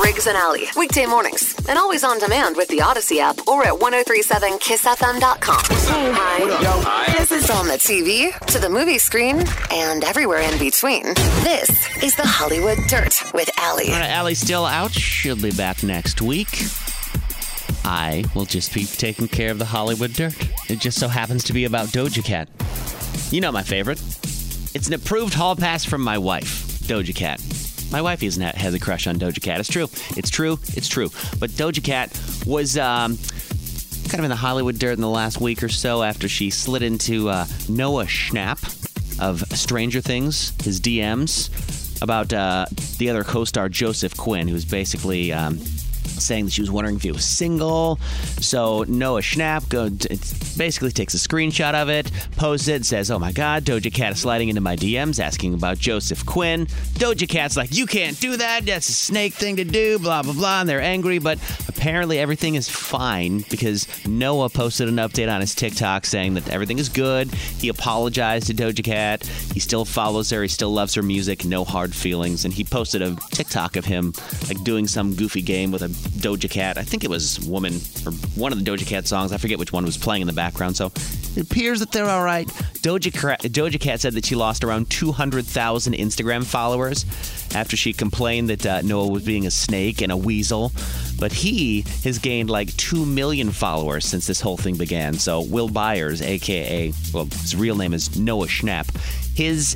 Riggs 0.00 0.26
and 0.26 0.36
Allie, 0.36 0.68
weekday 0.76 1.06
mornings, 1.06 1.54
and 1.68 1.78
always 1.78 2.04
on 2.04 2.18
demand 2.18 2.56
with 2.56 2.68
the 2.68 2.80
Odyssey 2.80 3.20
app 3.20 3.48
or 3.48 3.64
at 3.64 3.74
1037kissfm.com. 3.74 5.62
Hi. 5.68 7.12
This 7.18 7.32
is 7.32 7.50
on 7.50 7.66
the 7.66 7.74
TV, 7.74 8.38
to 8.46 8.58
the 8.58 8.68
movie 8.68 8.98
screen, 8.98 9.44
and 9.70 10.04
everywhere 10.04 10.40
in 10.40 10.58
between. 10.58 11.14
This 11.42 11.70
is 12.02 12.14
the 12.16 12.26
Hollywood 12.26 12.78
Dirt 12.88 13.20
with 13.34 13.50
Allie. 13.58 13.88
All 13.88 13.98
right, 13.98 14.10
Allie's 14.10 14.40
still 14.40 14.64
out. 14.64 14.92
She'll 14.92 15.36
be 15.36 15.52
back 15.52 15.82
next 15.82 16.22
week. 16.22 16.64
I 17.84 18.24
will 18.34 18.44
just 18.44 18.72
be 18.74 18.84
taking 18.84 19.26
care 19.28 19.50
of 19.50 19.58
the 19.58 19.64
Hollywood 19.64 20.12
dirt. 20.12 20.34
It 20.68 20.80
just 20.80 20.98
so 20.98 21.08
happens 21.08 21.44
to 21.44 21.52
be 21.52 21.64
about 21.64 21.88
Doja 21.88 22.24
Cat. 22.24 22.48
You 23.30 23.40
know 23.40 23.50
my 23.52 23.62
favorite. 23.62 24.00
It's 24.74 24.86
an 24.86 24.94
approved 24.94 25.34
hall 25.34 25.56
pass 25.56 25.84
from 25.84 26.02
my 26.02 26.18
wife, 26.18 26.78
Doja 26.82 27.14
Cat. 27.14 27.40
My 27.90 28.02
wife 28.02 28.22
isn't 28.22 28.42
has 28.42 28.74
a 28.74 28.78
crush 28.78 29.06
on 29.06 29.16
Doja 29.16 29.42
Cat. 29.42 29.60
It's 29.60 29.68
true. 29.68 29.88
It's 30.16 30.30
true. 30.30 30.58
It's 30.74 30.88
true. 30.88 31.10
But 31.38 31.50
Doja 31.50 31.82
Cat 31.82 32.10
was 32.46 32.78
um, 32.78 33.18
kind 34.08 34.18
of 34.20 34.24
in 34.24 34.30
the 34.30 34.36
Hollywood 34.36 34.78
dirt 34.78 34.92
in 34.92 35.00
the 35.00 35.08
last 35.08 35.40
week 35.40 35.62
or 35.62 35.68
so 35.68 36.02
after 36.02 36.28
she 36.28 36.50
slid 36.50 36.82
into 36.82 37.28
uh, 37.28 37.46
Noah 37.68 38.06
Schnapp 38.06 38.76
of 39.20 39.40
Stranger 39.56 40.00
Things, 40.00 40.52
his 40.64 40.80
DMs 40.80 42.02
about 42.02 42.32
uh, 42.32 42.66
the 42.98 43.10
other 43.10 43.24
co-star 43.24 43.68
Joseph 43.68 44.16
Quinn, 44.16 44.48
who's 44.48 44.64
basically 44.64 45.32
um, 45.32 45.58
saying 46.20 46.46
that 46.46 46.52
she 46.52 46.60
was 46.60 46.70
wondering 46.70 46.96
if 46.96 47.02
he 47.02 47.12
was 47.12 47.24
single. 47.24 47.98
So 48.40 48.84
Noah 48.88 49.20
Schnapp 49.20 49.68
go, 49.68 49.88
basically 50.56 50.92
takes 50.92 51.14
a 51.14 51.18
screenshot 51.18 51.74
of 51.74 51.88
it, 51.88 52.10
posts 52.36 52.68
it, 52.68 52.84
says, 52.84 53.10
"Oh 53.10 53.18
my 53.18 53.32
God, 53.32 53.64
Doja 53.64 53.92
Cat 53.92 54.12
is 54.12 54.20
sliding 54.20 54.48
into 54.48 54.60
my 54.60 54.76
DMs 54.76 55.20
asking 55.20 55.54
about 55.54 55.78
Joseph 55.78 56.24
Quinn." 56.26 56.66
Doja 56.94 57.28
Cat's 57.28 57.56
like, 57.56 57.74
"You 57.74 57.86
can't 57.86 58.18
do 58.20 58.36
that. 58.36 58.66
That's 58.66 58.88
a 58.88 58.92
snake 58.92 59.34
thing 59.34 59.56
to 59.56 59.64
do." 59.64 59.98
Blah 59.98 60.22
blah 60.22 60.32
blah. 60.32 60.60
And 60.60 60.68
they're 60.68 60.80
angry, 60.80 61.18
but 61.18 61.38
apparently 61.68 62.18
everything 62.18 62.54
is 62.54 62.68
fine 62.68 63.44
because 63.50 63.86
Noah 64.06 64.48
posted 64.48 64.88
an 64.88 64.96
update 64.96 65.32
on 65.32 65.40
his 65.40 65.54
TikTok 65.54 66.06
saying 66.06 66.34
that 66.34 66.48
everything 66.48 66.78
is 66.78 66.88
good. 66.88 67.32
He 67.32 67.68
apologized 67.68 68.46
to 68.48 68.54
Doja 68.54 68.84
Cat. 68.84 69.24
He 69.54 69.60
still 69.60 69.84
follows 69.84 70.30
her. 70.30 70.42
He 70.42 70.48
still 70.48 70.72
loves 70.72 70.94
her 70.94 71.02
music. 71.02 71.44
No 71.44 71.64
hard 71.64 71.94
feelings. 71.94 72.44
And 72.44 72.52
he 72.52 72.64
posted 72.64 73.02
a 73.02 73.16
TikTok 73.30 73.76
of 73.76 73.84
him 73.84 74.12
like 74.48 74.62
doing 74.64 74.86
some 74.86 75.14
goofy 75.14 75.42
game 75.42 75.70
with 75.70 75.82
a 75.82 75.88
Doja 76.18 76.50
Cat. 76.50 76.78
I 76.78 76.82
think 76.82 77.04
it 77.04 77.10
was 77.10 77.40
Woman 77.40 77.74
or 78.04 78.12
one 78.34 78.52
of 78.52 78.62
the 78.62 78.70
Doja 78.70 78.86
Cat 78.86 79.06
songs. 79.06 79.32
I 79.32 79.38
forget 79.38 79.58
which 79.58 79.72
one 79.72 79.84
was 79.84 79.96
playing 79.96 80.22
in 80.22 80.26
the 80.26 80.32
background. 80.32 80.76
So 80.76 80.86
it 81.36 81.42
appears 81.42 81.80
that 81.80 81.92
they're 81.92 82.08
all 82.08 82.24
right. 82.24 82.46
Doja, 82.82 83.10
Doja 83.10 83.80
Cat 83.80 84.00
said 84.00 84.14
that 84.14 84.24
she 84.24 84.34
lost 84.34 84.64
around 84.64 84.90
200,000 84.90 85.92
Instagram 85.94 86.44
followers 86.44 87.04
after 87.54 87.76
she 87.76 87.92
complained 87.92 88.50
that 88.50 88.66
uh, 88.66 88.82
Noah 88.82 89.08
was 89.08 89.24
being 89.24 89.46
a 89.46 89.50
snake 89.50 90.02
and 90.02 90.12
a 90.12 90.16
weasel. 90.16 90.72
But 91.18 91.32
he 91.32 91.82
has 92.04 92.18
gained 92.18 92.50
like 92.50 92.74
2 92.76 93.04
million 93.04 93.50
followers 93.50 94.06
since 94.06 94.26
this 94.26 94.40
whole 94.40 94.56
thing 94.56 94.76
began. 94.76 95.14
So 95.14 95.42
Will 95.42 95.68
Byers, 95.68 96.22
aka, 96.22 96.92
well, 97.12 97.26
his 97.26 97.54
real 97.54 97.76
name 97.76 97.92
is 97.92 98.18
Noah 98.18 98.46
Schnapp, 98.46 98.88
his 99.36 99.74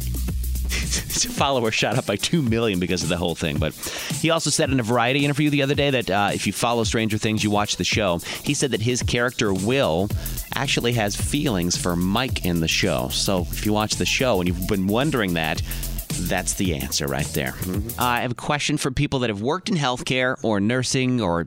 followers 1.34 1.74
shot 1.74 1.96
up 1.96 2.06
by 2.06 2.16
2 2.16 2.42
million 2.42 2.80
because 2.80 3.02
of 3.02 3.08
the 3.08 3.16
whole 3.16 3.34
thing. 3.34 3.58
But 3.58 3.74
he 4.20 4.30
also 4.30 4.50
said 4.50 4.70
in 4.70 4.80
a 4.80 4.82
variety 4.82 5.24
interview 5.24 5.50
the 5.50 5.62
other 5.62 5.74
day 5.74 5.90
that 5.90 6.10
uh, 6.10 6.30
if 6.32 6.46
you 6.46 6.52
follow 6.52 6.84
Stranger 6.84 7.18
Things, 7.18 7.42
you 7.42 7.50
watch 7.50 7.76
the 7.76 7.84
show. 7.84 8.18
He 8.42 8.54
said 8.54 8.70
that 8.72 8.80
his 8.80 9.02
character, 9.02 9.52
Will, 9.52 10.08
actually 10.54 10.92
has 10.92 11.16
feelings 11.16 11.76
for 11.76 11.96
Mike 11.96 12.44
in 12.44 12.60
the 12.60 12.68
show. 12.68 13.08
So 13.08 13.42
if 13.50 13.66
you 13.66 13.72
watch 13.72 13.96
the 13.96 14.06
show 14.06 14.40
and 14.40 14.48
you've 14.48 14.68
been 14.68 14.86
wondering 14.86 15.34
that, 15.34 15.62
that's 16.08 16.54
the 16.54 16.76
answer 16.76 17.06
right 17.06 17.26
there. 17.26 17.52
Mm-hmm. 17.52 18.00
Uh, 18.00 18.04
I 18.04 18.20
have 18.20 18.32
a 18.32 18.36
question 18.36 18.76
for 18.76 18.90
people 18.90 19.20
that 19.20 19.30
have 19.30 19.42
worked 19.42 19.68
in 19.68 19.74
healthcare 19.74 20.42
or 20.44 20.60
nursing 20.60 21.20
or 21.20 21.46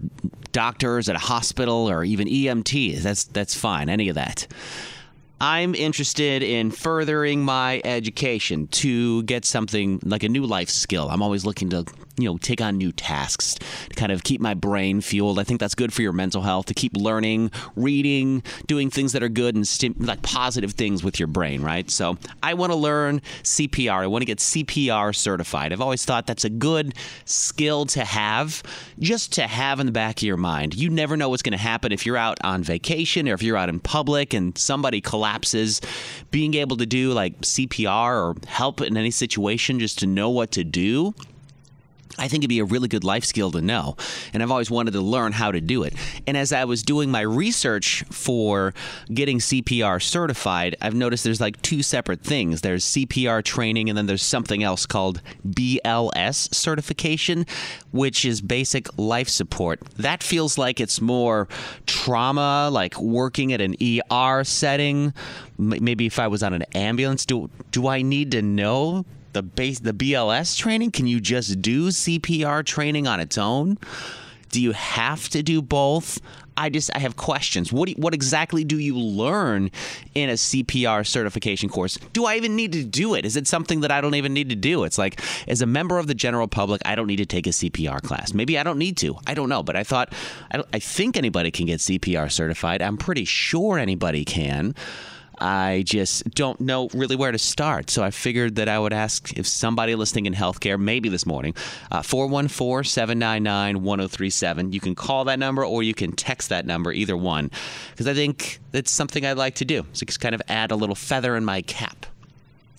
doctors 0.52 1.08
at 1.10 1.16
a 1.16 1.20
hospital 1.20 1.90
or 1.90 2.04
even 2.04 2.28
EMTs. 2.28 3.00
That's 3.00 3.26
that's 3.26 3.56
fine. 3.56 3.90
Any 3.90 4.10
of 4.10 4.16
that. 4.16 4.48
I'm 5.40 5.76
interested 5.76 6.42
in 6.42 6.72
furthering 6.72 7.44
my 7.44 7.80
education 7.86 8.68
to 8.68 9.22
get 9.24 9.46
something 9.46 10.00
like 10.04 10.24
a 10.24 10.30
new 10.30 10.46
life 10.46 10.70
skill. 10.70 11.10
I'm 11.10 11.22
always 11.22 11.46
looking 11.46 11.70
to, 11.70 11.86
you 12.18 12.26
know, 12.26 12.38
take 12.38 12.62
on 12.62 12.78
new 12.78 12.92
tasks 12.92 13.56
to 13.90 13.96
kind 13.96 14.12
of 14.12 14.24
keep 14.24 14.42
my 14.42 14.54
brain 14.54 15.02
fueled. 15.02 15.40
I 15.40 15.44
think 15.44 15.60
that's 15.60 15.76
good 15.76 15.94
for 15.94 16.02
your 16.02 16.14
mental 16.14 16.42
health 16.42 16.66
to 16.68 16.74
keep 16.74 16.96
learning, 16.96 17.52
reading, 17.76 18.44
doing 18.66 18.90
things 18.90 19.14
that 19.14 19.24
are 19.24 19.30
good 19.30 19.56
and 19.56 19.68
stim- 19.68 19.96
like 20.00 20.22
positive 20.22 20.72
things 20.72 21.04
with 21.04 21.20
your 21.20 21.28
brain, 21.28 21.62
right? 21.62 21.90
So 21.90 22.18
I 22.44 22.54
want 22.54 22.72
to 22.72 22.78
learn 22.78 23.22
CPR. 23.44 24.04
I 24.04 24.08
want 24.08 24.22
to 24.22 24.26
get 24.26 24.40
CPR 24.40 25.16
certified. 25.16 25.74
I've 25.74 25.82
always 25.82 26.06
thought 26.06 26.28
that's 26.28 26.46
a 26.46 26.50
good 26.50 26.94
skill 27.26 27.86
to 27.88 28.04
have, 28.04 28.64
just 29.00 29.34
to 29.34 29.48
have 29.48 29.80
in 29.80 29.86
the 29.86 29.92
back 29.92 30.18
of 30.18 30.24
your 30.24 30.38
mind. 30.38 30.76
You 30.76 30.90
never 30.90 31.18
know 31.18 31.30
what's 31.30 31.44
going 31.44 31.52
to 31.52 31.58
happen 31.58 31.92
if 31.92 32.06
you're 32.06 32.18
out 32.18 32.38
on 32.44 32.64
vacation 32.64 33.30
or 33.30 33.34
if 33.34 33.42
you're 33.44 33.58
out 33.58 33.70
in 33.70 33.80
public 33.80 34.34
and 34.34 34.58
somebody 34.58 35.02
collapses 35.02 35.28
collapses, 35.28 35.82
being 36.32 36.54
able 36.54 36.78
to 36.78 36.86
do 36.86 37.12
like 37.12 37.40
CPR 37.42 38.22
or 38.22 38.36
help 38.48 38.82
in 38.82 38.98
any 38.98 39.12
situation 39.12 39.80
just 39.80 40.00
to 40.00 40.08
know 40.08 40.30
what 40.30 40.52
to 40.52 40.64
do. 40.64 41.14
I 42.18 42.28
think 42.28 42.42
it'd 42.42 42.50
be 42.50 42.60
a 42.60 42.66
really 42.66 42.88
good 42.88 43.04
life 43.04 43.26
skill 43.26 43.52
to 43.52 43.62
know. 43.62 43.96
And 44.34 44.42
I've 44.42 44.52
always 44.52 44.72
wanted 44.72 44.92
to 44.92 45.02
learn 45.02 45.32
how 45.32 45.52
to 45.52 45.62
do 45.62 45.84
it. 45.84 45.94
And 46.26 46.36
as 46.36 46.52
I 46.52 46.66
was 46.66 46.84
doing 46.84 47.12
my 47.12 47.22
research 47.22 48.04
for 48.10 48.74
getting 49.14 49.40
CPR 49.40 50.02
certified, 50.02 50.76
I've 50.82 50.96
noticed 50.96 51.24
there's 51.24 51.42
like 51.42 51.62
two 51.62 51.84
separate 51.84 52.22
things 52.22 52.62
there's 52.62 52.86
CPR 52.86 53.44
training, 53.44 53.90
and 53.90 53.98
then 53.98 54.06
there's 54.06 54.24
something 54.24 54.64
else 54.64 54.86
called 54.86 55.22
BLS 55.48 56.54
certification, 56.54 57.46
which 57.92 58.26
is 58.26 58.42
basic 58.42 58.88
life 58.98 59.30
support. 59.30 59.80
That 59.98 60.24
feels 60.24 60.58
like 60.58 60.80
it's 60.80 61.02
more 61.02 61.48
trauma, 61.86 62.70
like 62.72 63.00
working 63.00 63.54
at 63.54 63.62
an 63.62 63.76
ER 63.82 64.44
setting. 64.44 65.14
Maybe 65.58 66.06
if 66.06 66.20
I 66.20 66.28
was 66.28 66.44
on 66.44 66.54
an 66.54 66.64
ambulance, 66.74 67.26
do, 67.26 67.50
do 67.72 67.88
I 67.88 68.02
need 68.02 68.32
to 68.32 68.42
know 68.42 69.06
the 69.38 69.44
base 69.44 69.80
the 69.80 69.94
BLS 69.94 70.58
training? 70.58 70.92
Can 70.92 71.06
you 71.06 71.20
just 71.22 71.62
do 71.62 71.90
CPR 71.90 72.66
training 72.66 73.06
on 73.06 73.20
its 73.20 73.38
own? 73.38 73.78
Do 74.50 74.60
you 74.60 74.72
have 74.72 75.30
to 75.30 75.44
do 75.44 75.62
both? 75.62 76.20
I 76.58 76.70
just 76.70 76.90
I 76.96 77.00
have 77.00 77.16
questions. 77.18 77.72
What 77.72 77.92
what 77.92 78.16
exactly 78.16 78.64
do 78.64 78.80
you 78.80 78.98
learn 78.98 79.70
in 80.16 80.32
a 80.32 80.34
CPR 80.34 81.06
certification 81.06 81.70
course? 81.70 82.00
Do 82.14 82.26
I 82.26 82.36
even 82.36 82.56
need 82.56 82.72
to 82.72 82.84
do 82.84 83.14
it? 83.14 83.26
Is 83.26 83.36
it 83.36 83.48
something 83.48 83.82
that 83.82 83.92
I 83.92 84.02
don't 84.02 84.16
even 84.16 84.34
need 84.34 84.50
to 84.50 84.56
do? 84.56 84.84
It's 84.84 84.98
like 84.98 85.22
as 85.48 85.62
a 85.62 85.68
member 85.68 86.00
of 86.00 86.08
the 86.08 86.16
general 86.16 86.48
public, 86.48 86.82
I 86.84 86.96
don't 86.96 87.06
need 87.06 87.18
to 87.18 87.28
take 87.28 87.46
a 87.46 87.52
CPR 87.52 88.02
class. 88.02 88.34
Maybe 88.34 88.58
I 88.58 88.64
don't 88.64 88.80
need 88.80 88.98
to. 88.98 89.18
I 89.28 89.36
don't 89.36 89.50
know, 89.50 89.62
but 89.62 89.76
I 89.76 89.84
thought 89.84 90.12
I, 90.52 90.64
I 90.74 90.80
think 90.80 91.16
anybody 91.16 91.52
can 91.52 91.68
get 91.68 91.80
CPR 91.80 92.32
certified. 92.32 92.82
I'm 92.82 92.98
pretty 92.98 93.26
sure 93.26 93.78
anybody 93.78 94.26
can. 94.26 94.74
I 95.40 95.84
just 95.86 96.30
don't 96.32 96.60
know 96.60 96.90
really 96.94 97.16
where 97.16 97.32
to 97.32 97.38
start. 97.38 97.90
So 97.90 98.04
I 98.04 98.12
figured 98.12 98.56
that 98.56 98.68
I 98.68 98.80
would 98.80 98.94
ask 98.94 99.38
if 99.38 99.48
somebody 99.48 99.96
listening 99.96 100.26
in 100.26 100.34
healthcare, 100.34 100.80
maybe 100.80 101.10
this 101.10 101.26
morning, 101.26 101.54
uh, 101.92 102.02
414 102.02 102.90
799 102.90 103.84
1037. 103.84 104.74
You 104.74 104.80
can 104.80 104.96
call 104.96 105.26
that 105.26 105.40
number 105.40 105.66
or 105.66 105.84
you 105.84 105.94
can 105.94 106.12
text 106.12 106.50
that 106.50 106.66
number, 106.66 106.92
either 106.92 107.16
one, 107.16 107.52
because 107.92 108.08
I 108.08 108.14
think 108.14 108.60
that's 108.72 108.92
something 108.92 109.26
I'd 109.26 109.38
like 109.38 109.56
to 109.56 109.66
do. 109.66 109.86
So 109.94 110.06
just 110.06 110.20
kind 110.20 110.36
of 110.36 110.42
add 110.48 110.72
a 110.72 110.76
little 110.76 110.96
feather 110.96 111.36
in 111.36 111.46
my 111.46 111.62
cap 111.62 112.06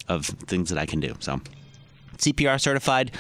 of 0.08 0.26
things 0.26 0.70
that 0.70 0.78
I 0.78 0.86
can 0.86 1.00
do. 1.00 1.14
So 1.20 1.40
CPR 2.16 2.60
certified. 2.60 3.12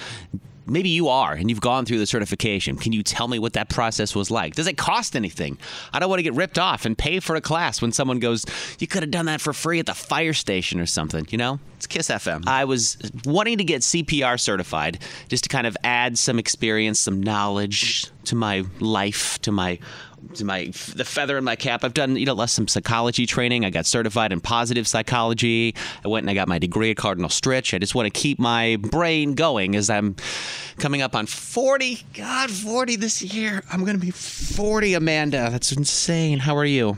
Maybe 0.68 0.90
you 0.90 1.08
are, 1.08 1.32
and 1.32 1.48
you've 1.48 1.60
gone 1.60 1.86
through 1.86 1.98
the 1.98 2.06
certification. 2.06 2.76
Can 2.76 2.92
you 2.92 3.02
tell 3.02 3.26
me 3.26 3.38
what 3.38 3.54
that 3.54 3.68
process 3.68 4.14
was 4.14 4.30
like? 4.30 4.54
Does 4.54 4.66
it 4.66 4.76
cost 4.76 5.16
anything? 5.16 5.58
I 5.92 5.98
don't 5.98 6.08
want 6.08 6.18
to 6.18 6.22
get 6.22 6.34
ripped 6.34 6.58
off 6.58 6.84
and 6.84 6.96
pay 6.96 7.20
for 7.20 7.36
a 7.36 7.40
class 7.40 7.80
when 7.80 7.92
someone 7.92 8.18
goes, 8.18 8.44
You 8.78 8.86
could 8.86 9.02
have 9.02 9.10
done 9.10 9.26
that 9.26 9.40
for 9.40 9.52
free 9.52 9.78
at 9.78 9.86
the 9.86 9.94
fire 9.94 10.34
station 10.34 10.78
or 10.78 10.86
something, 10.86 11.26
you 11.30 11.38
know? 11.38 11.58
It's 11.76 11.86
Kiss 11.86 12.08
FM. 12.08 12.46
I 12.46 12.64
was 12.64 12.98
wanting 13.24 13.58
to 13.58 13.64
get 13.64 13.82
CPR 13.82 14.38
certified 14.38 14.98
just 15.28 15.44
to 15.44 15.48
kind 15.48 15.66
of 15.66 15.76
add 15.84 16.18
some 16.18 16.38
experience, 16.38 17.00
some 17.00 17.22
knowledge 17.22 18.06
to 18.24 18.34
my 18.34 18.64
life, 18.80 19.40
to 19.42 19.52
my 19.52 19.78
my 20.42 20.66
the 20.94 21.04
feather 21.04 21.38
in 21.38 21.44
my 21.44 21.56
cap. 21.56 21.84
I've 21.84 21.94
done 21.94 22.16
you 22.16 22.26
know 22.26 22.34
less 22.34 22.52
some 22.52 22.68
psychology 22.68 23.26
training. 23.26 23.64
I 23.64 23.70
got 23.70 23.86
certified 23.86 24.32
in 24.32 24.40
positive 24.40 24.86
psychology. 24.86 25.74
I 26.04 26.08
went 26.08 26.24
and 26.24 26.30
I 26.30 26.34
got 26.34 26.48
my 26.48 26.58
degree 26.58 26.90
at 26.90 26.96
Cardinal 26.96 27.28
Stritch. 27.28 27.74
I 27.74 27.78
just 27.78 27.94
want 27.94 28.06
to 28.06 28.10
keep 28.10 28.38
my 28.38 28.76
brain 28.76 29.34
going 29.34 29.76
as 29.76 29.90
I'm 29.90 30.16
coming 30.78 31.02
up 31.02 31.14
on 31.14 31.26
40. 31.26 32.04
God, 32.14 32.50
40 32.50 32.96
this 32.96 33.22
year. 33.22 33.62
I'm 33.72 33.80
going 33.80 33.98
to 33.98 34.04
be 34.04 34.10
40, 34.10 34.94
Amanda. 34.94 35.48
That's 35.50 35.72
insane. 35.72 36.38
How 36.38 36.56
are 36.56 36.64
you? 36.64 36.96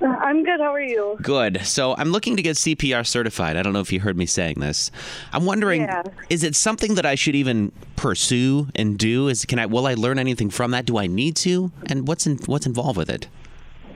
I'm 0.00 0.44
good. 0.44 0.60
How 0.60 0.74
are 0.74 0.80
you? 0.82 1.18
Good. 1.22 1.64
So 1.64 1.94
I'm 1.96 2.10
looking 2.10 2.36
to 2.36 2.42
get 2.42 2.56
CPR 2.56 3.06
certified. 3.06 3.56
I 3.56 3.62
don't 3.62 3.72
know 3.72 3.80
if 3.80 3.92
you 3.92 4.00
heard 4.00 4.16
me 4.16 4.26
saying 4.26 4.56
this. 4.60 4.90
I'm 5.32 5.44
wondering, 5.46 5.82
Yeah. 5.82 6.02
is 6.28 6.44
it 6.44 6.54
something 6.54 6.94
that 6.96 7.06
I 7.06 7.14
should 7.14 7.34
even 7.34 7.72
pursue 7.96 8.68
and 8.74 8.98
do? 8.98 9.28
Is 9.28 9.44
can 9.46 9.58
I 9.58 9.66
will 9.66 9.86
I 9.86 9.94
learn 9.94 10.18
anything 10.18 10.50
from 10.50 10.70
that? 10.72 10.84
Do 10.84 10.98
I 10.98 11.06
need 11.06 11.34
to? 11.36 11.72
And 11.86 12.06
what's 12.06 12.26
in, 12.26 12.36
what's 12.46 12.66
involved 12.66 12.98
with 12.98 13.08
it? 13.08 13.28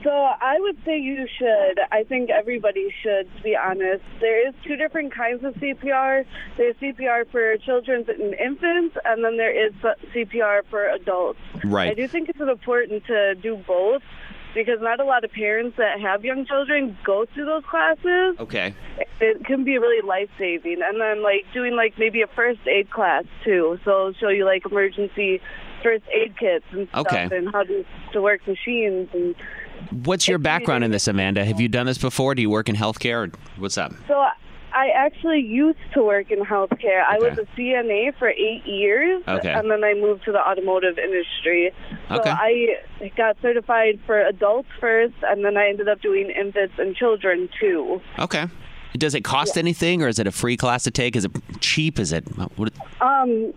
So 0.03 0.09
I 0.09 0.59
would 0.59 0.77
say 0.83 0.97
you 0.99 1.27
should. 1.37 1.79
I 1.91 2.03
think 2.03 2.31
everybody 2.31 2.91
should, 3.03 3.27
to 3.37 3.43
be 3.43 3.55
honest. 3.55 4.03
There 4.19 4.47
is 4.47 4.55
two 4.65 4.75
different 4.75 5.13
kinds 5.13 5.43
of 5.43 5.53
CPR. 5.55 6.25
There's 6.57 6.75
CPR 6.77 7.29
for 7.29 7.55
children 7.57 8.03
and 8.09 8.33
infants, 8.33 8.97
and 9.05 9.23
then 9.23 9.37
there 9.37 9.51
is 9.67 9.71
CPR 10.11 10.61
for 10.71 10.87
adults. 10.89 11.37
Right. 11.63 11.91
I 11.91 11.93
do 11.93 12.07
think 12.07 12.29
it's 12.29 12.39
important 12.39 13.05
to 13.05 13.35
do 13.35 13.57
both 13.67 14.01
because 14.53 14.79
not 14.81 14.99
a 14.99 15.05
lot 15.05 15.23
of 15.23 15.31
parents 15.31 15.77
that 15.77 15.99
have 15.99 16.23
young 16.23 16.45
children 16.45 16.97
go 17.03 17.25
through 17.33 17.45
those 17.45 17.63
classes. 17.69 18.35
Okay. 18.39 18.73
It 19.19 19.45
can 19.45 19.63
be 19.63 19.77
really 19.77 20.05
life 20.05 20.29
saving. 20.37 20.79
And 20.83 20.99
then 20.99 21.23
like 21.23 21.45
doing 21.53 21.75
like 21.75 21.93
maybe 21.97 22.21
a 22.21 22.27
first 22.27 22.59
aid 22.67 22.89
class 22.89 23.25
too. 23.43 23.79
So 23.85 24.13
show 24.19 24.29
you 24.29 24.45
like 24.45 24.65
emergency 24.65 25.41
first 25.83 26.03
aid 26.13 26.37
kits 26.37 26.65
and 26.71 26.87
stuff 26.89 27.07
Okay. 27.07 27.29
and 27.35 27.51
how 27.51 27.63
to, 27.63 27.85
to 28.13 28.21
work 28.21 28.47
machines 28.47 29.09
and 29.13 29.35
What's 29.89 30.27
your 30.27 30.37
background 30.37 30.83
in 30.83 30.91
this, 30.91 31.07
Amanda? 31.07 31.43
Have 31.43 31.59
you 31.59 31.67
done 31.67 31.87
this 31.87 31.97
before? 31.97 32.35
Do 32.35 32.41
you 32.41 32.49
work 32.51 32.69
in 32.69 32.75
healthcare? 32.75 33.27
Or 33.27 33.31
what's 33.57 33.79
up? 33.79 33.91
So 34.07 34.23
I 34.81 34.89
actually 35.05 35.41
used 35.41 35.77
to 35.93 36.01
work 36.01 36.31
in 36.31 36.39
healthcare. 36.39 37.03
I 37.07 37.19
was 37.19 37.33
Okay. 37.37 37.41
a 37.43 37.55
CNA 37.55 38.13
for 38.17 38.29
eight 38.29 38.65
years, 38.65 39.21
Okay. 39.27 39.51
and 39.51 39.69
then 39.69 39.83
I 39.83 39.93
moved 39.93 40.25
to 40.25 40.31
the 40.31 40.39
automotive 40.49 40.97
industry. 40.97 41.71
So 42.09 42.15
Okay. 42.15 42.31
I 42.31 42.51
got 43.15 43.37
certified 43.43 43.99
for 44.07 44.17
adults 44.25 44.69
first, 44.79 45.13
and 45.29 45.45
then 45.45 45.55
I 45.55 45.67
ended 45.69 45.87
up 45.87 46.01
doing 46.01 46.31
infants 46.31 46.73
and 46.79 46.95
children 46.95 47.47
too. 47.59 48.01
Okay. 48.17 48.45
Does 48.97 49.13
it 49.13 49.21
cost 49.23 49.55
anything, 49.55 50.01
or 50.01 50.07
is 50.07 50.17
it 50.17 50.25
a 50.25 50.31
free 50.31 50.57
class 50.57 50.83
to 50.83 50.91
take? 50.91 51.15
Is 51.15 51.25
it 51.25 51.31
cheap? 51.59 51.99
Is 51.99 52.11
it? 52.11 52.23
What, 52.57 52.73
Um, 52.99 53.53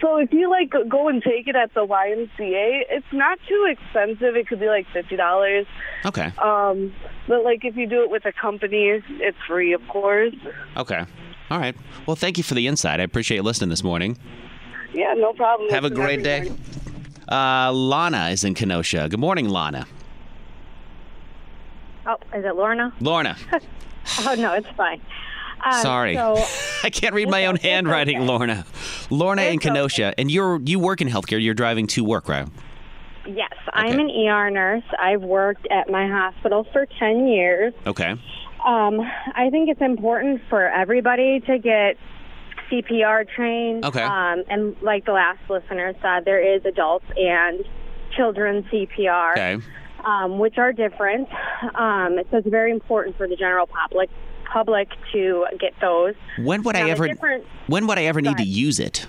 so 0.00 0.16
if 0.16 0.32
you 0.32 0.48
like 0.50 0.72
go 0.88 1.08
and 1.08 1.22
take 1.22 1.46
it 1.48 1.56
at 1.56 1.72
the 1.74 1.86
YMCA, 1.86 2.82
it's 2.90 3.06
not 3.12 3.38
too 3.48 3.66
expensive. 3.70 4.36
It 4.36 4.48
could 4.48 4.60
be 4.60 4.66
like 4.68 4.86
fifty 4.92 5.16
dollars. 5.16 5.66
okay. 6.04 6.32
Um, 6.38 6.92
but 7.28 7.44
like 7.44 7.64
if 7.64 7.76
you 7.76 7.86
do 7.86 8.02
it 8.02 8.10
with 8.10 8.24
a 8.26 8.32
company, 8.32 9.00
it's 9.08 9.36
free, 9.46 9.72
of 9.72 9.86
course. 9.88 10.34
Okay. 10.76 11.04
All 11.50 11.58
right. 11.58 11.76
Well, 12.06 12.16
thank 12.16 12.38
you 12.38 12.44
for 12.44 12.54
the 12.54 12.66
insight. 12.66 13.00
I 13.00 13.02
appreciate 13.02 13.36
you 13.38 13.42
listening 13.42 13.70
this 13.70 13.82
morning. 13.84 14.16
Yeah, 14.92 15.14
no 15.16 15.32
problem. 15.32 15.70
Have 15.70 15.84
a 15.84 15.90
great 15.90 16.22
day. 16.22 16.50
Uh, 17.30 17.72
Lana 17.72 18.28
is 18.30 18.42
in 18.44 18.54
Kenosha. 18.54 19.08
Good 19.08 19.20
morning, 19.20 19.48
Lana. 19.48 19.86
Oh, 22.06 22.16
is 22.34 22.44
it 22.44 22.56
Lorna? 22.56 22.92
Lorna. 23.00 23.36
Oh 24.22 24.34
no, 24.34 24.54
it's 24.54 24.66
fine. 24.76 25.00
Um, 25.64 25.82
Sorry. 25.82 26.14
So 26.14 26.36
I 26.84 26.90
can't 26.90 27.14
read 27.14 27.28
my 27.28 27.46
own 27.46 27.56
It's 27.56 27.64
okay. 27.64 27.72
handwriting, 27.72 28.26
Lorna. 28.26 28.64
Lorna 29.10 29.42
in 29.42 29.54
It's 29.54 29.66
okay. 29.66 29.68
Kenosha, 29.74 30.14
and 30.18 30.30
you're 30.30 30.60
you 30.60 30.78
work 30.78 31.00
in 31.00 31.08
healthcare. 31.08 31.42
You're 31.42 31.54
driving 31.54 31.86
to 31.88 32.04
work, 32.04 32.28
right? 32.28 32.48
yes, 33.26 33.52
I'm 33.72 33.98
an 34.00 34.10
ER 34.10 34.50
nurse. 34.50 34.82
I've 34.98 35.20
worked 35.22 35.66
at 35.70 35.90
my 35.90 36.08
hospital 36.08 36.66
for 36.72 36.86
ten 36.98 37.26
years. 37.28 37.74
Okay. 37.86 38.12
Um, 38.66 39.00
I 39.34 39.48
think 39.50 39.68
it's 39.68 39.80
important 39.80 40.40
for 40.48 40.68
everybody 40.68 41.40
to 41.40 41.58
get 41.58 41.96
CPR 42.70 43.28
trained. 43.28 43.84
Okay. 43.84 44.02
Um, 44.02 44.42
and 44.48 44.76
like 44.82 45.04
the 45.04 45.12
last 45.12 45.38
listener 45.48 45.92
said, 46.02 46.24
there 46.24 46.40
is 46.40 46.64
adults 46.64 47.04
and 47.16 47.64
children 48.16 48.64
CPR. 48.72 49.32
Okay. 49.32 49.58
um, 50.04 50.38
which 50.38 50.56
are 50.58 50.72
different. 50.72 51.28
Um, 51.74 52.18
so 52.30 52.38
it's 52.38 52.48
very 52.48 52.70
important 52.72 53.16
for 53.16 53.28
the 53.28 53.36
general 53.36 53.66
public 53.66 54.08
public 54.52 54.88
to 55.12 55.46
get 55.58 55.72
those. 55.80 56.14
When 56.38 56.62
would 56.62 56.74
Now, 56.76 56.86
I 56.86 56.90
ever? 56.90 57.08
When 57.66 57.86
would 57.86 57.98
I 57.98 58.04
ever 58.04 58.20
need 58.20 58.36
to 58.38 58.44
use 58.44 58.80
it? 58.80 59.06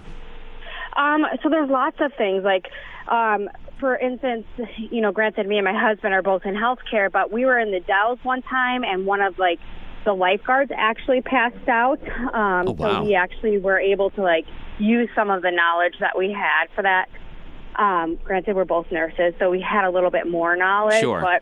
Um, 0.98 1.26
so 1.42 1.50
there's 1.50 1.70
lots 1.70 1.98
of 2.00 2.12
things 2.18 2.44
like, 2.44 2.68
um, 3.08 3.50
for 3.80 3.96
instance, 3.96 4.46
you 4.78 5.02
know, 5.02 5.12
granted, 5.12 5.48
me 5.48 5.58
and 5.58 5.66
my 5.66 5.74
husband 5.74 6.14
are 6.14 6.22
both 6.22 6.46
in 6.46 6.54
healthcare, 6.54 7.12
but 7.12 7.32
we 7.32 7.46
were 7.46 7.58
in 7.60 7.72
the 7.72 7.80
Dells 7.80 8.20
one 8.24 8.42
time, 8.44 8.84
and 8.84 9.06
one 9.06 9.22
of 9.22 9.40
like 9.40 9.60
the 10.06 10.14
lifeguards 10.14 10.72
actually 10.76 11.22
passed 11.22 11.68
out. 11.68 12.00
Um, 12.34 12.68
Oh, 12.68 12.72
wow. 12.72 13.02
So 13.02 13.04
we 13.06 13.16
actually 13.16 13.58
were 13.58 13.80
able 13.80 14.10
to 14.12 14.22
like 14.22 14.46
use 14.80 15.10
some 15.16 15.30
of 15.30 15.42
the 15.42 15.52
knowledge 15.52 15.96
that 16.00 16.18
we 16.18 16.32
had 16.32 16.68
for 16.76 16.82
that. 16.84 17.08
Um, 17.76 18.18
granted, 18.24 18.56
we're 18.56 18.66
both 18.66 18.92
nurses, 18.92 19.34
so 19.40 19.50
we 19.50 19.62
had 19.62 19.86
a 19.86 19.90
little 19.90 20.12
bit 20.12 20.28
more 20.28 20.56
knowledge. 20.56 21.00
Sure. 21.00 21.22
But 21.22 21.42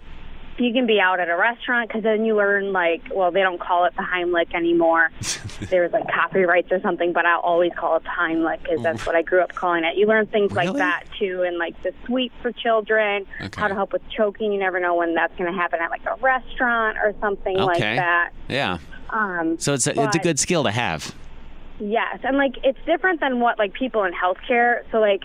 you 0.60 0.74
can 0.74 0.86
be 0.86 1.00
out 1.00 1.20
at 1.20 1.30
a 1.30 1.36
restaurant 1.38 1.90
because 1.90 2.04
then 2.04 2.26
you 2.26 2.36
learn 2.36 2.72
like, 2.74 3.02
well, 3.14 3.32
they 3.32 3.42
don't 3.42 3.60
call 3.60 3.86
it 3.86 3.94
the 3.96 4.04
Heimlich 4.04 4.54
anymore. 4.54 5.10
There's 5.70 5.92
like 5.92 6.08
copyrights 6.12 6.72
or 6.72 6.80
something, 6.82 7.14
but 7.14 7.26
I'll 7.26 7.40
always 7.42 7.72
call 7.78 7.98
it 7.98 8.04
the 8.04 8.10
Heimlich 8.10 8.62
because 8.64 8.82
that's 8.84 9.06
what 9.06 9.16
I 9.16 9.22
grew 9.22 9.42
up 9.42 9.54
calling 9.56 9.84
it. 9.84 9.98
You 9.98 10.08
learn 10.08 10.28
things 10.28 10.52
like 10.54 10.74
that 10.76 11.04
too, 11.18 11.44
and 11.44 11.58
like 11.58 11.82
the 11.84 11.94
sweep 12.06 12.32
for 12.42 12.52
children, 12.52 13.26
Okay. 13.42 13.60
how 13.62 13.68
to 13.68 13.76
help 13.76 13.94
with 13.94 14.02
choking. 14.10 14.52
You 14.52 14.60
never 14.60 14.80
know 14.80 14.96
when 14.96 15.14
that's 15.16 15.36
going 15.38 15.52
to 15.52 15.58
happen 15.58 15.80
at 15.82 15.90
like 15.90 16.06
a 16.06 16.16
restaurant 16.22 16.98
or 16.98 17.14
something 17.20 17.58
like 17.58 17.80
that. 17.80 18.32
Yeah. 18.48 18.78
Um, 19.10 19.58
So 19.60 19.74
it's 19.74 19.88
a, 19.88 20.00
it's 20.02 20.16
a 20.16 20.20
good 20.20 20.40
skill 20.40 20.64
to 20.64 20.72
have. 20.72 21.14
Yes, 21.80 22.20
and 22.24 22.38
like 22.38 22.56
it's 22.64 22.78
different 22.86 23.22
than 23.22 23.40
what 23.40 23.58
like 23.58 23.74
people 23.74 24.04
in 24.04 24.14
healthcare. 24.14 24.82
So 24.92 25.00
like 25.00 25.24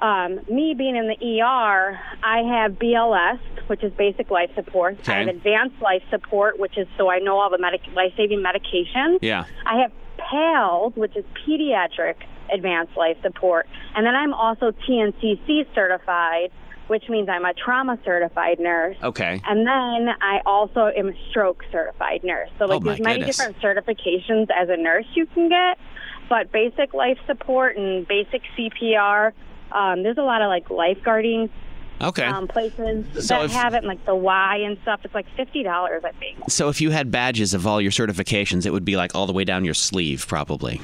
um, 0.00 0.40
me 0.50 0.74
being 0.76 0.96
in 0.96 1.08
the 1.08 1.40
ER, 1.42 1.98
I 2.22 2.38
have 2.42 2.72
BLS, 2.78 3.38
which 3.66 3.82
is 3.82 3.92
basic 3.92 4.30
life 4.30 4.50
support. 4.54 4.98
I 5.08 5.18
have 5.18 5.28
advanced 5.28 5.80
life 5.80 6.02
support, 6.10 6.58
which 6.58 6.78
is 6.78 6.86
so 6.96 7.10
I 7.10 7.18
know 7.18 7.38
all 7.38 7.50
the 7.50 7.58
medic- 7.58 7.92
life-saving 7.94 8.38
medications. 8.42 9.18
Yeah. 9.20 9.44
I 9.66 9.80
have 9.82 9.92
PALS, 10.16 10.94
which 10.96 11.16
is 11.16 11.24
pediatric 11.46 12.14
advanced 12.52 12.96
life 12.96 13.16
support, 13.22 13.68
and 13.94 14.04
then 14.06 14.14
I'm 14.14 14.32
also 14.34 14.72
TNCC 14.72 15.66
certified, 15.74 16.50
which 16.88 17.08
means 17.08 17.28
I'm 17.28 17.44
a 17.44 17.52
trauma 17.54 17.98
certified 18.04 18.58
nurse. 18.58 18.96
Okay. 19.02 19.40
And 19.44 19.66
then 19.66 20.14
I 20.20 20.40
also 20.46 20.86
am 20.96 21.10
a 21.10 21.28
stroke 21.30 21.62
certified 21.70 22.24
nurse. 22.24 22.48
So 22.58 22.64
like 22.64 22.80
Oh, 22.80 22.84
there's 22.84 23.00
many 23.00 23.18
goodness. 23.20 23.36
different 23.36 23.60
certifications 23.60 24.48
as 24.50 24.68
a 24.68 24.76
nurse 24.76 25.04
you 25.14 25.26
can 25.26 25.48
get, 25.48 25.78
but 26.28 26.50
basic 26.50 26.92
life 26.94 27.18
support 27.26 27.76
and 27.76 28.08
basic 28.08 28.42
CPR. 28.58 29.32
Um, 29.72 30.02
there's 30.02 30.18
a 30.18 30.22
lot 30.22 30.42
of 30.42 30.48
like 30.48 30.68
lifeguarding 30.68 31.48
Okay. 32.02 32.24
um, 32.24 32.48
places 32.48 33.04
So 33.26 33.34
that 33.34 33.44
if- 33.44 33.52
have 33.52 33.74
it, 33.74 33.78
and 33.78 33.86
like 33.86 34.04
the 34.06 34.14
Y 34.14 34.56
and 34.64 34.78
stuff. 34.82 35.00
It's 35.04 35.14
like 35.14 35.26
fifty 35.36 35.62
dollars, 35.62 36.02
I 36.04 36.12
think. 36.12 36.38
so 36.50 36.68
if 36.70 36.80
you 36.80 36.90
had 36.90 37.10
badges 37.10 37.52
of 37.54 37.66
all 37.66 37.80
your 37.80 37.90
certifications, 37.92 38.64
it 38.66 38.72
would 38.72 38.84
be 38.86 38.96
like 38.96 39.14
all 39.14 39.26
the 39.26 39.32
way 39.34 39.44
down 39.44 39.64
your 39.66 39.74
sleeve, 39.74 40.26
probably. 40.26 40.80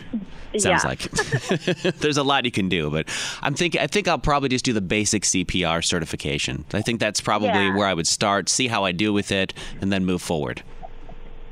Sounds 0.58 0.84
Yeah. 0.84 0.88
like 0.88 1.00
there's 2.00 2.16
a 2.18 2.22
lot 2.22 2.44
you 2.44 2.50
can 2.50 2.68
do, 2.68 2.90
but 2.90 3.08
I'm 3.42 3.54
thinking 3.54 3.80
I 3.80 3.86
think 3.86 4.08
I'll 4.08 4.18
probably 4.18 4.48
just 4.50 4.64
do 4.64 4.72
the 4.74 4.80
basic 4.82 5.22
CPR 5.24 5.82
certification. 5.84 6.64
I 6.74 6.82
think 6.82 7.00
that's 7.00 7.20
probably 7.20 7.48
Yeah. 7.48 7.74
where 7.76 7.86
I 7.86 7.94
would 7.94 8.06
start, 8.06 8.48
see 8.48 8.68
how 8.68 8.84
I 8.84 8.92
do 8.92 9.12
with 9.12 9.32
it, 9.32 9.52
and 9.80 9.90
then 9.92 10.04
move 10.04 10.20
forward. 10.22 10.62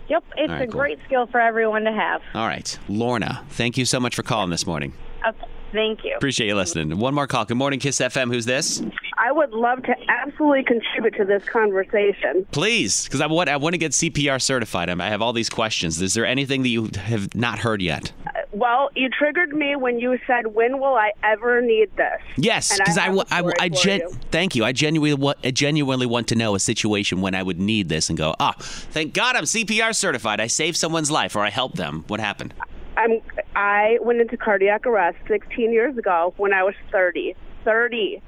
Yep, 0.09 0.25
it's 0.37 0.50
right, 0.50 0.62
a 0.62 0.67
cool. 0.67 0.81
great 0.81 0.99
skill 1.07 1.26
for 1.26 1.41
everyone 1.41 1.85
to 1.85 1.93
have. 1.93 2.21
All 2.35 2.47
right, 2.47 2.79
Lorna, 2.88 3.45
thank 3.49 3.79
you 3.79 3.87
so 3.87 3.99
much 3.99 4.14
for 4.14 4.23
calling 4.23 4.50
this 4.50 4.67
morning. 4.67 4.93
Okay, 5.26 5.47
thank 5.75 6.04
you. 6.04 6.14
Appreciate 6.16 6.47
you 6.47 6.54
listening. 6.54 6.99
One 6.99 7.14
more 7.14 7.26
call. 7.26 7.45
Good 7.45 7.57
morning, 7.57 7.81
Kiss 7.81 7.99
FM. 7.99 8.33
Who's 8.33 8.47
this? 8.47 8.83
I 9.19 9.31
would 9.31 9.50
love 9.50 9.83
to 9.83 9.95
absolutely 10.09 10.64
contribute 10.64 11.14
to 11.16 11.25
this 11.25 11.45
conversation. 11.45 12.47
Please, 12.50 13.04
because 13.04 13.21
I 13.21 13.26
want 13.26 13.49
I 13.49 13.57
want 13.57 13.75
to 13.75 13.78
get 13.78 13.93
CPR 13.93 14.40
certified. 14.40 14.88
I 14.88 15.09
have 15.09 15.21
all 15.21 15.33
these 15.33 15.50
questions. 15.50 16.00
Is 16.00 16.14
there 16.14 16.25
anything 16.25 16.62
that 16.62 16.69
you 16.69 16.88
have 16.97 17.35
not 17.35 17.59
heard 17.59 17.83
yet? 17.83 18.12
Well, 18.52 18.90
you 18.95 19.09
triggered 19.09 19.52
me 19.52 19.76
when 19.76 19.99
you 19.99 20.19
said, 20.26 20.54
"When 20.54 20.78
will 20.78 20.95
I 20.95 21.12
ever 21.23 21.61
need 21.61 21.95
this?" 21.97 22.21
Yes, 22.37 22.76
because 22.78 22.99
I, 22.99 23.09
I, 23.31 23.52
I, 23.61 23.69
gen- 23.69 24.00
you. 24.00 24.11
thank 24.31 24.54
you. 24.54 24.64
I 24.64 24.73
genuinely 24.73 25.14
want, 25.14 25.38
I 25.43 25.50
genuinely 25.50 26.07
want 26.07 26.28
to 26.28 26.37
know 26.37 26.54
a 26.54 26.61
situation 26.61 27.21
when 27.21 27.35
I 27.35 27.43
would 27.43 27.59
need 27.61 27.88
this 27.88 28.09
and 28.09 28.19
go, 28.19 28.35
ah, 28.38 28.54
thank 28.59 29.14
God 29.14 29.37
I'm 29.37 29.45
CPR 29.45 29.95
certified. 29.95 30.40
I 30.40 30.47
saved 30.47 30.76
someone's 30.76 31.11
life 31.11 31.35
or 31.37 31.40
I 31.40 31.50
helped 31.50 31.76
them. 31.76 32.04
What 32.07 32.21
happened? 32.21 32.54
I'm. 32.97 33.21
I 33.57 33.99
went 34.03 34.21
into 34.21 34.37
cardiac 34.37 34.87
arrest 34.87 35.19
16 35.29 35.73
years 35.73 35.97
ago 35.99 36.35
when 36.37 36.53
I 36.53 36.63
was 36.63 36.75
30. 36.93 37.35
30. 37.65 38.23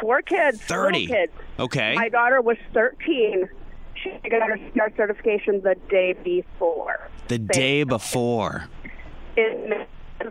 Four 0.00 0.22
kids. 0.22 0.58
little 0.70 0.84
30. 0.86 1.06
kids. 1.06 1.32
Okay. 1.58 1.94
My 1.94 2.08
daughter 2.08 2.40
was 2.40 2.56
13. 2.72 3.48
She 4.02 4.10
got 4.30 4.48
her 4.48 4.56
CPR 4.56 4.96
certification 4.96 5.60
the 5.62 5.76
day 5.90 6.14
before. 6.14 7.08
the 7.28 7.38
day 7.38 7.82
before. 7.84 8.66
In 9.36 9.74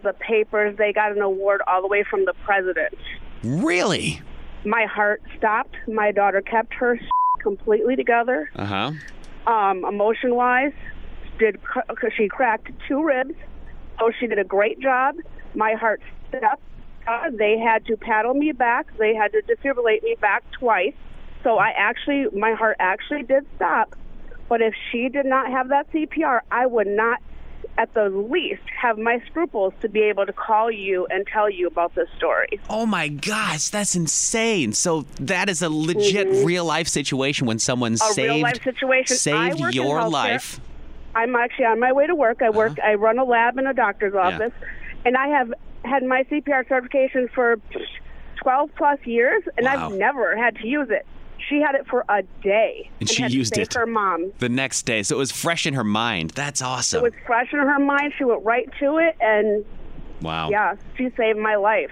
the 0.03 0.13
papers, 0.19 0.75
they 0.77 0.91
got 0.91 1.11
an 1.11 1.21
award 1.21 1.61
all 1.67 1.81
the 1.81 1.87
way 1.87 2.03
from 2.03 2.25
the 2.25 2.33
president. 2.45 2.95
Really? 3.43 4.21
My 4.65 4.85
heart 4.85 5.21
stopped. 5.37 5.75
My 5.87 6.11
daughter 6.11 6.41
kept 6.41 6.73
her 6.75 6.99
completely 7.41 7.95
together. 7.95 8.49
Uh 8.55 8.65
huh. 8.65 8.91
um, 9.51 9.85
emotion 9.85 10.35
wise. 10.35 10.73
Did 11.37 11.61
cr- 11.63 12.09
she 12.17 12.27
cracked 12.27 12.71
two 12.87 13.03
ribs? 13.03 13.35
Oh, 13.99 14.11
she 14.19 14.27
did 14.27 14.39
a 14.39 14.43
great 14.43 14.79
job. 14.79 15.15
My 15.55 15.73
heart 15.73 16.01
stopped. 16.29 16.61
Uh, 17.07 17.29
they 17.31 17.57
had 17.57 17.85
to 17.87 17.97
paddle 17.97 18.33
me 18.33 18.51
back. 18.51 18.87
They 18.97 19.15
had 19.15 19.31
to 19.31 19.41
defibrillate 19.41 20.03
me 20.03 20.15
back 20.21 20.43
twice. 20.51 20.93
So 21.43 21.57
I 21.57 21.69
actually, 21.69 22.27
my 22.37 22.53
heart 22.53 22.77
actually 22.79 23.23
did 23.23 23.45
stop. 23.55 23.95
But 24.47 24.61
if 24.61 24.73
she 24.91 25.09
did 25.09 25.25
not 25.25 25.49
have 25.49 25.69
that 25.69 25.91
CPR, 25.91 26.41
I 26.51 26.65
would 26.65 26.87
not, 26.87 27.19
at 27.77 27.93
the 27.93 28.09
least, 28.09 28.61
have 28.79 28.97
my 28.97 29.21
scruples 29.27 29.73
to 29.81 29.89
be 29.89 30.01
able 30.01 30.25
to 30.25 30.33
call 30.33 30.69
you 30.71 31.07
and 31.09 31.25
tell 31.27 31.49
you 31.49 31.67
about 31.67 31.95
this 31.95 32.09
story. 32.17 32.59
Oh 32.69 32.85
my 32.85 33.07
gosh, 33.07 33.69
that's 33.69 33.95
insane. 33.95 34.73
So 34.73 35.05
that 35.15 35.49
is 35.49 35.61
a 35.61 35.69
legit 35.69 36.45
real 36.45 36.65
life 36.65 36.87
situation 36.87 37.47
when 37.47 37.59
someone 37.59 37.93
Mm-hmm. 37.93 38.11
A 38.11 38.13
saved 38.13 38.33
real 38.33 38.41
life 38.41 38.63
situation. 38.63 39.15
Saved 39.15 39.75
your 39.75 40.07
life. 40.09 40.59
I'm 41.15 41.35
actually 41.35 41.65
on 41.65 41.79
my 41.79 41.91
way 41.91 42.07
to 42.07 42.15
work. 42.15 42.41
I 42.41 42.47
uh-huh. 42.49 42.57
work. 42.57 42.79
I 42.79 42.95
run 42.95 43.17
a 43.19 43.23
lab 43.23 43.57
in 43.57 43.67
a 43.67 43.73
doctor's 43.73 44.13
office, 44.13 44.53
and 45.05 45.17
I 45.17 45.27
have 45.27 45.53
had 45.85 46.03
my 46.03 46.23
CPR 46.23 46.67
certification 46.67 47.29
for 47.33 47.59
12 48.41 48.69
plus 48.75 48.99
years, 49.05 49.43
and 49.57 49.65
Wow. 49.65 49.89
I've 49.89 49.97
never 49.97 50.35
had 50.35 50.55
to 50.57 50.67
use 50.67 50.89
it. 50.89 51.05
She 51.47 51.61
had 51.61 51.75
it 51.75 51.87
for 51.87 52.03
a 52.09 52.21
day, 52.43 52.89
And 52.99 53.09
she 53.09 53.23
had 53.23 53.31
used 53.31 53.57
it. 53.57 53.73
Her 53.73 53.85
mom. 53.85 54.33
The 54.39 54.49
next 54.49 54.83
day, 54.83 55.03
so 55.03 55.15
it 55.15 55.19
was 55.19 55.31
fresh 55.31 55.65
in 55.65 55.73
her 55.73 55.83
mind. 55.85 56.31
That's 56.31 56.61
awesome. 56.61 56.99
It 56.99 57.03
was 57.03 57.13
fresh 57.25 57.51
in 57.53 57.59
her 57.59 57.79
mind. 57.79 58.13
She 58.17 58.25
went 58.25 58.43
right 58.43 58.69
to 58.79 58.97
it, 58.97 59.15
and 59.21 59.65
wow. 60.21 60.49
yeah, 60.49 60.75
she 60.97 61.09
saved 61.17 61.39
my 61.39 61.55
life. 61.55 61.91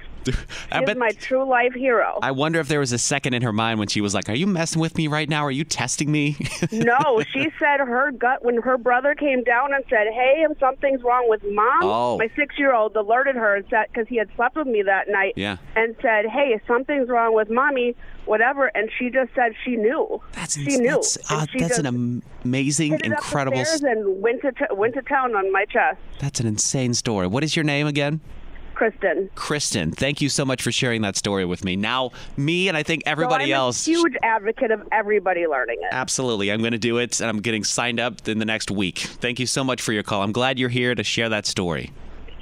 I 0.72 0.84
bet. 0.84 0.98
my 0.98 1.10
true 1.12 1.44
life 1.48 1.74
hero. 1.74 2.20
I 2.22 2.32
wonder 2.32 2.60
if 2.60 2.68
there 2.68 2.80
was 2.80 2.92
a 2.92 2.98
second 2.98 3.34
in 3.34 3.42
her 3.42 3.54
mind 3.54 3.80
when 3.80 3.88
she 3.88 4.02
was 4.02 4.14
like, 4.14 4.30
"Are 4.30 4.36
you 4.36 4.48
messing 4.48 4.82
with 4.82 4.98
me 4.98 5.08
right 5.08 5.28
now? 5.30 5.44
Are 5.46 5.52
you 5.52 5.64
testing 5.64 6.12
me?" 6.12 6.36
no, 6.72 7.22
she 7.34 7.48
said 7.60 7.80
her 7.80 8.12
gut 8.12 8.44
when 8.44 8.62
her 8.62 8.78
brother 8.78 9.16
came 9.16 9.44
down 9.44 9.74
and 9.74 9.84
said, 9.90 10.08
"Hey, 10.14 10.46
if 10.50 10.58
something's 10.60 11.02
wrong 11.04 11.30
with 11.30 11.44
mom," 11.52 11.80
Oh. 11.84 12.18
my 12.18 12.30
six-year-old 12.36 12.96
alerted 12.96 13.36
her 13.36 13.56
and 13.56 13.66
said 13.70 13.86
because 13.92 14.08
he 14.08 14.18
had 14.18 14.30
slept 14.36 14.56
with 14.56 14.68
me 14.68 14.82
that 14.84 15.08
night, 15.10 15.34
Yeah. 15.36 15.58
and 15.76 15.96
said, 16.02 16.26
"Hey, 16.28 16.60
something's 16.68 17.10
wrong 17.10 17.34
with 17.36 17.50
mommy." 17.50 17.96
Whatever, 18.26 18.66
and 18.76 18.90
she 19.00 19.10
just 19.10 19.34
said 19.36 19.54
she 19.64 19.78
knew. 19.78 20.22
That's 20.34 20.56
she 20.60 20.76
knew. 20.78 20.90
That's, 20.90 21.18
uh, 21.32 21.46
that's 21.58 21.78
an 21.78 22.22
amazing, 22.44 22.96
up 22.96 23.00
the 23.00 23.06
incredible. 23.06 23.64
stairs 23.64 23.84
and 23.84 24.22
went 24.22 24.42
to 24.42 24.52
t- 24.52 24.66
went 24.72 24.96
to 24.96 25.02
town 25.02 25.34
on 25.34 25.50
my 25.54 25.64
chest. 25.64 25.98
That's 26.20 26.42
an 26.42 26.46
insane 26.48 26.94
story. 26.94 27.28
What 27.28 27.46
is 27.46 27.56
your 27.56 27.64
name 27.64 27.88
again? 27.88 28.20
Kristen. 28.78 29.28
Kristen, 29.34 29.92
thank 29.92 30.22
you 30.22 30.30
so 30.30 30.46
much 30.46 30.62
for 30.62 30.72
sharing 30.72 31.02
that 31.02 31.16
story 31.18 31.46
with 31.46 31.66
me. 31.66 31.76
Now, 31.76 32.12
me 32.38 32.68
and 32.68 32.78
I 32.78 32.84
think 32.84 33.02
everybody 33.08 33.46
so 33.46 33.52
I'm 33.52 33.58
else. 33.58 33.88
A 33.88 33.90
huge 33.90 34.14
advocate 34.22 34.70
of 34.70 34.88
everybody 34.92 35.48
learning 35.48 35.80
it. 35.82 35.88
Absolutely. 35.92 36.52
I'm 36.52 36.60
going 36.60 36.74
to 36.74 36.78
do 36.78 37.00
it, 37.00 37.20
and 37.20 37.28
I'm 37.28 37.40
getting 37.40 37.64
signed 37.64 38.00
up 38.00 38.28
in 38.28 38.38
the 38.38 38.46
next 38.46 38.70
week. 38.70 39.00
Thank 39.00 39.40
you 39.40 39.48
so 39.48 39.64
much 39.64 39.82
for 39.82 39.94
your 39.94 40.04
call. 40.04 40.22
I'm 40.22 40.32
glad 40.32 40.60
you're 40.60 40.70
here 40.70 40.94
to 40.94 41.04
share 41.04 41.28
that 41.30 41.48
story. 41.48 41.92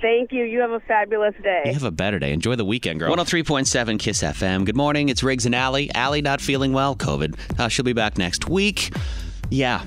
Thank 0.01 0.33
you. 0.33 0.43
You 0.43 0.59
have 0.59 0.71
a 0.71 0.81
fabulous 0.81 1.35
day. 1.41 1.61
You 1.67 1.73
have 1.73 1.83
a 1.83 1.91
better 1.91 2.19
day. 2.19 2.33
Enjoy 2.33 2.57
the 2.57 2.65
weekend, 2.65 2.99
girl. 2.99 3.15
103.7 3.15 3.97
Kiss 3.97 4.21
FM. 4.21 4.65
Good 4.65 4.75
morning. 4.75 5.07
It's 5.07 5.23
Riggs 5.23 5.45
and 5.45 5.55
Allie. 5.55 5.89
Allie 5.95 6.21
not 6.21 6.41
feeling 6.41 6.73
well, 6.73 6.97
COVID. 6.97 7.57
Uh, 7.57 7.69
she'll 7.69 7.85
be 7.85 7.93
back 7.93 8.17
next 8.17 8.49
week. 8.49 8.93
Yeah. 9.49 9.85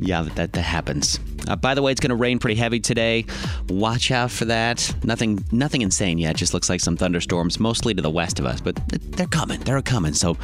Yeah, 0.00 0.22
that, 0.22 0.54
that 0.54 0.62
happens. 0.62 1.20
Uh, 1.48 1.56
by 1.56 1.74
the 1.74 1.82
way, 1.82 1.92
it's 1.92 2.00
going 2.00 2.10
to 2.10 2.16
rain 2.16 2.38
pretty 2.38 2.58
heavy 2.58 2.80
today. 2.80 3.24
Watch 3.68 4.10
out 4.10 4.30
for 4.30 4.44
that. 4.46 4.94
Nothing, 5.04 5.44
nothing 5.52 5.82
insane 5.82 6.18
yet. 6.18 6.36
Just 6.36 6.54
looks 6.54 6.68
like 6.68 6.80
some 6.80 6.96
thunderstorms, 6.96 7.58
mostly 7.58 7.94
to 7.94 8.02
the 8.02 8.10
west 8.10 8.38
of 8.38 8.46
us, 8.46 8.60
but 8.60 8.76
they're 8.88 9.26
coming. 9.26 9.60
They're 9.60 9.80
coming. 9.82 10.12
So, 10.14 10.36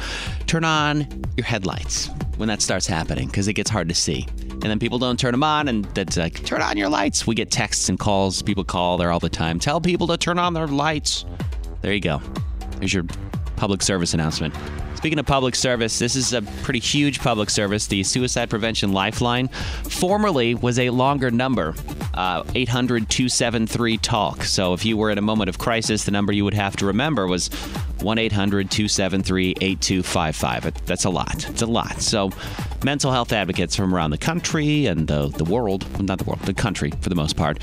turn 0.45 0.63
on 0.63 1.07
your 1.37 1.45
headlights 1.45 2.09
when 2.37 2.47
that 2.49 2.61
starts 2.61 2.87
happening 2.87 3.27
because 3.27 3.47
it 3.47 3.53
gets 3.53 3.69
hard 3.69 3.89
to 3.89 3.95
see. 3.95 4.27
And 4.39 4.63
then 4.63 4.79
people 4.79 4.97
don't 4.97 5.19
turn 5.19 5.33
them 5.33 5.43
on, 5.43 5.67
and 5.67 5.85
that's 5.85 6.17
like, 6.17 6.43
turn 6.43 6.61
on 6.61 6.77
your 6.77 6.89
lights. 6.89 7.27
We 7.27 7.35
get 7.35 7.51
texts 7.51 7.89
and 7.89 7.99
calls. 7.99 8.41
People 8.41 8.63
call 8.63 8.97
there 8.97 9.11
all 9.11 9.19
the 9.19 9.29
time. 9.29 9.59
Tell 9.59 9.79
people 9.79 10.07
to 10.07 10.17
turn 10.17 10.39
on 10.39 10.53
their 10.53 10.67
lights. 10.67 11.25
There 11.81 11.93
you 11.93 12.01
go. 12.01 12.21
There's 12.79 12.93
your 12.93 13.05
public 13.55 13.81
service 13.81 14.13
announcement. 14.13 14.55
Speaking 14.97 15.19
of 15.19 15.27
public 15.27 15.53
service, 15.53 15.99
this 15.99 16.15
is 16.15 16.33
a 16.33 16.41
pretty 16.63 16.79
huge 16.79 17.19
public 17.19 17.51
service. 17.51 17.85
The 17.85 18.01
Suicide 18.01 18.49
Prevention 18.49 18.93
Lifeline 18.93 19.47
formerly 19.47 20.55
was 20.55 20.79
a 20.79 20.89
longer 20.89 21.29
number, 21.29 21.75
uh, 22.15 22.43
800 22.55 23.07
273 23.07 23.99
TALK. 23.99 24.43
So 24.43 24.73
if 24.73 24.83
you 24.85 24.97
were 24.97 25.11
in 25.11 25.19
a 25.19 25.21
moment 25.21 25.49
of 25.49 25.59
crisis, 25.59 26.05
the 26.05 26.11
number 26.11 26.33
you 26.33 26.43
would 26.45 26.55
have 26.55 26.75
to 26.77 26.87
remember 26.87 27.27
was 27.27 27.49
1 28.01 28.17
800 28.17 28.71
273 28.71 29.53
8255. 29.61 30.85
That's 30.87 31.05
a 31.05 31.11
lot. 31.11 31.47
It's 31.47 31.61
a 31.61 31.67
lot. 31.67 32.01
So 32.01 32.31
mental 32.83 33.11
health 33.11 33.33
advocates 33.33 33.75
from 33.75 33.93
around 33.93 34.11
the 34.11 34.17
country 34.17 34.85
and 34.85 35.07
the, 35.07 35.27
the 35.29 35.43
world, 35.43 35.85
not 36.01 36.17
the 36.19 36.25
world, 36.25 36.39
the 36.41 36.53
country 36.53 36.91
for 37.01 37.09
the 37.09 37.15
most 37.15 37.35
part, 37.35 37.61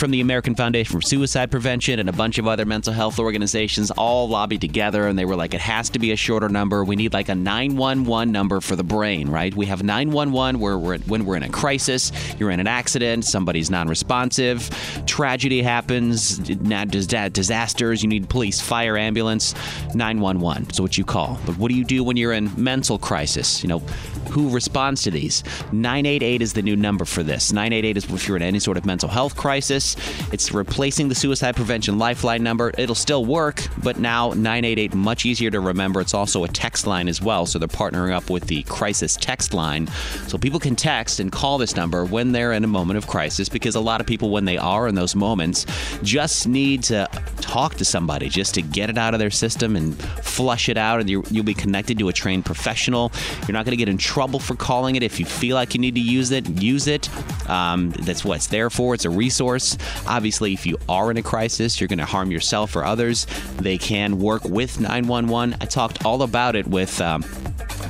from 0.00 0.10
the 0.10 0.20
American 0.22 0.54
Foundation 0.54 0.98
for 0.98 1.02
Suicide 1.02 1.50
Prevention 1.50 1.98
and 1.98 2.08
a 2.08 2.12
bunch 2.12 2.38
of 2.38 2.46
other 2.46 2.64
mental 2.64 2.94
health 2.94 3.18
organizations 3.18 3.90
all 3.90 4.28
lobbied 4.30 4.62
together 4.62 5.06
and 5.06 5.18
they 5.18 5.26
were 5.26 5.36
like, 5.36 5.52
it 5.52 5.60
has 5.60 5.90
to 5.90 5.98
be 5.98 6.12
a 6.12 6.16
shorter 6.16 6.48
number. 6.48 6.82
We 6.84 6.96
need 6.96 7.12
like 7.12 7.28
a 7.28 7.34
911 7.34 8.32
number 8.32 8.62
for 8.62 8.76
the 8.76 8.82
brain, 8.82 9.28
right? 9.28 9.54
We 9.54 9.66
have 9.66 9.82
911 9.82 10.58
where 10.58 10.78
we're 10.78 10.98
when 11.00 11.26
we're 11.26 11.36
in 11.36 11.42
a 11.42 11.50
crisis, 11.50 12.12
you're 12.38 12.50
in 12.50 12.60
an 12.60 12.66
accident, 12.66 13.26
somebody's 13.26 13.70
non 13.70 13.88
responsive, 13.88 14.70
tragedy 15.06 15.60
happens, 15.60 16.38
disasters, 16.38 18.02
you 18.02 18.08
need 18.08 18.28
police, 18.30 18.58
fire, 18.58 18.96
ambulance, 18.96 19.54
911. 19.94 20.72
So 20.72 20.82
what 20.82 20.96
you 20.96 21.04
call. 21.04 21.38
But 21.44 21.58
what 21.58 21.70
do 21.70 21.76
you 21.76 21.84
do 21.84 22.02
when 22.02 22.16
you're 22.16 22.32
in 22.32 22.50
mental 22.56 22.98
crisis? 22.98 23.62
You 23.62 23.68
know, 23.68 23.82
who 24.30 24.50
responds 24.50 25.02
to 25.02 25.10
these? 25.10 25.42
988 25.72 26.42
is 26.42 26.52
the 26.52 26.62
new 26.62 26.76
number 26.76 27.04
for 27.04 27.22
this. 27.22 27.52
988 27.52 27.96
is 27.96 28.10
if 28.10 28.28
you're 28.28 28.36
in 28.36 28.42
any 28.42 28.58
sort 28.58 28.76
of 28.76 28.84
mental 28.84 29.08
health 29.08 29.36
crisis. 29.36 29.96
It's 30.32 30.52
replacing 30.52 31.08
the 31.08 31.14
suicide 31.14 31.56
prevention 31.56 31.98
lifeline 31.98 32.42
number. 32.42 32.72
It'll 32.76 32.94
still 32.94 33.24
work, 33.24 33.62
but 33.82 33.98
now 33.98 34.28
988 34.28 34.94
much 34.94 35.26
easier 35.26 35.50
to 35.50 35.60
remember. 35.60 36.00
It's 36.00 36.14
also 36.14 36.44
a 36.44 36.48
text 36.48 36.86
line 36.86 37.08
as 37.08 37.20
well, 37.20 37.46
so 37.46 37.58
they're 37.58 37.68
partnering 37.68 38.12
up 38.12 38.30
with 38.30 38.46
the 38.46 38.62
crisis 38.64 39.16
text 39.16 39.54
line, 39.54 39.86
so 40.26 40.38
people 40.38 40.60
can 40.60 40.76
text 40.76 41.20
and 41.20 41.32
call 41.32 41.58
this 41.58 41.76
number 41.76 42.04
when 42.04 42.32
they're 42.32 42.52
in 42.52 42.64
a 42.64 42.68
moment 42.68 42.98
of 42.98 43.06
crisis. 43.06 43.48
Because 43.48 43.74
a 43.74 43.80
lot 43.80 44.00
of 44.00 44.06
people, 44.06 44.30
when 44.30 44.44
they 44.44 44.58
are 44.58 44.86
in 44.86 44.94
those 44.94 45.14
moments, 45.14 45.66
just 46.02 46.46
need 46.46 46.82
to 46.84 47.08
talk 47.40 47.74
to 47.76 47.84
somebody 47.84 48.28
just 48.28 48.54
to 48.54 48.62
get 48.62 48.90
it 48.90 48.98
out 48.98 49.14
of 49.14 49.20
their 49.20 49.30
system 49.30 49.76
and 49.76 49.96
flush 50.22 50.68
it 50.68 50.76
out, 50.76 51.00
and 51.00 51.08
you, 51.08 51.24
you'll 51.30 51.44
be 51.44 51.54
connected 51.54 51.98
to 51.98 52.08
a 52.08 52.12
trained 52.12 52.44
professional. 52.44 53.12
You're 53.46 53.54
not 53.54 53.64
going 53.64 53.72
to 53.72 53.76
get 53.76 53.88
in 53.88 53.98
trouble 54.10 54.40
for 54.40 54.56
calling 54.56 54.96
it. 54.96 55.04
If 55.04 55.20
you 55.20 55.24
feel 55.24 55.54
like 55.54 55.72
you 55.72 55.80
need 55.80 55.94
to 55.94 56.00
use 56.00 56.32
it, 56.32 56.48
use 56.60 56.88
it. 56.88 57.08
Um, 57.48 57.90
that's 57.90 58.24
what 58.24 58.38
it's 58.38 58.48
there 58.48 58.68
for. 58.68 58.92
It's 58.92 59.04
a 59.04 59.10
resource. 59.10 59.78
Obviously, 60.04 60.52
if 60.52 60.66
you 60.66 60.78
are 60.88 61.12
in 61.12 61.16
a 61.16 61.22
crisis, 61.22 61.80
you're 61.80 61.86
going 61.86 62.00
to 62.00 62.04
harm 62.04 62.32
yourself 62.32 62.74
or 62.74 62.84
others. 62.84 63.28
They 63.58 63.78
can 63.78 64.18
work 64.18 64.42
with 64.44 64.80
911. 64.80 65.56
I 65.60 65.64
talked 65.66 66.04
all 66.04 66.22
about 66.22 66.56
it 66.56 66.66
with. 66.66 67.00
Um, 67.00 67.24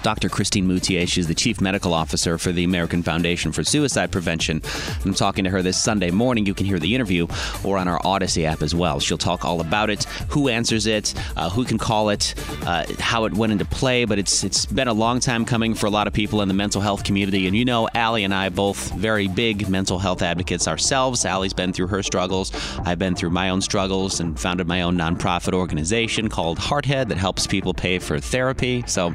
Dr. 0.02 0.28
Christine 0.28 0.66
Moutier. 0.66 1.06
She's 1.06 1.26
the 1.26 1.34
chief 1.34 1.60
medical 1.60 1.92
officer 1.92 2.38
for 2.38 2.52
the 2.52 2.64
American 2.64 3.02
Foundation 3.02 3.52
for 3.52 3.62
Suicide 3.62 4.10
Prevention. 4.10 4.62
I'm 5.04 5.14
talking 5.14 5.44
to 5.44 5.50
her 5.50 5.62
this 5.62 5.76
Sunday 5.76 6.10
morning. 6.10 6.46
You 6.46 6.54
can 6.54 6.66
hear 6.66 6.78
the 6.78 6.94
interview 6.94 7.26
or 7.64 7.76
on 7.78 7.88
our 7.88 8.00
Odyssey 8.04 8.46
app 8.46 8.62
as 8.62 8.74
well. 8.74 9.00
She'll 9.00 9.18
talk 9.18 9.44
all 9.44 9.60
about 9.60 9.90
it, 9.90 10.04
who 10.30 10.48
answers 10.48 10.86
it, 10.86 11.14
uh, 11.36 11.50
who 11.50 11.64
can 11.64 11.78
call 11.78 12.08
it, 12.10 12.34
uh, 12.66 12.86
how 12.98 13.24
it 13.24 13.34
went 13.34 13.52
into 13.52 13.64
play. 13.64 14.04
But 14.04 14.18
it's 14.18 14.42
it's 14.44 14.66
been 14.66 14.88
a 14.88 14.92
long 14.92 15.20
time 15.20 15.44
coming 15.44 15.74
for 15.74 15.86
a 15.86 15.90
lot 15.90 16.06
of 16.06 16.09
people 16.12 16.42
in 16.42 16.48
the 16.48 16.54
mental 16.54 16.80
health 16.80 17.04
community. 17.04 17.46
And 17.46 17.56
you 17.56 17.64
know, 17.64 17.88
Allie 17.94 18.24
and 18.24 18.34
I 18.34 18.48
both 18.48 18.92
very 18.94 19.28
big 19.28 19.68
mental 19.68 19.98
health 19.98 20.22
advocates 20.22 20.68
ourselves. 20.68 21.24
Allie's 21.24 21.52
been 21.52 21.72
through 21.72 21.88
her 21.88 22.02
struggles. 22.02 22.52
I've 22.84 22.98
been 22.98 23.14
through 23.14 23.30
my 23.30 23.50
own 23.50 23.60
struggles 23.60 24.20
and 24.20 24.38
founded 24.38 24.66
my 24.66 24.82
own 24.82 24.96
nonprofit 24.96 25.52
organization 25.52 26.28
called 26.28 26.58
Hearthead 26.58 27.08
that 27.08 27.18
helps 27.18 27.46
people 27.46 27.74
pay 27.74 27.98
for 27.98 28.18
therapy. 28.18 28.84
So 28.86 29.14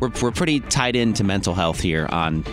we're, 0.00 0.10
we're 0.20 0.30
pretty 0.30 0.60
tied 0.60 0.96
into 0.96 1.24
mental 1.24 1.54
health 1.54 1.80
here 1.80 2.06
on 2.10 2.44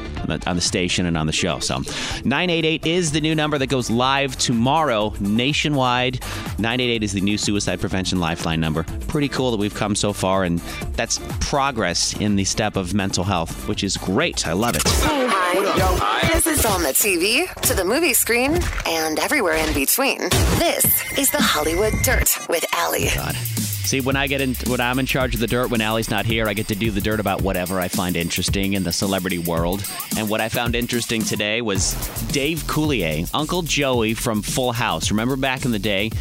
on 0.47 0.55
the 0.55 0.61
station 0.61 1.05
and 1.05 1.17
on 1.17 1.27
the 1.27 1.33
show. 1.33 1.59
So 1.59 1.79
988 2.23 2.85
is 2.85 3.11
the 3.11 3.21
new 3.21 3.35
number 3.35 3.57
that 3.57 3.67
goes 3.67 3.89
live 3.89 4.37
tomorrow 4.37 5.13
nationwide. 5.19 6.21
988 6.57 7.03
is 7.03 7.13
the 7.13 7.21
new 7.21 7.37
suicide 7.37 7.79
prevention 7.79 8.19
lifeline 8.19 8.59
number. 8.59 8.83
Pretty 9.07 9.27
cool 9.27 9.51
that 9.51 9.57
we've 9.57 9.73
come 9.73 9.95
so 9.95 10.13
far, 10.13 10.43
and 10.43 10.59
that's 10.95 11.19
progress 11.39 12.13
in 12.19 12.35
the 12.35 12.45
step 12.45 12.75
of 12.75 12.93
mental 12.93 13.23
health, 13.23 13.67
which 13.71 13.85
is 13.85 13.95
great. 13.95 14.45
I 14.45 14.51
love 14.51 14.75
it. 14.75 14.83
Hi. 14.85 16.27
This 16.33 16.45
is 16.45 16.65
on 16.65 16.83
the 16.83 16.89
TV, 16.89 17.49
to 17.61 17.73
the 17.73 17.85
movie 17.85 18.13
screen, 18.13 18.59
and 18.85 19.17
everywhere 19.17 19.55
in 19.55 19.73
between. 19.73 20.19
This 20.59 20.83
is 21.17 21.31
the 21.31 21.41
Hollywood 21.41 21.93
Dirt 22.03 22.37
with 22.49 22.65
Allie. 22.73 23.07
God. 23.15 23.33
See, 23.33 24.01
when 24.01 24.17
I 24.17 24.27
get 24.27 24.41
in, 24.41 24.55
when 24.67 24.81
I'm 24.81 24.99
in 24.99 25.05
charge 25.05 25.35
of 25.35 25.39
the 25.39 25.47
dirt, 25.47 25.69
when 25.69 25.79
Allie's 25.79 26.09
not 26.09 26.25
here, 26.25 26.49
I 26.49 26.53
get 26.53 26.67
to 26.67 26.75
do 26.75 26.91
the 26.91 26.99
dirt 26.99 27.21
about 27.21 27.43
whatever 27.43 27.79
I 27.79 27.87
find 27.87 28.17
interesting 28.17 28.73
in 28.73 28.83
the 28.83 28.91
celebrity 28.91 29.37
world. 29.37 29.89
And 30.17 30.27
what 30.27 30.41
I 30.41 30.49
found 30.49 30.75
interesting 30.75 31.23
today 31.23 31.61
was 31.61 31.93
Dave 32.33 32.63
Coulier, 32.63 33.29
Uncle 33.33 33.61
Joey 33.61 34.15
from 34.15 34.41
Full 34.41 34.73
House. 34.73 35.11
Remember 35.11 35.37
back 35.37 35.63
in 35.63 35.71
the 35.71 35.79
day? 35.79 36.11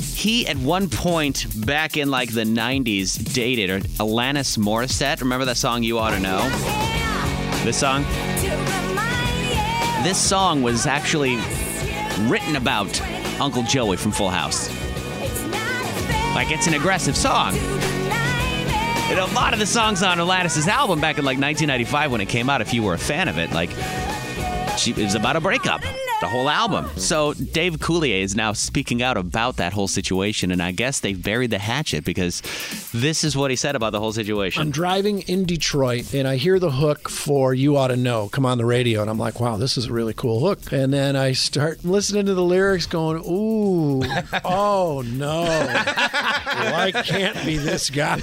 He, 0.00 0.46
at 0.46 0.56
one 0.56 0.88
point 0.88 1.46
back 1.66 1.96
in 1.96 2.10
like 2.10 2.32
the 2.32 2.44
90s, 2.44 3.34
dated 3.34 3.82
Alanis 3.98 4.56
Morissette. 4.56 5.20
Remember 5.20 5.44
that 5.44 5.56
song 5.56 5.82
You 5.82 5.98
Ought 5.98 6.10
to 6.10 6.20
Know? 6.20 6.40
This 7.64 7.78
song? 7.78 8.04
This 10.02 10.18
song 10.18 10.62
was 10.62 10.86
actually 10.86 11.36
written 12.28 12.56
about 12.56 13.00
Uncle 13.40 13.62
Joey 13.64 13.96
from 13.96 14.12
Full 14.12 14.30
House. 14.30 14.68
Like 16.34 16.50
it's 16.50 16.66
an 16.66 16.74
aggressive 16.74 17.16
song. 17.16 17.54
And 17.56 19.18
a 19.18 19.26
lot 19.34 19.52
of 19.52 19.58
the 19.58 19.66
songs 19.66 20.02
on 20.02 20.18
Alanis' 20.18 20.66
album 20.66 21.00
back 21.00 21.18
in 21.18 21.24
like 21.24 21.38
1995 21.38 22.10
when 22.10 22.20
it 22.20 22.28
came 22.28 22.48
out, 22.48 22.60
if 22.60 22.72
you 22.72 22.82
were 22.82 22.94
a 22.94 22.98
fan 22.98 23.28
of 23.28 23.38
it, 23.38 23.52
like 23.52 23.70
she, 24.76 24.92
it 24.92 24.98
was 24.98 25.14
about 25.14 25.36
a 25.36 25.40
breakup 25.40 25.82
the 26.24 26.30
whole 26.30 26.48
album. 26.48 26.88
So 26.96 27.34
Dave 27.34 27.74
Coulier 27.74 28.22
is 28.22 28.34
now 28.34 28.54
speaking 28.54 29.02
out 29.02 29.18
about 29.18 29.56
that 29.56 29.74
whole 29.74 29.88
situation, 29.88 30.50
and 30.50 30.62
I 30.62 30.72
guess 30.72 31.00
they've 31.00 31.20
buried 31.20 31.50
the 31.50 31.58
hatchet 31.58 32.02
because 32.02 32.40
this 32.92 33.24
is 33.24 33.36
what 33.36 33.50
he 33.50 33.56
said 33.56 33.76
about 33.76 33.90
the 33.90 34.00
whole 34.00 34.12
situation. 34.12 34.62
I'm 34.62 34.70
driving 34.70 35.20
in 35.22 35.44
Detroit, 35.44 36.14
and 36.14 36.26
I 36.26 36.36
hear 36.36 36.58
the 36.58 36.70
hook 36.70 37.10
for 37.10 37.52
"You 37.52 37.76
Ought 37.76 37.88
to 37.88 37.96
Know" 37.96 38.28
come 38.28 38.46
on 38.46 38.56
the 38.56 38.64
radio, 38.64 39.02
and 39.02 39.10
I'm 39.10 39.18
like, 39.18 39.38
"Wow, 39.38 39.58
this 39.58 39.76
is 39.76 39.86
a 39.86 39.92
really 39.92 40.14
cool 40.14 40.40
hook." 40.40 40.72
And 40.72 40.94
then 40.94 41.14
I 41.14 41.32
start 41.32 41.84
listening 41.84 42.24
to 42.26 42.34
the 42.34 42.42
lyrics, 42.42 42.86
going, 42.86 43.18
"Ooh, 43.18 44.02
oh 44.44 45.02
no, 45.06 45.44
I 45.44 46.90
can't 47.04 47.44
be 47.44 47.58
this 47.58 47.90
guy." 47.90 48.18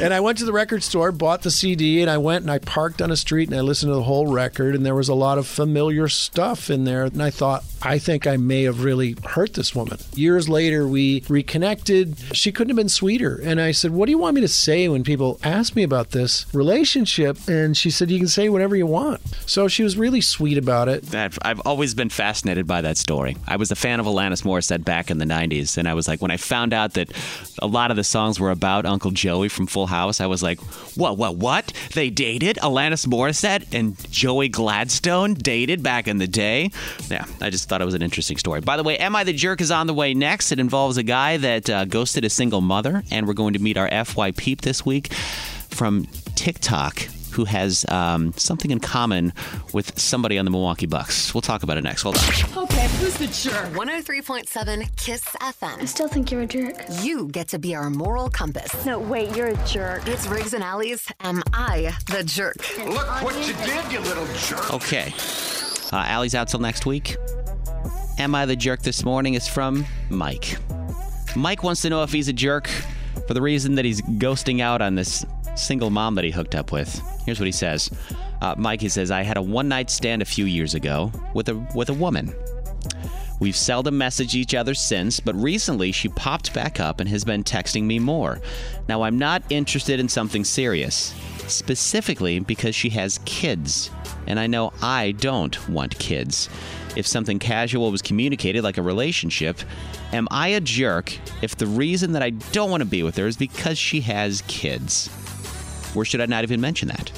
And 0.00 0.12
I 0.12 0.18
went 0.18 0.38
to 0.38 0.44
the 0.44 0.52
record 0.52 0.82
store, 0.82 1.12
bought 1.12 1.42
the 1.42 1.50
CD, 1.52 2.00
and 2.00 2.10
I 2.10 2.18
went 2.18 2.42
and 2.42 2.50
I 2.50 2.58
parked 2.58 3.00
on 3.00 3.10
a 3.10 3.16
street 3.16 3.48
and 3.48 3.56
I 3.56 3.60
listened 3.60 3.90
to 3.90 3.94
the 3.94 4.02
whole 4.02 4.26
record, 4.26 4.74
and 4.74 4.84
there 4.84 4.94
was 4.94 5.08
a 5.08 5.14
lot 5.14 5.38
of 5.38 5.45
familiar 5.46 6.08
stuff 6.08 6.70
in 6.70 6.84
there. 6.84 7.04
And 7.04 7.22
I 7.22 7.30
thought, 7.30 7.64
I 7.82 7.98
think 7.98 8.26
I 8.26 8.36
may 8.36 8.64
have 8.64 8.82
really 8.82 9.16
hurt 9.24 9.54
this 9.54 9.74
woman. 9.74 9.98
Years 10.14 10.48
later, 10.48 10.88
we 10.88 11.22
reconnected. 11.28 12.16
She 12.32 12.50
couldn't 12.50 12.70
have 12.70 12.76
been 12.76 12.88
sweeter. 12.88 13.40
And 13.42 13.60
I 13.60 13.70
said, 13.72 13.92
What 13.92 14.06
do 14.06 14.10
you 14.10 14.18
want 14.18 14.34
me 14.34 14.40
to 14.40 14.48
say 14.48 14.88
when 14.88 15.04
people 15.04 15.38
ask 15.44 15.76
me 15.76 15.82
about 15.82 16.10
this 16.10 16.46
relationship? 16.54 17.38
And 17.48 17.76
she 17.76 17.90
said, 17.90 18.10
You 18.10 18.18
can 18.18 18.28
say 18.28 18.48
whatever 18.48 18.74
you 18.74 18.86
want. 18.86 19.20
So 19.46 19.68
she 19.68 19.82
was 19.82 19.96
really 19.96 20.20
sweet 20.20 20.58
about 20.58 20.88
it. 20.88 21.14
I've 21.14 21.60
always 21.60 21.94
been 21.94 22.08
fascinated 22.10 22.66
by 22.66 22.80
that 22.80 22.96
story. 22.96 23.36
I 23.46 23.56
was 23.56 23.70
a 23.70 23.76
fan 23.76 24.00
of 24.00 24.06
Alanis 24.06 24.42
Morissette 24.42 24.84
back 24.84 25.10
in 25.10 25.18
the 25.18 25.24
90s. 25.24 25.78
And 25.78 25.88
I 25.88 25.94
was 25.94 26.08
like, 26.08 26.20
when 26.20 26.30
I 26.30 26.36
found 26.36 26.72
out 26.72 26.94
that 26.94 27.12
a 27.62 27.66
lot 27.66 27.90
of 27.90 27.96
the 27.96 28.04
songs 28.04 28.40
were 28.40 28.50
about 28.50 28.84
Uncle 28.84 29.10
Joey 29.12 29.48
from 29.48 29.66
Full 29.66 29.86
House, 29.86 30.20
I 30.20 30.26
was 30.26 30.42
like, 30.42 30.58
What, 30.96 31.18
what, 31.18 31.36
what? 31.36 31.72
They 31.94 32.10
dated? 32.10 32.56
Alanis 32.56 33.06
Morissette 33.06 33.72
and 33.72 33.96
Joey 34.10 34.48
Gladstone 34.48 35.35
dated 35.38 35.82
back 35.82 36.08
in 36.08 36.18
the 36.18 36.26
day? 36.26 36.70
Yeah, 37.08 37.24
I 37.40 37.50
just 37.50 37.68
thought 37.68 37.80
it 37.80 37.84
was 37.84 37.94
an 37.94 38.02
interesting 38.02 38.36
story. 38.36 38.60
By 38.60 38.76
the 38.76 38.82
way, 38.82 38.98
Am 38.98 39.14
I 39.14 39.24
the 39.24 39.32
Jerk 39.32 39.60
is 39.60 39.70
on 39.70 39.86
the 39.86 39.94
way 39.94 40.14
next. 40.14 40.52
It 40.52 40.58
involves 40.58 40.96
a 40.96 41.02
guy 41.02 41.36
that 41.36 41.70
uh, 41.70 41.84
ghosted 41.84 42.24
a 42.24 42.30
single 42.30 42.60
mother, 42.60 43.02
and 43.10 43.26
we're 43.26 43.34
going 43.34 43.52
to 43.52 43.58
meet 43.58 43.76
our 43.76 44.04
FY 44.04 44.32
Peep 44.32 44.62
this 44.62 44.84
week 44.84 45.12
from 45.12 46.06
TikTok 46.34 47.08
who 47.36 47.44
has 47.44 47.84
um, 47.90 48.32
something 48.32 48.70
in 48.70 48.80
common 48.80 49.32
with 49.74 49.98
somebody 49.98 50.38
on 50.38 50.46
the 50.46 50.50
Milwaukee 50.50 50.86
Bucks. 50.86 51.34
We'll 51.34 51.42
talk 51.42 51.62
about 51.62 51.76
it 51.76 51.84
next. 51.84 52.02
Hold 52.02 52.16
on. 52.16 52.64
Okay, 52.64 52.88
who's 52.98 53.18
the 53.18 53.26
jerk? 53.26 53.66
103.7 53.74 54.96
Kiss 54.96 55.22
FM. 55.22 55.82
I 55.82 55.84
still 55.84 56.08
think 56.08 56.30
you're 56.32 56.40
a 56.42 56.46
jerk. 56.46 56.76
You 57.02 57.28
get 57.28 57.48
to 57.48 57.58
be 57.58 57.74
our 57.74 57.90
moral 57.90 58.30
compass. 58.30 58.86
No, 58.86 58.98
wait, 58.98 59.36
you're 59.36 59.48
a 59.48 59.66
jerk. 59.66 60.08
It's 60.08 60.26
Riggs 60.26 60.54
and 60.54 60.64
Allie's. 60.64 61.06
Am 61.20 61.42
I 61.52 61.94
the 62.10 62.24
jerk? 62.24 62.56
Look 62.78 63.22
what 63.22 63.36
you 63.46 63.52
did, 63.66 63.92
you 63.92 64.00
little 64.00 64.26
jerk. 64.38 64.72
Okay. 64.72 65.12
Uh, 65.92 66.04
Allie's 66.06 66.34
out 66.34 66.48
till 66.48 66.60
next 66.60 66.86
week. 66.86 67.16
Am 68.18 68.34
I 68.34 68.46
the 68.46 68.56
jerk 68.56 68.80
this 68.80 69.04
morning 69.04 69.34
is 69.34 69.46
from 69.46 69.84
Mike. 70.08 70.56
Mike 71.36 71.62
wants 71.62 71.82
to 71.82 71.90
know 71.90 72.02
if 72.02 72.10
he's 72.10 72.28
a 72.28 72.32
jerk 72.32 72.70
for 73.26 73.34
the 73.34 73.42
reason 73.42 73.74
that 73.74 73.84
he's 73.84 74.00
ghosting 74.00 74.60
out 74.60 74.80
on 74.80 74.94
this 74.94 75.24
single 75.56 75.90
mom 75.90 76.14
that 76.14 76.24
he 76.24 76.30
hooked 76.30 76.54
up 76.54 76.72
with. 76.72 77.00
Here's 77.24 77.40
what 77.40 77.46
he 77.46 77.52
says. 77.52 77.90
Uh, 78.40 78.54
Mike, 78.56 78.80
he 78.80 78.88
says, 78.88 79.10
I 79.10 79.22
had 79.22 79.36
a 79.36 79.42
one 79.42 79.68
night 79.68 79.90
stand 79.90 80.22
a 80.22 80.26
few 80.26 80.44
years 80.44 80.74
ago 80.74 81.10
with 81.34 81.48
a 81.48 81.54
with 81.74 81.88
a 81.88 81.94
woman. 81.94 82.34
We've 83.38 83.56
seldom 83.56 83.98
messaged 83.98 84.34
each 84.34 84.54
other 84.54 84.72
since, 84.74 85.20
but 85.20 85.34
recently 85.34 85.92
she 85.92 86.08
popped 86.08 86.54
back 86.54 86.80
up 86.80 87.00
and 87.00 87.08
has 87.10 87.24
been 87.24 87.44
texting 87.44 87.84
me 87.84 87.98
more. 87.98 88.40
Now, 88.88 89.02
I'm 89.02 89.18
not 89.18 89.42
interested 89.50 90.00
in 90.00 90.08
something 90.08 90.42
serious, 90.42 91.14
specifically 91.46 92.38
because 92.38 92.74
she 92.74 92.88
has 92.90 93.20
kids, 93.26 93.90
and 94.26 94.40
I 94.40 94.46
know 94.46 94.72
I 94.80 95.12
don't 95.12 95.68
want 95.68 95.98
kids. 95.98 96.48
If 96.96 97.06
something 97.06 97.38
casual 97.38 97.90
was 97.90 98.00
communicated, 98.00 98.64
like 98.64 98.78
a 98.78 98.82
relationship, 98.82 99.58
am 100.14 100.28
I 100.30 100.48
a 100.48 100.60
jerk 100.60 101.12
if 101.42 101.56
the 101.56 101.66
reason 101.66 102.12
that 102.12 102.22
I 102.22 102.30
don't 102.30 102.70
want 102.70 102.80
to 102.80 102.88
be 102.88 103.02
with 103.02 103.16
her 103.16 103.26
is 103.26 103.36
because 103.36 103.76
she 103.76 104.00
has 104.00 104.42
kids? 104.46 105.10
Or 105.94 106.04
should 106.04 106.20
I 106.20 106.26
not 106.26 106.44
even 106.44 106.60
mention 106.60 106.88
that? 106.88 107.10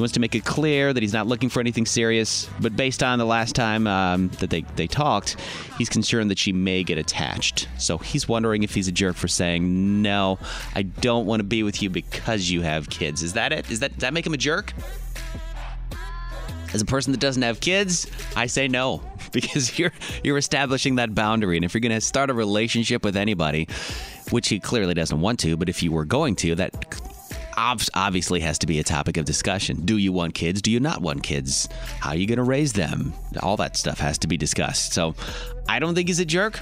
He 0.00 0.02
wants 0.02 0.14
to 0.14 0.20
make 0.20 0.34
it 0.34 0.44
clear 0.46 0.94
that 0.94 1.02
he's 1.02 1.12
not 1.12 1.26
looking 1.26 1.50
for 1.50 1.60
anything 1.60 1.84
serious, 1.84 2.48
but 2.60 2.74
based 2.74 3.02
on 3.02 3.18
the 3.18 3.26
last 3.26 3.54
time 3.54 3.86
um, 3.86 4.28
that 4.38 4.48
they, 4.48 4.62
they 4.76 4.86
talked, 4.86 5.36
he's 5.76 5.90
concerned 5.90 6.30
that 6.30 6.38
she 6.38 6.52
may 6.52 6.82
get 6.82 6.96
attached. 6.96 7.68
So 7.76 7.98
he's 7.98 8.26
wondering 8.26 8.62
if 8.62 8.72
he's 8.72 8.88
a 8.88 8.92
jerk 8.92 9.16
for 9.16 9.28
saying, 9.28 10.00
No, 10.00 10.38
I 10.74 10.82
don't 10.82 11.26
want 11.26 11.40
to 11.40 11.44
be 11.44 11.62
with 11.62 11.82
you 11.82 11.90
because 11.90 12.50
you 12.50 12.62
have 12.62 12.88
kids. 12.88 13.22
Is 13.22 13.34
that 13.34 13.52
it? 13.52 13.70
Is 13.70 13.80
that, 13.80 13.92
does 13.92 14.00
that 14.00 14.14
make 14.14 14.26
him 14.26 14.32
a 14.32 14.38
jerk? 14.38 14.72
As 16.72 16.80
a 16.80 16.86
person 16.86 17.12
that 17.12 17.20
doesn't 17.20 17.42
have 17.42 17.60
kids, 17.60 18.06
I 18.36 18.46
say 18.46 18.68
no 18.68 19.02
because 19.32 19.78
you're 19.78 19.92
you're 20.24 20.38
establishing 20.38 20.94
that 20.94 21.14
boundary 21.14 21.56
and 21.56 21.64
if 21.64 21.74
you're 21.74 21.80
going 21.80 21.92
to 21.92 22.00
start 22.00 22.30
a 22.30 22.34
relationship 22.34 23.04
with 23.04 23.16
anybody, 23.16 23.68
which 24.30 24.48
he 24.48 24.60
clearly 24.60 24.94
doesn't 24.94 25.20
want 25.20 25.40
to, 25.40 25.56
but 25.56 25.68
if 25.68 25.82
you 25.82 25.92
were 25.92 26.04
going 26.04 26.36
to, 26.36 26.54
that 26.54 26.72
obviously 27.94 28.40
has 28.40 28.58
to 28.58 28.66
be 28.66 28.78
a 28.78 28.84
topic 28.84 29.16
of 29.16 29.24
discussion. 29.24 29.84
Do 29.84 29.96
you 29.96 30.12
want 30.12 30.34
kids? 30.34 30.62
Do 30.62 30.70
you 30.70 30.80
not 30.80 31.02
want 31.02 31.22
kids? 31.22 31.68
How 32.00 32.10
are 32.10 32.16
you 32.16 32.26
going 32.26 32.38
to 32.38 32.42
raise 32.44 32.72
them? 32.72 33.12
All 33.42 33.56
that 33.58 33.76
stuff 33.76 33.98
has 33.98 34.18
to 34.18 34.28
be 34.28 34.36
discussed. 34.36 34.92
So 34.92 35.14
I 35.68 35.78
don't 35.78 35.94
think 35.94 36.08
he's 36.08 36.20
a 36.20 36.24
jerk, 36.24 36.60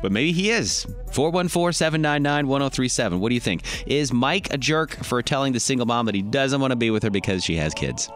but 0.00 0.12
maybe 0.12 0.32
he 0.32 0.50
is. 0.50 0.86
414 1.12 1.72
799 1.72 2.46
1037. 2.46 3.20
What 3.20 3.28
do 3.28 3.34
you 3.34 3.40
think? 3.40 3.62
Is 3.86 4.12
Mike 4.12 4.52
a 4.52 4.58
jerk 4.58 4.92
for 5.04 5.22
telling 5.22 5.52
the 5.52 5.60
single 5.60 5.86
mom 5.86 6.06
that 6.06 6.14
he 6.14 6.22
doesn't 6.22 6.60
want 6.60 6.70
to 6.70 6.76
be 6.76 6.90
with 6.90 7.02
her 7.02 7.10
because 7.10 7.44
she 7.44 7.56
has 7.56 7.74
kids? 7.74 8.08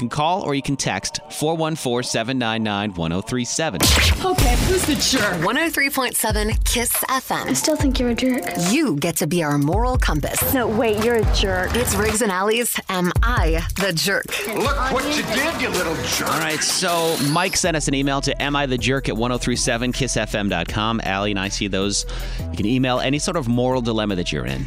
You 0.00 0.08
can 0.08 0.16
call 0.16 0.40
or 0.40 0.54
you 0.54 0.62
can 0.62 0.78
text 0.78 1.20
414 1.30 2.08
799 2.08 2.94
1037. 2.94 3.80
Okay, 4.24 4.56
who's 4.64 4.86
the 4.86 4.94
jerk? 4.94 5.34
103.7 5.42 6.64
Kiss 6.64 6.90
FM. 6.90 7.44
I 7.48 7.52
still 7.52 7.76
think 7.76 8.00
you're 8.00 8.08
a 8.08 8.14
jerk. 8.14 8.44
You 8.70 8.96
get 8.96 9.16
to 9.16 9.26
be 9.26 9.42
our 9.42 9.58
moral 9.58 9.98
compass. 9.98 10.54
No, 10.54 10.66
wait, 10.66 11.04
you're 11.04 11.16
a 11.16 11.34
jerk. 11.34 11.76
It's 11.76 11.94
Riggs 11.94 12.22
and 12.22 12.32
Allie's. 12.32 12.80
Am 12.88 13.12
I 13.22 13.62
the 13.78 13.92
jerk? 13.92 14.24
Look 14.48 14.74
what 14.90 15.04
you 15.14 15.22
did, 15.34 15.60
you 15.60 15.68
little 15.68 15.94
jerk. 15.96 16.28
All 16.28 16.40
right, 16.40 16.62
so 16.62 17.18
Mike 17.28 17.58
sent 17.58 17.76
us 17.76 17.86
an 17.86 17.92
email 17.92 18.22
to 18.22 18.42
am 18.42 18.56
I 18.56 18.64
the 18.64 18.78
jerk 18.78 19.10
at 19.10 19.16
1037kissfm.com. 19.16 21.02
Allie 21.04 21.32
and 21.32 21.40
I 21.40 21.48
see 21.48 21.68
those. 21.68 22.06
You 22.50 22.56
can 22.56 22.64
email 22.64 23.00
any 23.00 23.18
sort 23.18 23.36
of 23.36 23.48
moral 23.48 23.82
dilemma 23.82 24.16
that 24.16 24.32
you're 24.32 24.46
in. 24.46 24.66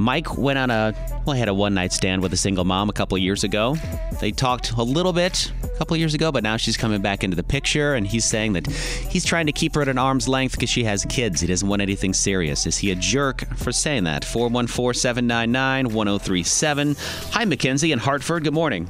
Mike 0.00 0.38
went 0.38 0.58
on 0.58 0.70
a 0.70 0.94
well, 1.26 1.34
he 1.34 1.40
had 1.40 1.48
a 1.48 1.54
one 1.54 1.74
night 1.74 1.92
stand 1.92 2.22
with 2.22 2.32
a 2.32 2.36
single 2.36 2.64
mom 2.64 2.88
a 2.88 2.92
couple 2.92 3.18
years 3.18 3.44
ago. 3.44 3.76
They 4.18 4.32
talked 4.32 4.72
a 4.72 4.82
little 4.82 5.12
bit 5.12 5.52
a 5.62 5.68
couple 5.76 5.94
years 5.98 6.14
ago, 6.14 6.32
but 6.32 6.42
now 6.42 6.56
she's 6.56 6.78
coming 6.78 7.02
back 7.02 7.22
into 7.22 7.36
the 7.36 7.42
picture, 7.42 7.94
and 7.94 8.06
he's 8.06 8.24
saying 8.24 8.54
that 8.54 8.66
he's 8.66 9.26
trying 9.26 9.44
to 9.46 9.52
keep 9.52 9.74
her 9.74 9.82
at 9.82 9.88
an 9.88 9.98
arm's 9.98 10.26
length 10.26 10.52
because 10.52 10.70
she 10.70 10.84
has 10.84 11.04
kids. 11.04 11.42
He 11.42 11.46
doesn't 11.46 11.68
want 11.68 11.82
anything 11.82 12.14
serious. 12.14 12.66
Is 12.66 12.78
he 12.78 12.90
a 12.90 12.94
jerk 12.94 13.46
for 13.56 13.72
saying 13.72 14.04
that? 14.04 14.24
414 14.24 14.98
799 14.98 15.94
1037. 15.94 16.96
Hi, 17.32 17.44
Mackenzie 17.44 17.92
in 17.92 17.98
Hartford. 17.98 18.44
Good 18.44 18.54
morning. 18.54 18.88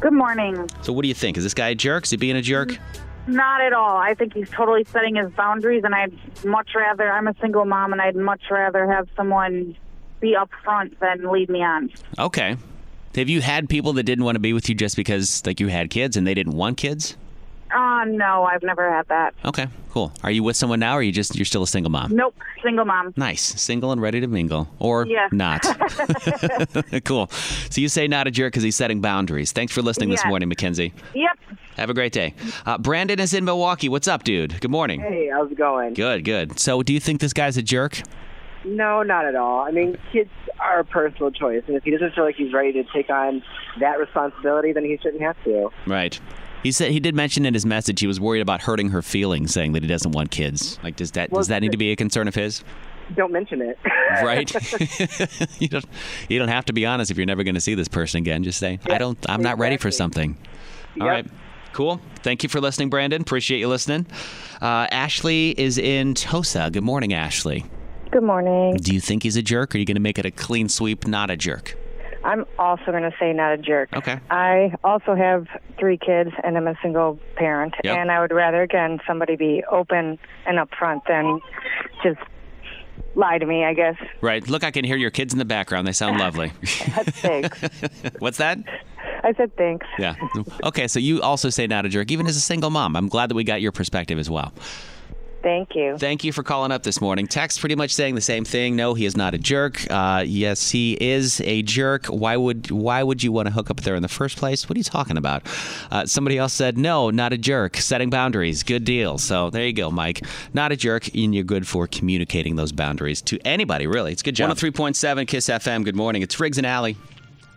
Good 0.00 0.12
morning. 0.12 0.68
So, 0.82 0.92
what 0.92 1.02
do 1.02 1.08
you 1.08 1.14
think? 1.14 1.38
Is 1.38 1.44
this 1.44 1.54
guy 1.54 1.68
a 1.68 1.74
jerk? 1.74 2.04
Is 2.04 2.10
he 2.10 2.18
being 2.18 2.36
a 2.36 2.42
jerk? 2.42 2.76
Not 3.26 3.62
at 3.62 3.72
all. 3.72 3.96
I 3.96 4.14
think 4.14 4.34
he's 4.34 4.50
totally 4.50 4.84
setting 4.84 5.16
his 5.16 5.30
boundaries, 5.32 5.84
and 5.84 5.94
I'd 5.94 6.12
much 6.44 6.70
rather. 6.74 7.10
I'm 7.10 7.28
a 7.28 7.34
single 7.40 7.64
mom, 7.64 7.92
and 7.92 8.02
I'd 8.02 8.16
much 8.16 8.42
rather 8.50 8.90
have 8.90 9.08
someone 9.16 9.76
be 10.20 10.36
upfront 10.36 10.98
than 10.98 11.30
lead 11.30 11.48
me 11.48 11.62
on. 11.62 11.90
Okay. 12.18 12.56
Have 13.16 13.28
you 13.28 13.40
had 13.40 13.68
people 13.68 13.92
that 13.94 14.04
didn't 14.04 14.24
want 14.24 14.36
to 14.36 14.40
be 14.40 14.52
with 14.52 14.68
you 14.68 14.74
just 14.74 14.96
because 14.96 15.44
like 15.44 15.58
you 15.60 15.68
had 15.68 15.90
kids 15.90 16.16
and 16.16 16.26
they 16.26 16.34
didn't 16.34 16.54
want 16.54 16.76
kids? 16.76 17.16
Uh, 17.72 18.04
no, 18.04 18.44
I've 18.44 18.62
never 18.64 18.90
had 18.92 19.06
that. 19.08 19.32
Okay, 19.44 19.66
cool. 19.90 20.12
Are 20.24 20.30
you 20.30 20.42
with 20.42 20.56
someone 20.56 20.80
now 20.80 20.94
or 20.94 20.98
are 20.98 21.02
you 21.02 21.12
just 21.12 21.36
you're 21.36 21.44
still 21.44 21.62
a 21.62 21.68
single 21.68 21.90
mom? 21.90 22.14
Nope, 22.14 22.34
single 22.64 22.84
mom. 22.84 23.14
Nice. 23.16 23.40
Single 23.42 23.92
and 23.92 24.00
ready 24.02 24.20
to 24.20 24.26
mingle. 24.26 24.68
Or 24.80 25.06
Yes. 25.06 25.30
not. 25.32 25.62
cool. 27.04 27.28
So 27.28 27.80
you 27.80 27.88
say 27.88 28.08
not 28.08 28.26
a 28.26 28.30
jerk 28.32 28.52
because 28.52 28.64
he's 28.64 28.74
setting 28.74 29.00
boundaries. 29.00 29.52
Thanks 29.52 29.72
for 29.72 29.82
listening 29.82 30.10
this 30.10 30.24
morning, 30.26 30.48
Mackenzie. 30.48 30.92
Yep. 31.14 31.38
Have 31.76 31.90
a 31.90 31.94
great 31.94 32.12
day. 32.12 32.34
Uh, 32.66 32.76
Brandon 32.76 33.20
is 33.20 33.34
in 33.34 33.44
Milwaukee. 33.44 33.88
What's 33.88 34.08
up, 34.08 34.24
dude? 34.24 34.60
Good 34.60 34.70
morning. 34.70 35.00
Hey, 35.00 35.30
how's 35.32 35.50
it 35.50 35.56
going? 35.58 35.94
Good, 35.94 36.24
good. 36.24 36.58
So 36.58 36.82
do 36.82 36.92
you 36.92 36.98
think 37.00 37.20
this 37.20 37.32
guy's 37.32 37.56
a 37.56 37.62
jerk? 37.62 38.02
No, 38.64 39.02
not 39.02 39.24
at 39.24 39.34
all. 39.34 39.60
I 39.60 39.70
mean, 39.70 39.96
kids 40.12 40.30
are 40.58 40.80
a 40.80 40.84
personal 40.84 41.30
choice, 41.30 41.62
and 41.66 41.76
if 41.76 41.84
he 41.84 41.90
doesn't 41.90 42.14
feel 42.14 42.24
like 42.24 42.36
he's 42.36 42.52
ready 42.52 42.72
to 42.72 42.84
take 42.92 43.08
on 43.08 43.42
that 43.78 43.98
responsibility, 43.98 44.72
then 44.72 44.84
he 44.84 44.98
shouldn't 45.02 45.22
have 45.22 45.36
to. 45.44 45.70
Right. 45.86 46.20
He 46.62 46.72
said 46.72 46.90
he 46.90 47.00
did 47.00 47.14
mention 47.14 47.46
in 47.46 47.54
his 47.54 47.64
message 47.64 48.00
he 48.00 48.06
was 48.06 48.20
worried 48.20 48.40
about 48.40 48.62
hurting 48.62 48.90
her 48.90 49.00
feelings, 49.00 49.52
saying 49.52 49.72
that 49.72 49.82
he 49.82 49.88
doesn't 49.88 50.12
want 50.12 50.30
kids. 50.30 50.78
Like, 50.82 50.96
does 50.96 51.12
that 51.12 51.30
does 51.30 51.48
that 51.48 51.62
need 51.62 51.72
to 51.72 51.78
be 51.78 51.90
a 51.90 51.96
concern 51.96 52.28
of 52.28 52.34
his? 52.34 52.62
Don't 53.16 53.32
mention 53.32 53.62
it. 53.62 53.78
Right. 54.24 54.52
you 55.60 55.68
don't 55.68 55.84
you 56.28 56.40
don't 56.40 56.48
have 56.48 56.64
to 56.64 56.72
be 56.72 56.84
honest 56.84 57.12
if 57.12 57.16
you're 57.16 57.26
never 57.26 57.44
going 57.44 57.54
to 57.54 57.60
see 57.60 57.76
this 57.76 57.86
person 57.86 58.18
again. 58.18 58.42
Just 58.42 58.58
say 58.58 58.80
I 58.86 58.98
don't. 58.98 59.16
I'm 59.28 59.40
not 59.40 59.58
ready 59.58 59.76
for 59.76 59.92
something. 59.92 60.36
All 61.00 61.06
right. 61.06 61.26
Cool. 61.72 62.00
Thank 62.24 62.42
you 62.42 62.48
for 62.48 62.60
listening, 62.60 62.90
Brandon. 62.90 63.22
Appreciate 63.22 63.60
you 63.60 63.68
listening. 63.68 64.08
Uh, 64.60 64.88
Ashley 64.90 65.54
is 65.56 65.78
in 65.78 66.14
Tosa. 66.14 66.70
Good 66.72 66.82
morning, 66.82 67.14
Ashley. 67.14 67.64
Good 68.10 68.22
morning. 68.24 68.76
Do 68.76 68.92
you 68.92 69.00
think 69.00 69.22
he's 69.22 69.36
a 69.36 69.42
jerk, 69.42 69.74
or 69.74 69.76
are 69.76 69.78
you 69.78 69.84
going 69.86 69.94
to 69.94 70.00
make 70.00 70.18
it 70.18 70.24
a 70.26 70.30
clean 70.32 70.68
sweep, 70.68 71.06
not 71.06 71.30
a 71.30 71.36
jerk? 71.36 71.76
I'm 72.24 72.44
also 72.58 72.86
going 72.86 73.04
to 73.04 73.14
say 73.20 73.32
not 73.32 73.52
a 73.52 73.56
jerk. 73.58 73.88
Okay. 73.96 74.18
I 74.30 74.74
also 74.84 75.14
have 75.14 75.46
three 75.78 75.96
kids 75.96 76.30
and 76.44 76.56
I'm 76.56 76.66
a 76.66 76.74
single 76.82 77.18
parent, 77.36 77.74
Yep. 77.82 77.96
and 77.96 78.10
I 78.10 78.20
would 78.20 78.32
rather 78.32 78.62
again 78.62 78.98
somebody 79.06 79.36
be 79.36 79.62
open 79.70 80.18
and 80.44 80.58
upfront 80.58 81.02
than 81.08 81.40
just 82.02 82.18
lie 83.14 83.38
to 83.38 83.46
me. 83.46 83.64
I 83.64 83.72
guess. 83.72 83.96
Right. 84.20 84.46
Look, 84.46 84.64
I 84.64 84.70
can 84.70 84.84
hear 84.84 84.96
your 84.98 85.10
kids 85.10 85.32
in 85.32 85.38
the 85.38 85.46
background. 85.46 85.86
They 85.86 85.92
sound 85.92 86.18
lovely. 86.18 86.48
Thanks. 86.64 87.58
What's 88.18 88.36
that? 88.38 88.58
I 89.22 89.32
said 89.34 89.54
thanks. 89.56 89.86
Yeah. 89.98 90.14
Okay, 90.64 90.88
so 90.88 90.98
you 90.98 91.20
also 91.20 91.50
say 91.50 91.66
not 91.66 91.84
a 91.84 91.90
jerk, 91.90 92.10
even 92.10 92.26
as 92.26 92.36
a 92.36 92.40
single 92.40 92.70
mom. 92.70 92.96
I'm 92.96 93.08
glad 93.08 93.28
that 93.30 93.34
we 93.34 93.44
got 93.44 93.60
your 93.60 93.70
perspective 93.72 94.18
as 94.18 94.30
well. 94.30 94.52
Thank 95.42 95.74
you. 95.74 95.96
Thank 95.96 96.22
you 96.22 96.32
for 96.32 96.42
calling 96.42 96.70
up 96.70 96.82
this 96.82 97.00
morning. 97.00 97.26
Text 97.26 97.60
pretty 97.60 97.74
much 97.74 97.94
saying 97.94 98.14
the 98.14 98.20
same 98.20 98.44
thing. 98.44 98.76
No, 98.76 98.94
he 98.94 99.06
is 99.06 99.16
not 99.16 99.34
a 99.34 99.38
jerk. 99.38 99.90
Uh, 99.90 100.22
yes, 100.26 100.70
he 100.70 100.98
is 101.00 101.40
a 101.42 101.62
jerk. 101.62 102.06
Why 102.06 102.36
would 102.36 102.70
why 102.70 103.02
would 103.02 103.22
you 103.22 103.32
want 103.32 103.48
to 103.48 103.52
hook 103.52 103.70
up 103.70 103.80
there 103.80 103.94
in 103.94 104.02
the 104.02 104.08
first 104.08 104.36
place? 104.36 104.68
What 104.68 104.76
are 104.76 104.78
you 104.78 104.84
talking 104.84 105.16
about? 105.16 105.42
Uh, 105.90 106.04
somebody 106.04 106.36
else 106.36 106.52
said 106.52 106.76
no, 106.76 107.10
not 107.10 107.32
a 107.32 107.38
jerk. 107.38 107.76
Setting 107.76 108.10
boundaries, 108.10 108.62
good 108.62 108.84
deal. 108.84 109.16
So 109.18 109.50
there 109.50 109.66
you 109.66 109.72
go, 109.72 109.90
Mike. 109.90 110.22
Not 110.52 110.72
a 110.72 110.76
jerk, 110.76 111.14
and 111.14 111.34
you're 111.34 111.44
good 111.44 111.66
for 111.66 111.86
communicating 111.86 112.56
those 112.56 112.72
boundaries 112.72 113.22
to 113.22 113.38
anybody. 113.46 113.86
Really, 113.86 114.12
it's 114.12 114.22
a 114.22 114.24
good 114.24 114.36
job. 114.36 114.50
103.7 114.50 115.26
Kiss 115.26 115.48
FM. 115.48 115.84
Good 115.84 115.96
morning. 115.96 116.22
It's 116.22 116.38
Riggs 116.38 116.58
and 116.58 116.66
Allie. 116.66 116.96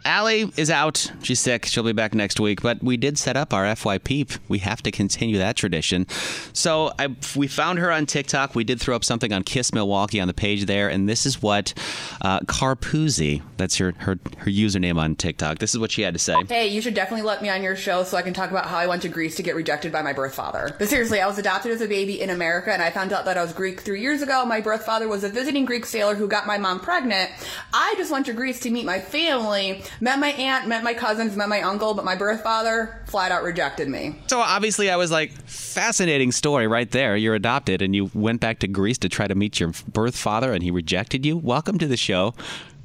Allie 0.05 0.51
is 0.57 0.69
out. 0.69 1.11
She's 1.21 1.39
sick. 1.39 1.65
She'll 1.65 1.83
be 1.83 1.93
back 1.93 2.13
next 2.13 2.39
week. 2.39 2.61
But 2.61 2.83
we 2.83 2.97
did 2.97 3.17
set 3.17 3.37
up 3.37 3.53
our 3.53 3.73
FY 3.75 3.99
Peep. 3.99 4.31
We 4.47 4.59
have 4.59 4.81
to 4.83 4.91
continue 4.91 5.37
that 5.37 5.55
tradition. 5.55 6.07
So 6.53 6.91
I, 6.99 7.15
we 7.35 7.47
found 7.47 7.79
her 7.79 7.91
on 7.91 8.05
TikTok. 8.05 8.55
We 8.55 8.63
did 8.63 8.79
throw 8.79 8.95
up 8.95 9.03
something 9.03 9.31
on 9.31 9.43
Kiss 9.43 9.73
Milwaukee 9.73 10.19
on 10.19 10.27
the 10.27 10.33
page 10.33 10.65
there. 10.65 10.89
And 10.89 11.07
this 11.07 11.25
is 11.25 11.41
what 11.41 11.73
uh, 12.21 12.39
Karpoozy, 12.41 13.41
that's 13.57 13.77
her, 13.77 13.93
her, 13.99 14.19
her 14.37 14.51
username 14.51 14.99
on 14.99 15.15
TikTok, 15.15 15.59
this 15.59 15.73
is 15.73 15.79
what 15.79 15.91
she 15.91 16.01
had 16.01 16.13
to 16.13 16.19
say. 16.19 16.35
Hey, 16.47 16.67
you 16.67 16.81
should 16.81 16.93
definitely 16.93 17.23
let 17.23 17.41
me 17.41 17.49
on 17.49 17.63
your 17.63 17.75
show 17.75 18.03
so 18.03 18.17
I 18.17 18.21
can 18.21 18.33
talk 18.33 18.51
about 18.51 18.65
how 18.65 18.77
I 18.77 18.87
went 18.87 19.01
to 19.03 19.09
Greece 19.09 19.35
to 19.35 19.43
get 19.43 19.55
rejected 19.55 19.91
by 19.91 20.01
my 20.01 20.13
birth 20.13 20.35
father. 20.35 20.75
But 20.77 20.89
seriously, 20.89 21.21
I 21.21 21.27
was 21.27 21.37
adopted 21.37 21.71
as 21.71 21.81
a 21.81 21.87
baby 21.87 22.21
in 22.21 22.29
America 22.29 22.71
and 22.71 22.81
I 22.81 22.89
found 22.89 23.13
out 23.13 23.25
that 23.25 23.37
I 23.37 23.41
was 23.41 23.53
Greek 23.53 23.81
three 23.81 24.01
years 24.01 24.21
ago. 24.21 24.45
My 24.45 24.61
birth 24.61 24.83
father 24.85 25.07
was 25.07 25.23
a 25.23 25.29
visiting 25.29 25.65
Greek 25.65 25.85
sailor 25.85 26.15
who 26.15 26.27
got 26.27 26.45
my 26.45 26.57
mom 26.57 26.79
pregnant. 26.79 27.29
I 27.73 27.93
just 27.97 28.11
went 28.11 28.25
to 28.27 28.33
Greece 28.33 28.59
to 28.61 28.69
meet 28.69 28.85
my 28.85 28.99
family, 28.99 29.83
met 29.99 30.19
my 30.19 30.29
aunt, 30.29 30.67
met 30.67 30.83
my 30.83 30.93
cousins, 30.93 31.35
met 31.35 31.49
my 31.49 31.61
uncle, 31.61 31.93
but 31.93 32.05
my 32.05 32.15
birth 32.15 32.41
father 32.41 33.03
flat 33.07 33.31
out 33.31 33.43
rejected 33.43 33.87
me. 33.87 34.15
So 34.27 34.39
obviously, 34.39 34.89
I 34.89 34.95
was 34.95 35.11
like, 35.11 35.31
fascinating 35.45 36.31
story 36.31 36.67
right 36.67 36.89
there. 36.89 37.15
You're 37.15 37.35
adopted 37.35 37.81
and 37.81 37.95
you 37.95 38.09
went 38.13 38.41
back 38.41 38.59
to 38.59 38.67
Greece 38.67 38.97
to 38.99 39.09
try 39.09 39.27
to 39.27 39.35
meet 39.35 39.59
your 39.59 39.71
birth 39.87 40.15
father 40.15 40.53
and 40.53 40.63
he 40.63 40.71
rejected 40.71 41.25
you. 41.25 41.37
Welcome 41.37 41.77
to 41.79 41.87
the 41.87 41.97
show. 41.97 42.33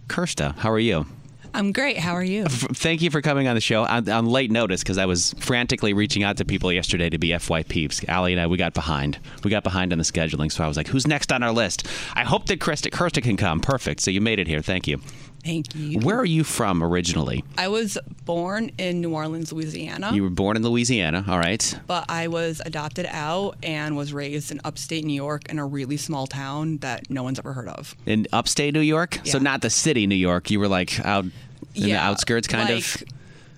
Kirsta, 0.08 0.56
how 0.56 0.70
are 0.70 0.78
you? 0.78 1.06
I'm 1.54 1.72
great. 1.72 1.98
How 1.98 2.12
are 2.12 2.24
you? 2.24 2.44
Thank 2.46 3.02
you 3.02 3.10
for 3.10 3.22
coming 3.22 3.48
on 3.48 3.54
the 3.54 3.60
show 3.60 3.84
on, 3.84 4.08
on 4.08 4.26
late 4.26 4.50
notice 4.50 4.82
because 4.82 4.98
I 4.98 5.06
was 5.06 5.34
frantically 5.40 5.92
reaching 5.92 6.22
out 6.22 6.36
to 6.36 6.44
people 6.44 6.72
yesterday 6.72 7.08
to 7.10 7.18
be 7.18 7.36
FY 7.36 7.62
peeps. 7.64 8.04
Allie 8.06 8.32
and 8.32 8.40
I, 8.40 8.46
we 8.46 8.56
got 8.56 8.74
behind. 8.74 9.18
We 9.44 9.50
got 9.50 9.64
behind 9.64 9.92
on 9.92 9.98
the 9.98 10.04
scheduling, 10.04 10.52
so 10.52 10.62
I 10.62 10.68
was 10.68 10.76
like, 10.76 10.88
"Who's 10.88 11.06
next 11.06 11.32
on 11.32 11.42
our 11.42 11.52
list?" 11.52 11.86
I 12.14 12.24
hope 12.24 12.46
that 12.46 12.60
Kirsta, 12.60 12.90
Kirsta 12.90 13.22
can 13.22 13.36
come. 13.36 13.60
Perfect. 13.60 14.00
So 14.00 14.10
you 14.10 14.20
made 14.20 14.38
it 14.38 14.46
here. 14.46 14.60
Thank 14.60 14.86
you. 14.86 15.00
Thank 15.44 15.74
you. 15.74 16.00
Where 16.00 16.18
are 16.18 16.24
you 16.24 16.44
from 16.44 16.82
originally? 16.82 17.44
I 17.56 17.68
was 17.68 17.96
born 18.24 18.70
in 18.78 19.00
New 19.00 19.14
Orleans, 19.14 19.52
Louisiana, 19.52 20.10
You 20.12 20.22
were 20.24 20.30
born 20.30 20.56
in 20.56 20.62
Louisiana. 20.62 21.24
All 21.26 21.38
right. 21.38 21.74
but 21.86 22.04
I 22.08 22.28
was 22.28 22.60
adopted 22.66 23.06
out 23.10 23.56
and 23.62 23.96
was 23.96 24.12
raised 24.12 24.50
in 24.50 24.60
upstate 24.64 25.04
New 25.04 25.14
York 25.14 25.48
in 25.48 25.58
a 25.58 25.64
really 25.66 25.96
small 25.96 26.26
town 26.26 26.78
that 26.78 27.08
no 27.08 27.22
one's 27.22 27.38
ever 27.38 27.52
heard 27.54 27.68
of. 27.68 27.94
In 28.04 28.26
upstate 28.32 28.74
New 28.74 28.80
York. 28.80 29.20
So 29.24 29.38
not 29.38 29.62
the 29.62 29.70
city, 29.70 30.06
New 30.06 30.14
York. 30.14 30.50
You 30.50 30.60
were 30.60 30.68
like 30.68 31.00
out 31.04 31.24
in 31.24 31.32
the 31.74 31.80
Yeah, 31.90 32.08
outskirts, 32.08 32.46
kind 32.48 32.68
like, 32.68 32.78
of. 32.78 33.02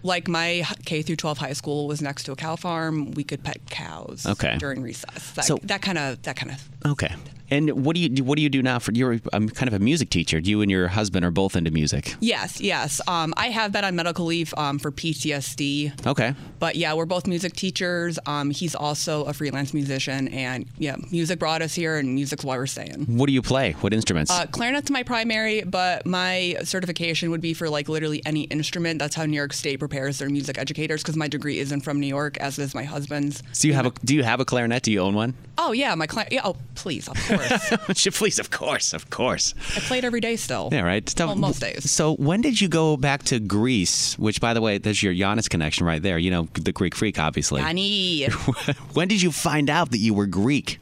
Like 0.03 0.29
my 0.29 0.65
K 0.87 1.03
through 1.03 1.17
12 1.17 1.39
high 1.39 1.53
school 1.53 1.87
was 1.87 2.01
next 2.01 2.25
to 2.25 2.33
a 2.33 2.37
cow 2.37 2.57
farm. 2.57 3.11
We 3.13 3.23
could 3.25 3.43
pet 3.43 3.59
cows 3.69 4.25
Okay. 4.27 4.57
during 4.59 4.81
recess. 4.81 5.33
That, 5.33 5.45
So- 5.45 5.59
that 5.65 5.83
kind 5.83 5.99
of 5.99 6.23
that 6.23 6.37
kind 6.37 6.53
of 6.53 6.91
Okay. 6.93 7.15
And 7.51 7.85
what 7.85 7.97
do 7.97 8.01
you 8.01 8.25
what 8.25 8.37
do 8.37 8.43
you 8.43 8.49
do 8.49 8.63
now? 8.63 8.79
For 8.79 8.93
you're 8.93 9.19
I'm 9.33 9.49
kind 9.49 9.69
of 9.69 9.75
a 9.75 9.79
music 9.79 10.11
teacher. 10.11 10.39
You 10.39 10.63
and 10.63 10.71
your 10.71 10.89
husband 10.89 11.25
are 11.25 11.31
both 11.31 11.57
into 11.57 11.71
music. 11.71 12.15
Yes, 12.21 12.61
yes. 12.61 13.01
Um, 13.09 13.35
I 13.37 13.49
have 13.49 13.73
been 13.73 13.85
on 13.85 13.97
medical 13.97 14.27
leave 14.27 14.55
um, 14.57 14.79
for 14.79 14.91
PTSD. 14.91 16.07
Okay. 16.07 16.35
But 16.59 16.77
yeah, 16.77 16.95
we're 16.95 17.07
both 17.07 17.27
music 17.27 17.55
teachers. 17.55 18.19
Um, 18.27 18.51
he's 18.51 18.75
also 18.75 19.25
a 19.25 19.33
freelance 19.33 19.73
musician, 19.75 20.29
and 20.29 20.67
yeah, 20.79 20.97
music 21.11 21.39
brought 21.39 21.63
us 21.63 21.75
here, 21.75 21.97
and 21.97 22.15
music's 22.15 22.45
why 22.45 22.57
we're 22.57 22.67
staying. 22.67 23.07
What 23.07 23.27
do 23.27 23.33
you 23.33 23.43
play? 23.43 23.73
What 23.81 23.93
instruments? 23.93 24.31
Uh, 24.31 24.47
clarinet's 24.47 24.91
my 24.91 25.03
primary, 25.03 25.63
but 25.63 26.07
my 26.07 26.57
certification 26.65 27.31
would 27.31 27.41
be 27.41 27.55
for 27.55 27.69
like 27.69 27.89
literally 27.89 28.23
any 28.27 28.43
instrument. 28.45 28.99
That's 28.99 29.15
how 29.15 29.25
New 29.27 29.37
York 29.37 29.53
State 29.53 29.79
prepares 29.79 30.19
their 30.19 30.29
music 30.29 30.59
educators 30.59 31.03
because 31.03 31.17
my 31.17 31.29
degree 31.29 31.59
isn't 31.59 31.81
from 31.81 31.99
New 31.99 32.07
York, 32.07 32.37
as 32.39 32.59
is 32.59 32.75
my 32.75 32.85
husband's. 32.85 33.43
so 33.53 33.67
you 33.67 33.75
have 33.75 33.87
a 33.87 33.91
do 34.05 34.15
you 34.15 34.23
have 34.23 34.41
a 34.41 34.45
clarinet? 34.45 34.83
Do 34.83 34.93
you 34.93 35.01
own 35.01 35.15
one? 35.15 35.35
Oh 35.59 35.73
yeah, 35.73 35.95
my 35.95 36.07
clarinet. 36.07 36.33
Yeah, 36.33 36.43
oh 36.45 36.57
please, 36.75 37.09
of 37.09 37.17
course. 37.27 37.40
Please, 38.13 38.39
of 38.39 38.51
course, 38.51 38.93
of 38.93 39.11
course. 39.11 39.55
I 39.77 39.81
play 39.81 39.99
it 39.99 40.05
every 40.05 40.21
day 40.21 40.37
still. 40.37 40.69
Yeah, 40.73 40.81
right. 40.83 41.09
So- 41.09 41.27
Well, 41.27 41.37
most 41.37 41.61
days. 41.61 41.91
So 41.91 42.15
when 42.17 42.41
did 42.41 42.61
you 42.61 42.69
go 42.69 42.97
back 42.97 43.23
to 43.25 43.41
Greece? 43.41 44.19
Which, 44.19 44.41
by 44.41 44.55
the 44.55 44.61
way, 44.61 44.79
there's 44.79 45.03
your 45.03 45.15
Giannis 45.15 45.49
connection 45.49 45.87
right 45.87 46.03
there. 46.03 46.19
You 46.19 46.31
know, 46.31 46.49
the 46.55 46.73
Greek 46.73 46.95
freak, 46.95 47.19
obviously. 47.19 47.61
Yanni. 47.63 48.25
when 48.95 49.09
did 49.09 49.23
you 49.23 49.33
find 49.33 49.71
out 49.71 49.91
that 49.93 49.99
you 49.99 50.15
were 50.15 50.27
Greek? 50.27 50.79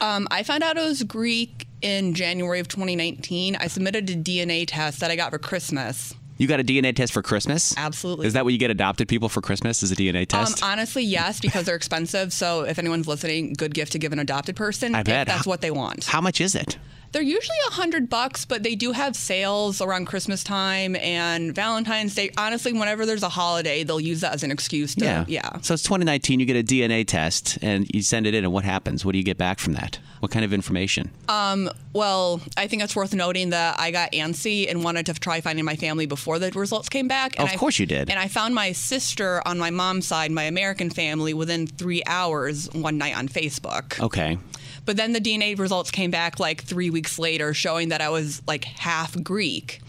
Um, 0.00 0.26
I 0.30 0.42
found 0.42 0.62
out 0.62 0.78
I 0.78 0.84
was 0.84 1.02
Greek 1.02 1.66
in 1.82 2.14
January 2.14 2.58
of 2.60 2.68
2019. 2.68 3.56
I 3.56 3.66
submitted 3.66 4.08
a 4.10 4.16
DNA 4.16 4.64
test 4.66 5.00
that 5.00 5.10
I 5.10 5.16
got 5.16 5.30
for 5.30 5.38
Christmas. 5.38 6.14
You 6.40 6.46
got 6.46 6.58
a 6.58 6.64
DNA 6.64 6.96
test 6.96 7.12
for 7.12 7.20
Christmas? 7.20 7.76
Absolutely. 7.76 8.26
Is 8.26 8.32
that 8.32 8.44
what 8.44 8.54
you 8.54 8.58
get 8.58 8.70
adopted 8.70 9.08
people 9.08 9.28
for 9.28 9.42
Christmas? 9.42 9.82
Is 9.82 9.92
a 9.92 9.94
DNA 9.94 10.26
test? 10.26 10.62
Um, 10.62 10.70
honestly, 10.70 11.02
yes, 11.02 11.38
because 11.38 11.66
they're 11.66 11.76
expensive. 11.76 12.32
So 12.32 12.62
if 12.62 12.78
anyone's 12.78 13.06
listening, 13.06 13.52
good 13.52 13.74
gift 13.74 13.92
to 13.92 13.98
give 13.98 14.10
an 14.14 14.18
adopted 14.18 14.56
person. 14.56 14.94
I 14.94 15.02
bet. 15.02 15.26
that's 15.26 15.46
what 15.46 15.60
they 15.60 15.70
want. 15.70 16.06
How 16.06 16.22
much 16.22 16.40
is 16.40 16.54
it? 16.54 16.78
They're 17.12 17.22
usually 17.22 17.56
a 17.68 17.72
hundred 17.72 18.08
bucks, 18.08 18.44
but 18.44 18.62
they 18.62 18.74
do 18.76 18.92
have 18.92 19.16
sales 19.16 19.80
around 19.80 20.06
Christmas 20.06 20.44
time 20.44 20.94
and 20.96 21.52
Valentine's 21.54 22.14
Day. 22.14 22.30
Honestly, 22.38 22.72
whenever 22.72 23.04
there's 23.04 23.24
a 23.24 23.28
holiday, 23.28 23.82
they'll 23.82 24.00
use 24.00 24.20
that 24.20 24.32
as 24.32 24.44
an 24.44 24.50
excuse 24.52 24.94
to 24.94 25.04
yeah. 25.04 25.24
yeah. 25.26 25.58
So 25.62 25.74
it's 25.74 25.82
2019. 25.82 26.38
You 26.38 26.46
get 26.46 26.56
a 26.56 26.62
DNA 26.62 27.04
test 27.06 27.58
and 27.62 27.88
you 27.92 28.02
send 28.02 28.26
it 28.26 28.34
in, 28.34 28.44
and 28.44 28.52
what 28.52 28.64
happens? 28.64 29.04
What 29.04 29.12
do 29.12 29.18
you 29.18 29.24
get 29.24 29.38
back 29.38 29.58
from 29.58 29.72
that? 29.72 29.98
What 30.20 30.30
kind 30.30 30.44
of 30.44 30.52
information? 30.52 31.10
Um, 31.28 31.70
well, 31.94 32.40
I 32.56 32.66
think 32.66 32.82
it's 32.82 32.94
worth 32.94 33.14
noting 33.14 33.50
that 33.50 33.80
I 33.80 33.90
got 33.90 34.12
antsy 34.12 34.70
and 34.70 34.84
wanted 34.84 35.06
to 35.06 35.14
try 35.14 35.40
finding 35.40 35.64
my 35.64 35.76
family 35.76 36.06
before 36.06 36.38
the 36.38 36.50
results 36.52 36.88
came 36.90 37.08
back. 37.08 37.38
And 37.38 37.48
Of 37.48 37.54
I- 37.54 37.56
course 37.56 37.78
you 37.78 37.86
did. 37.86 38.10
And 38.10 38.18
I 38.18 38.28
found 38.28 38.54
my 38.54 38.72
sister 38.72 39.42
on 39.48 39.58
my 39.58 39.70
mom's 39.70 40.06
side, 40.06 40.30
my 40.30 40.44
American 40.44 40.90
family, 40.90 41.34
within 41.34 41.66
three 41.66 42.02
hours 42.06 42.68
one 42.72 42.98
night 42.98 43.16
on 43.16 43.28
Facebook. 43.28 43.98
Okay. 43.98 44.38
But 44.84 44.96
then 44.96 45.12
the 45.12 45.20
DNA 45.20 45.58
results 45.58 45.90
came 45.90 46.10
back 46.10 46.40
like 46.40 46.62
three 46.62 46.90
weeks 46.90 47.18
later, 47.18 47.54
showing 47.54 47.90
that 47.90 48.00
I 48.00 48.08
was 48.08 48.42
like 48.46 48.64
half 48.64 49.20
Greek. 49.22 49.80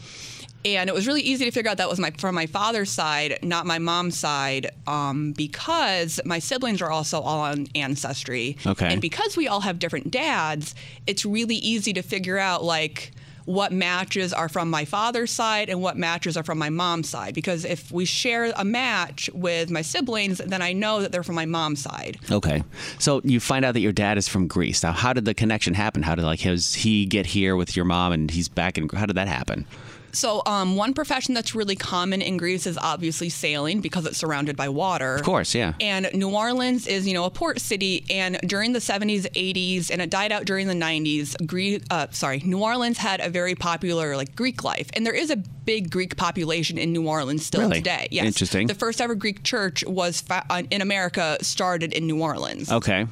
And 0.64 0.90
it 0.90 0.94
was 0.94 1.08
really 1.08 1.22
easy 1.22 1.46
to 1.46 1.52
figure 1.52 1.72
out 1.72 1.78
that 1.78 1.90
was 1.90 2.00
my 2.00 2.12
from 2.12 2.36
my 2.36 2.46
father's 2.46 2.92
side, 2.92 3.40
not 3.42 3.66
my 3.66 3.80
mom's 3.80 4.18
side, 4.18 4.70
um, 4.86 5.32
because 5.32 6.20
my 6.24 6.40
siblings 6.40 6.82
are 6.82 6.92
also 6.92 7.20
all 7.20 7.40
on 7.40 7.68
ancestry. 7.74 8.58
Okay. 8.66 8.92
And 8.92 9.02
because 9.02 9.36
we 9.36 9.48
all 9.48 9.62
have 9.62 9.80
different 9.80 10.12
dads, 10.12 10.76
it's 11.08 11.26
really 11.26 11.56
easy 11.56 11.94
to 11.94 12.04
figure 12.04 12.38
out 12.38 12.64
like 12.64 13.12
what 13.46 13.72
matches 13.72 14.34
are 14.34 14.50
from 14.50 14.70
my 14.70 14.86
father's 14.86 15.32
side 15.32 15.70
and 15.70 15.82
what 15.82 15.98
matches 15.98 16.38
are 16.38 16.44
from 16.44 16.58
my 16.58 16.70
mom's 16.70 17.10
side. 17.10 17.34
Because 17.34 17.66
if 17.66 17.92
we 17.92 18.06
share 18.06 18.52
a 18.56 18.66
match 18.66 19.30
with 19.34 19.70
my 19.70 19.82
siblings, 19.82 20.38
then 20.40 20.62
I 20.62 20.74
know 20.74 21.02
that 21.02 21.12
they're 21.12 21.24
from 21.24 21.36
my 21.36 21.46
mom's 21.46 21.82
side. 21.82 22.18
Okay. 22.30 22.64
So 23.00 23.22
you 23.24 23.40
find 23.40 23.66
out 23.66 23.74
that 23.74 23.82
your 23.82 23.92
dad 23.92 24.18
is 24.18 24.28
from 24.28 24.48
Greece. 24.48 24.84
Now, 24.84 24.92
how 24.92 25.14
did 25.14 25.26
the 25.26 25.34
connection 25.34 25.74
happen? 25.74 26.04
How 26.04 26.16
did 26.16 26.26
like 26.26 26.42
has 26.42 26.74
he 26.74 27.06
get 27.06 27.26
here 27.26 27.56
with 27.56 27.76
your 27.76 27.86
mom 27.86 28.12
and 28.12 28.30
he's 28.30 28.50
back 28.50 28.78
in? 28.78 28.90
How 28.90 29.06
did 29.06 29.18
that 29.18 29.28
happen? 29.28 29.66
So, 30.14 30.42
um, 30.46 30.76
one 30.76 30.94
profession 30.94 31.34
that's 31.34 31.56
really 31.56 31.76
common 31.76 32.22
in 32.22 32.38
Greece 32.38 32.66
is 32.68 32.78
obviously 32.78 33.30
sailing 33.30 33.82
because 33.82 34.06
it's 34.06 34.18
surrounded 34.18 34.56
by 34.58 34.70
water. 34.70 35.16
Of 35.16 35.24
course, 35.24 35.54
yeah. 35.56 35.74
And 35.80 36.10
New 36.14 36.30
Orleans 36.30 36.88
is, 36.88 37.08
you 37.08 37.14
know, 37.14 37.26
a 37.26 37.30
port 37.30 37.60
city. 37.60 38.06
And 38.10 38.40
during 38.46 38.74
the 38.74 38.80
70s, 38.80 39.24
80s, 39.32 39.90
and 39.92 40.02
it 40.02 40.10
died 40.10 40.32
out 40.32 40.46
during 40.46 40.68
the 40.68 40.74
90s. 40.74 41.36
Greek, 41.46 41.84
uh, 41.90 42.08
sorry, 42.12 42.40
New 42.46 42.60
Orleans 42.60 42.98
had 42.98 43.20
a 43.22 43.30
very 43.30 43.56
popular 43.56 44.16
like 44.18 44.36
Greek 44.36 44.64
life, 44.64 44.90
and 44.94 45.06
there 45.06 45.14
is 45.14 45.30
a 45.30 45.38
big 45.38 45.90
Greek 45.92 46.18
population 46.18 46.78
in 46.78 46.92
New 46.92 47.08
Orleans 47.08 47.46
still 47.46 47.62
Really? 47.62 47.78
today. 47.78 48.08
Yes, 48.12 48.26
Interesting. 48.26 48.68
The 48.68 48.74
first 48.76 49.00
ever 49.00 49.16
Greek 49.16 49.44
church 49.44 49.84
was 49.86 50.22
fa- 50.22 50.46
uh, 50.50 50.64
in 50.72 50.82
America 50.82 51.38
started 51.42 51.94
in 51.94 52.08
New 52.08 52.22
Orleans. 52.22 52.72
Okay. 52.72 53.06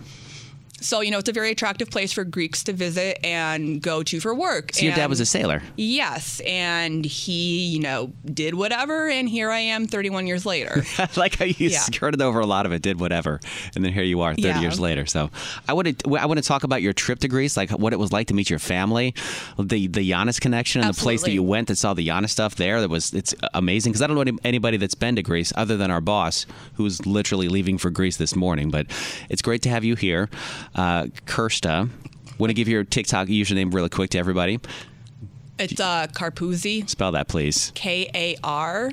So 0.82 1.02
you 1.02 1.12
know, 1.12 1.20
it's 1.20 1.30
a 1.30 1.34
very 1.34 1.52
attractive 1.52 1.90
place 1.90 2.12
for 2.14 2.24
Greeks 2.24 2.64
to 2.66 2.74
visit 2.74 3.20
and 3.26 3.82
go 3.82 4.04
to 4.04 4.20
for 4.20 4.34
work. 4.34 4.72
So 4.74 4.86
your 4.86 4.96
dad 4.96 5.10
was 5.10 5.20
a 5.20 5.26
sailor. 5.26 5.62
Yes, 5.76 6.40
and 6.46 7.04
he, 7.06 7.66
you 7.68 7.80
know, 7.80 8.12
did 8.26 8.54
whatever, 8.56 9.08
and 9.10 9.28
here 9.30 9.50
I 9.52 9.60
am 9.60 9.88
31 9.88 10.28
years 10.28 10.46
later. 10.46 10.84
I 10.98 11.08
like 11.18 11.38
how 11.38 11.46
you 11.46 11.56
Yeah. 11.70 11.80
skirted 11.80 12.22
over 12.22 12.40
a 12.40 12.46
lot 12.46 12.66
of 12.66 12.72
it, 12.72 12.82
did 12.82 13.00
whatever, 13.00 13.40
and 13.76 13.84
then 13.84 13.94
here 13.94 14.04
you 14.04 14.22
are, 14.22 14.32
30 14.36 14.42
Yeah. 14.48 14.62
years 14.62 14.80
later. 14.80 15.06
So 15.06 15.30
I 15.68 15.74
want 15.74 16.00
to 16.00 16.16
I 16.18 16.26
want 16.26 16.38
to 16.40 16.46
talk 16.48 16.64
about 16.64 16.82
your 16.82 16.94
trip 16.94 17.20
to 17.20 17.28
Greece, 17.28 17.58
like 17.58 17.72
what 17.72 17.94
it 17.94 18.00
was 18.00 18.12
like 18.12 18.28
to 18.28 18.34
meet 18.34 18.50
your 18.50 18.60
family, 18.60 19.14
the 19.58 19.88
the 19.88 20.10
Giannis 20.10 20.40
connection, 20.40 20.82
and 20.82 20.94
the 20.94 21.00
place 21.00 21.24
that 21.24 21.32
you 21.32 21.44
went 21.44 21.68
that 21.68 21.78
saw 21.78 21.94
the 21.94 22.08
Giannis 22.08 22.30
stuff 22.30 22.56
there. 22.56 22.82
That 22.82 22.90
was 22.90 23.14
it's 23.14 23.34
amazing 23.54 23.92
because 23.92 24.02
I 24.02 24.08
don't 24.08 24.16
know 24.16 24.22
any, 24.22 24.38
anybody 24.44 24.78
that's 24.78 24.96
been 24.96 25.16
to 25.16 25.24
Greece 25.24 25.52
other 25.56 25.78
than 25.78 25.92
our 25.92 26.02
boss, 26.02 26.46
who's 26.76 27.06
literally 27.06 27.48
leaving 27.50 27.78
for 27.78 27.90
Greece 27.90 28.18
this 28.18 28.36
morning. 28.36 28.70
But 28.70 28.88
it's 29.30 29.42
great 29.42 29.62
to 29.64 29.70
have 29.70 29.84
you 29.84 29.96
here, 29.96 30.30
uh, 30.76 31.04
Kirsta. 31.26 31.90
Want 32.38 32.50
to 32.50 32.54
give 32.54 32.68
your 32.68 32.84
TikTok 32.84 33.28
username 33.28 33.74
really 33.74 33.90
quick 33.90 34.12
to 34.12 34.18
everybody? 34.18 34.60
It's 35.58 35.80
uh, 35.80 36.08
Karpoozy, 36.08 36.88
Spell 36.90 37.12
that, 37.12 37.28
please. 37.28 37.72
K 37.76 38.10
A 38.16 38.38
R 38.44 38.92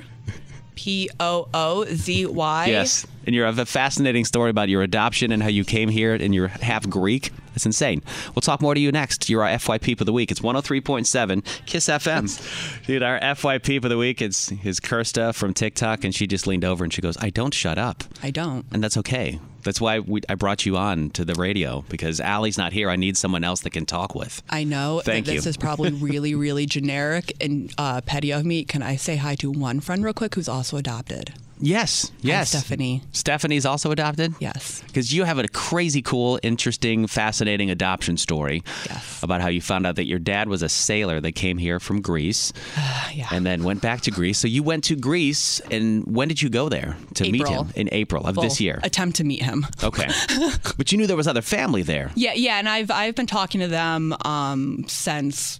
P 0.75 1.09
O 1.19 1.47
O 1.53 1.85
Z 1.85 2.25
Y. 2.25 2.65
Yes. 2.67 3.07
And 3.25 3.33
you 3.33 3.43
have 3.43 3.57
a 3.57 3.65
fascinating 3.65 4.25
story 4.25 4.49
about 4.49 4.69
your 4.69 4.83
adoption 4.83 5.31
and 5.31 5.41
how 5.41 5.49
you 5.49 5.63
came 5.63 5.89
here 5.89 6.13
and 6.13 6.35
you're 6.35 6.47
half 6.47 6.89
Greek. 6.89 7.31
That's 7.57 7.65
insane. 7.65 8.03
We'll 8.35 8.41
talk 8.41 8.61
more 8.61 8.75
to 8.75 8.79
you 8.79 8.91
next. 8.91 9.31
You're 9.31 9.43
our 9.43 9.49
FYP 9.49 9.99
of 9.99 10.05
the 10.05 10.13
Week. 10.13 10.29
It's 10.29 10.41
103.7 10.41 11.43
Kiss 11.65 11.87
FM. 11.87 12.85
Dude, 12.85 13.01
our 13.01 13.19
FYP 13.19 13.83
of 13.83 13.89
the 13.89 13.97
Week 13.97 14.21
is, 14.21 14.53
is 14.63 14.79
Kirsta 14.79 15.33
from 15.33 15.55
TikTok, 15.55 16.03
and 16.03 16.13
she 16.13 16.27
just 16.27 16.45
leaned 16.45 16.63
over 16.63 16.83
and 16.83 16.93
she 16.93 17.01
goes, 17.01 17.17
I 17.17 17.31
don't 17.31 17.55
shut 17.55 17.79
up. 17.79 18.03
I 18.21 18.29
don't. 18.29 18.63
And 18.71 18.83
that's 18.83 18.95
okay. 18.97 19.39
That's 19.63 19.81
why 19.81 20.01
we, 20.01 20.21
I 20.29 20.35
brought 20.35 20.67
you 20.67 20.77
on 20.77 21.09
to 21.11 21.25
the 21.25 21.33
radio 21.33 21.83
because 21.89 22.21
Allie's 22.21 22.59
not 22.59 22.73
here. 22.73 22.91
I 22.91 22.95
need 22.95 23.17
someone 23.17 23.43
else 23.43 23.61
that 23.61 23.71
can 23.71 23.87
talk 23.87 24.13
with. 24.13 24.43
I 24.47 24.63
know 24.63 25.01
Thank 25.03 25.25
this 25.25 25.45
you. 25.45 25.49
is 25.49 25.57
probably 25.57 25.89
really, 25.99 26.35
really 26.35 26.67
generic 26.67 27.35
and 27.41 27.73
uh, 27.79 28.01
petty 28.01 28.31
of 28.31 28.45
me. 28.45 28.65
Can 28.65 28.83
I 28.83 28.97
say 28.97 29.15
hi 29.15 29.33
to 29.37 29.49
one 29.49 29.79
friend 29.79 30.03
real 30.03 30.13
quick 30.13 30.35
who's 30.35 30.47
also 30.47 30.77
adopted? 30.77 31.33
Yes, 31.59 32.11
yes. 32.21 32.49
Stephanie. 32.49 33.01
Stephanie's 33.11 33.65
also 33.65 33.91
adopted? 33.91 34.33
Yes. 34.39 34.83
Because 34.85 35.13
you 35.13 35.23
have 35.23 35.39
a 35.39 35.47
crazy 35.47 36.01
cool, 36.01 36.39
interesting, 36.43 37.07
fascinating 37.07 37.71
adoption 37.71 38.17
story 38.17 38.63
yes. 38.85 39.23
about 39.23 39.41
how 39.41 39.47
you 39.47 39.61
found 39.61 39.87
out 39.87 39.95
that 39.95 40.05
your 40.05 40.19
dad 40.19 40.49
was 40.49 40.61
a 40.61 40.69
sailor 40.69 41.19
that 41.21 41.33
came 41.33 41.57
here 41.57 41.79
from 41.79 42.01
Greece 42.01 42.53
yeah. 43.13 43.27
and 43.31 43.45
then 43.45 43.63
went 43.63 43.81
back 43.81 44.01
to 44.01 44.11
Greece. 44.11 44.37
So 44.37 44.47
you 44.47 44.63
went 44.63 44.83
to 44.85 44.95
Greece, 44.95 45.59
and 45.71 46.05
when 46.05 46.27
did 46.27 46.41
you 46.41 46.49
go 46.49 46.69
there 46.69 46.95
to 47.15 47.31
meet 47.31 47.47
him? 47.47 47.69
In 47.75 47.89
April 47.91 48.25
of 48.25 48.37
Well, 48.37 48.43
this 48.43 48.61
year. 48.61 48.79
Attempt 48.83 49.17
to 49.17 49.23
meet 49.23 49.41
him. 49.41 49.65
Okay. 49.83 50.07
but 50.77 50.91
you 50.91 50.97
knew 50.97 51.07
there 51.07 51.17
was 51.17 51.27
other 51.27 51.41
family 51.41 51.81
there. 51.81 52.11
Yeah, 52.15 52.33
yeah, 52.33 52.59
and 52.59 52.69
I've 52.69 52.91
I've 52.91 53.15
been 53.15 53.27
talking 53.27 53.61
to 53.61 53.67
them 53.67 54.15
um, 54.23 54.85
since 54.87 55.59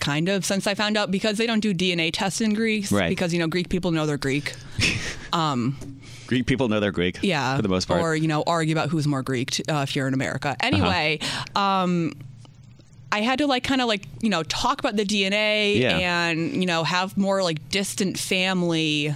kind 0.00 0.28
of 0.28 0.44
since 0.44 0.66
I 0.66 0.74
found 0.74 0.96
out 0.96 1.10
because 1.10 1.36
they 1.38 1.46
don't 1.46 1.60
do 1.60 1.72
DNA 1.74 2.10
tests 2.12 2.40
in 2.40 2.54
Greece 2.54 2.90
Right. 2.90 3.08
because 3.08 3.32
you 3.32 3.38
know 3.38 3.46
Greek 3.46 3.68
people 3.68 3.90
know 3.92 4.06
they're 4.06 4.16
Greek. 4.18 4.54
Um, 5.32 5.76
Greek 6.26 6.46
people 6.46 6.68
know 6.68 6.80
they're 6.80 6.90
Greek. 6.90 7.20
yeah, 7.22 7.54
For 7.54 7.62
the 7.62 7.68
most 7.68 7.86
part. 7.86 8.00
or 8.02 8.16
you 8.16 8.26
know 8.26 8.42
argue 8.48 8.74
about 8.74 8.88
who's 8.88 9.06
more 9.06 9.22
Greek 9.22 9.60
uh, 9.68 9.84
if 9.86 9.94
you're 9.94 10.08
in 10.08 10.14
America. 10.14 10.56
Anyway, 10.58 11.20
um, 11.54 12.12
I 13.12 13.20
had 13.20 13.38
to 13.38 13.46
like 13.46 13.62
kind 13.62 13.80
of 13.80 13.86
like 13.86 14.02
you 14.22 14.28
know 14.28 14.42
talk 14.42 14.80
about 14.80 14.96
the 14.96 15.04
DNA 15.04 15.78
Yeah. 15.78 16.26
and 16.26 16.54
you 16.56 16.66
know 16.66 16.82
have 16.82 17.16
more 17.16 17.44
like 17.44 17.68
distant 17.68 18.18
family 18.18 19.14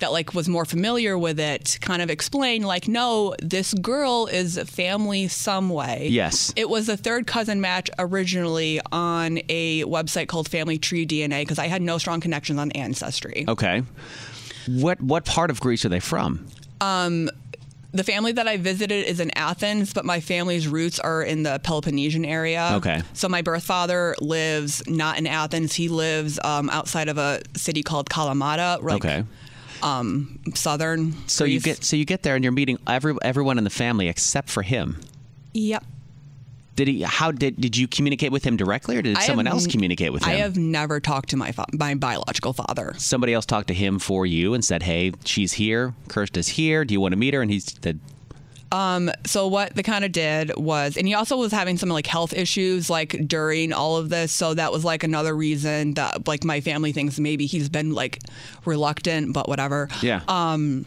that 0.00 0.12
like 0.12 0.34
was 0.34 0.48
more 0.48 0.64
familiar 0.64 1.16
with 1.18 1.38
it 1.40 1.78
kind 1.80 2.02
of 2.02 2.10
explain 2.10 2.62
like 2.62 2.88
no 2.88 3.34
this 3.42 3.72
girl 3.74 4.26
is 4.26 4.58
family 4.68 5.28
some 5.28 5.70
way 5.70 6.08
Yes. 6.10 6.52
it 6.56 6.68
was 6.68 6.88
a 6.88 6.96
third 6.96 7.26
cousin 7.26 7.60
match 7.60 7.88
originally 7.98 8.80
on 8.92 9.38
a 9.48 9.84
website 9.84 10.28
called 10.28 10.48
family 10.48 10.78
tree 10.78 11.06
dna 11.06 11.40
because 11.42 11.58
i 11.58 11.66
had 11.68 11.82
no 11.82 11.98
strong 11.98 12.20
connections 12.20 12.58
on 12.58 12.70
ancestry 12.72 13.44
Okay. 13.48 13.82
What 14.66 15.00
what 15.00 15.24
part 15.24 15.50
of 15.50 15.58
Greece 15.60 15.84
are 15.84 15.88
they 15.88 16.00
from? 16.00 16.46
um, 16.80 17.28
the 17.92 18.04
family 18.04 18.30
that 18.30 18.46
I 18.46 18.56
visited 18.56 19.04
is 19.08 19.18
in 19.18 19.36
Athens, 19.36 19.92
but 19.92 20.04
my 20.04 20.20
family's 20.20 20.68
roots 20.68 21.00
are 21.00 21.22
in 21.24 21.42
the 21.42 21.58
Peloponnesian 21.64 22.24
area. 22.24 22.70
Okay. 22.74 23.02
So 23.14 23.28
my 23.28 23.42
birth 23.42 23.64
father 23.64 24.14
lives 24.20 24.80
not 24.86 25.18
in 25.18 25.26
Athens. 25.26 25.74
He 25.74 25.88
lives 25.88 26.38
um, 26.44 26.70
outside 26.70 27.08
of 27.08 27.18
a 27.18 27.40
city 27.56 27.82
called 27.82 28.08
Kalamata, 28.08 28.80
like, 28.80 29.04
okay. 29.04 29.24
Um, 29.82 30.40
southern. 30.54 31.14
So 31.28 31.44
you 31.44 31.60
get 31.60 31.84
so 31.84 31.96
you 31.96 32.04
get 32.04 32.22
there 32.22 32.34
and 32.34 32.44
you're 32.44 32.52
meeting 32.52 32.78
every 32.86 33.14
everyone 33.22 33.58
in 33.58 33.64
the 33.64 33.70
family 33.70 34.08
except 34.08 34.48
for 34.50 34.62
him. 34.62 35.00
Yep. 35.52 35.84
Did 36.76 36.88
he? 36.88 37.02
How 37.02 37.30
did 37.30 37.60
did 37.60 37.76
you 37.76 37.86
communicate 37.88 38.32
with 38.32 38.44
him 38.44 38.56
directly, 38.56 38.96
or 38.96 39.02
did 39.02 39.16
I 39.18 39.26
someone 39.26 39.46
have 39.46 39.54
else 39.56 39.66
communicate 39.66 40.12
with 40.12 40.24
him? 40.24 40.30
I 40.30 40.36
have 40.36 40.56
never 40.56 40.98
talked 41.00 41.28
to 41.30 41.36
my 41.36 41.52
fa- 41.52 41.66
my 41.72 41.94
biological 41.94 42.52
father. 42.52 42.94
Somebody 42.96 43.34
else 43.34 43.44
talked 43.44 43.68
to 43.68 43.74
him 43.74 43.98
for 43.98 44.24
you 44.24 44.54
and 44.54 44.64
said, 44.64 44.84
"Hey, 44.84 45.12
she's 45.24 45.52
here. 45.54 45.94
Kirsta's 46.08 46.48
here. 46.48 46.84
Do 46.84 46.94
you 46.94 47.00
want 47.00 47.12
to 47.12 47.18
meet 47.18 47.34
her?" 47.34 47.42
And 47.42 47.50
he 47.50 47.60
said, 47.60 48.00
Um, 48.72 49.10
so 49.26 49.46
what 49.48 49.74
they 49.74 49.82
kind 49.82 50.04
of 50.04 50.12
did 50.12 50.56
was, 50.56 50.96
and 50.96 51.06
he 51.06 51.14
also 51.14 51.36
was 51.36 51.52
having 51.52 51.76
some 51.76 51.88
like 51.88 52.06
health 52.06 52.32
issues 52.32 52.88
like 52.88 53.26
during 53.26 53.72
all 53.72 53.96
of 53.96 54.08
this. 54.08 54.32
So 54.32 54.54
that 54.54 54.72
was 54.72 54.84
like 54.84 55.02
another 55.02 55.34
reason 55.34 55.94
that 55.94 56.26
like 56.28 56.44
my 56.44 56.60
family 56.60 56.92
thinks 56.92 57.18
maybe 57.18 57.46
he's 57.46 57.68
been 57.68 57.92
like 57.92 58.20
reluctant, 58.64 59.32
but 59.32 59.48
whatever. 59.48 59.88
"Yeah." 60.02 60.22
Um, 60.28 60.86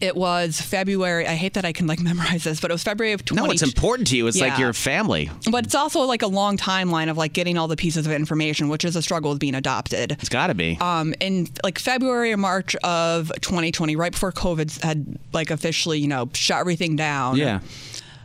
it 0.00 0.16
was 0.16 0.60
February. 0.60 1.26
I 1.26 1.34
hate 1.34 1.54
that 1.54 1.64
I 1.64 1.72
can 1.72 1.86
like 1.86 2.00
memorize 2.10 2.44
this, 2.44 2.60
but 2.60 2.70
it 2.70 2.74
was 2.74 2.82
February 2.82 3.12
of 3.12 3.24
20. 3.24 3.42
no, 3.42 3.50
it's 3.50 3.62
important 3.62 4.08
to 4.08 4.16
you. 4.16 4.26
It's 4.26 4.40
like 4.40 4.58
your 4.58 4.72
family. 4.72 5.30
But 5.50 5.66
it's 5.66 5.74
also 5.74 6.00
like 6.02 6.22
a 6.22 6.26
long 6.26 6.56
timeline 6.56 7.10
of 7.10 7.16
like 7.16 7.32
getting 7.32 7.58
all 7.58 7.68
the 7.68 7.76
pieces 7.76 8.06
of 8.06 8.12
information, 8.12 8.68
which 8.68 8.84
is 8.84 8.96
a 8.96 9.02
struggle 9.02 9.30
with 9.30 9.38
being 9.40 9.54
adopted. 9.54 10.12
It's 10.12 10.28
got 10.28 10.48
to 10.48 10.54
be. 10.54 10.76
Um, 10.80 11.14
in 11.20 11.48
like 11.64 11.78
February 11.78 12.32
or 12.32 12.36
March 12.36 12.74
of 12.76 13.32
2020, 13.40 13.96
right 13.96 14.12
before 14.12 14.32
COVID 14.32 14.80
had 14.82 15.18
like 15.32 15.50
officially, 15.50 15.98
you 15.98 16.08
know, 16.08 16.28
shut 16.32 16.58
everything 16.60 16.96
down. 16.96 17.36
yeah. 17.36 17.60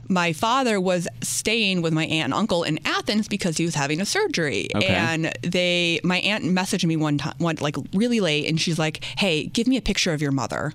My 0.08 0.34
father 0.34 0.82
was 0.82 1.08
staying 1.22 1.82
with 1.82 1.94
my 1.94 2.04
aunt 2.06 2.26
and 2.26 2.34
uncle 2.34 2.64
in 2.64 2.80
Athens 2.86 3.30
because 3.30 3.56
he 3.56 3.64
was 3.64 3.76
having 3.76 4.02
a 4.02 4.06
surgery. 4.06 4.68
Okay. 4.76 4.88
And 4.88 5.32
they, 5.42 6.02
my 6.04 6.18
aunt 6.18 6.44
messaged 6.44 6.84
me 6.84 6.98
one 6.98 7.18
time, 7.18 7.36
one 7.38 7.56
like 7.62 7.78
really 7.94 8.20
late, 8.20 8.46
and 8.50 8.60
she's 8.60 8.78
like, 8.78 9.06
"Hey, 9.18 9.46
give 9.46 9.68
me 9.68 9.78
a 9.78 9.82
picture 9.82 10.12
of 10.12 10.22
your 10.22 10.34
mother." 10.34 10.74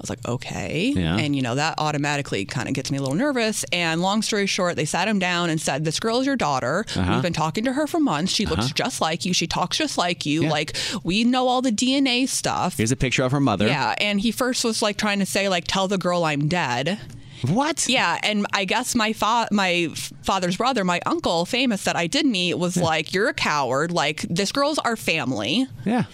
I 0.00 0.02
was 0.02 0.08
like, 0.10 0.26
okay. 0.26 0.94
Yeah. 0.96 1.16
And, 1.18 1.36
you 1.36 1.42
know, 1.42 1.56
that 1.56 1.74
automatically 1.76 2.46
kind 2.46 2.68
of 2.68 2.74
gets 2.74 2.90
me 2.90 2.96
a 2.96 3.02
little 3.02 3.14
nervous. 3.16 3.64
And 3.70 4.00
long 4.00 4.22
story 4.22 4.46
short, 4.46 4.76
they 4.76 4.86
sat 4.86 5.06
him 5.08 5.18
down 5.18 5.50
and 5.50 5.60
said, 5.60 5.84
This 5.84 6.00
girl 6.00 6.20
is 6.20 6.26
your 6.26 6.36
daughter. 6.36 6.86
Uh-huh. 6.96 7.12
We've 7.12 7.22
been 7.22 7.34
talking 7.34 7.64
to 7.64 7.72
her 7.74 7.86
for 7.86 8.00
months. 8.00 8.32
She 8.32 8.46
looks 8.46 8.64
Uh-huh. 8.64 8.72
just 8.74 9.02
like 9.02 9.26
you. 9.26 9.34
She 9.34 9.46
talks 9.46 9.76
just 9.76 9.98
like 9.98 10.24
you. 10.24 10.48
Like, 10.48 10.74
we 11.04 11.22
know 11.24 11.48
all 11.48 11.60
the 11.60 11.70
DNA 11.70 12.26
stuff. 12.28 12.78
Here's 12.78 12.92
a 12.92 12.96
picture 12.96 13.22
of 13.24 13.32
her 13.32 13.40
mother. 13.40 13.66
Yeah. 13.66 13.94
And 13.98 14.20
he 14.22 14.32
first 14.32 14.64
was 14.64 14.80
like 14.80 14.96
trying 14.96 15.18
to 15.18 15.26
say, 15.26 15.50
like, 15.50 15.64
tell 15.66 15.86
the 15.86 15.98
girl 15.98 16.24
I'm 16.24 16.48
dead. 16.48 16.98
What? 17.46 17.88
Yeah, 17.88 18.18
and 18.22 18.46
I 18.52 18.66
guess 18.66 18.94
my 18.94 19.14
fa- 19.14 19.48
my 19.50 19.88
father's 20.22 20.58
brother, 20.58 20.84
my 20.84 21.00
uncle, 21.06 21.46
famous 21.46 21.84
that 21.84 21.96
I 21.96 22.06
did 22.06 22.26
meet, 22.26 22.52
was 22.58 22.76
like, 22.76 23.14
"You're 23.14 23.28
a 23.30 23.32
coward. 23.34 23.92
Like 23.92 24.20
this 24.28 24.52
girl's 24.52 24.78
our 24.80 24.94
family." 24.94 25.66
Yeah. 25.86 26.04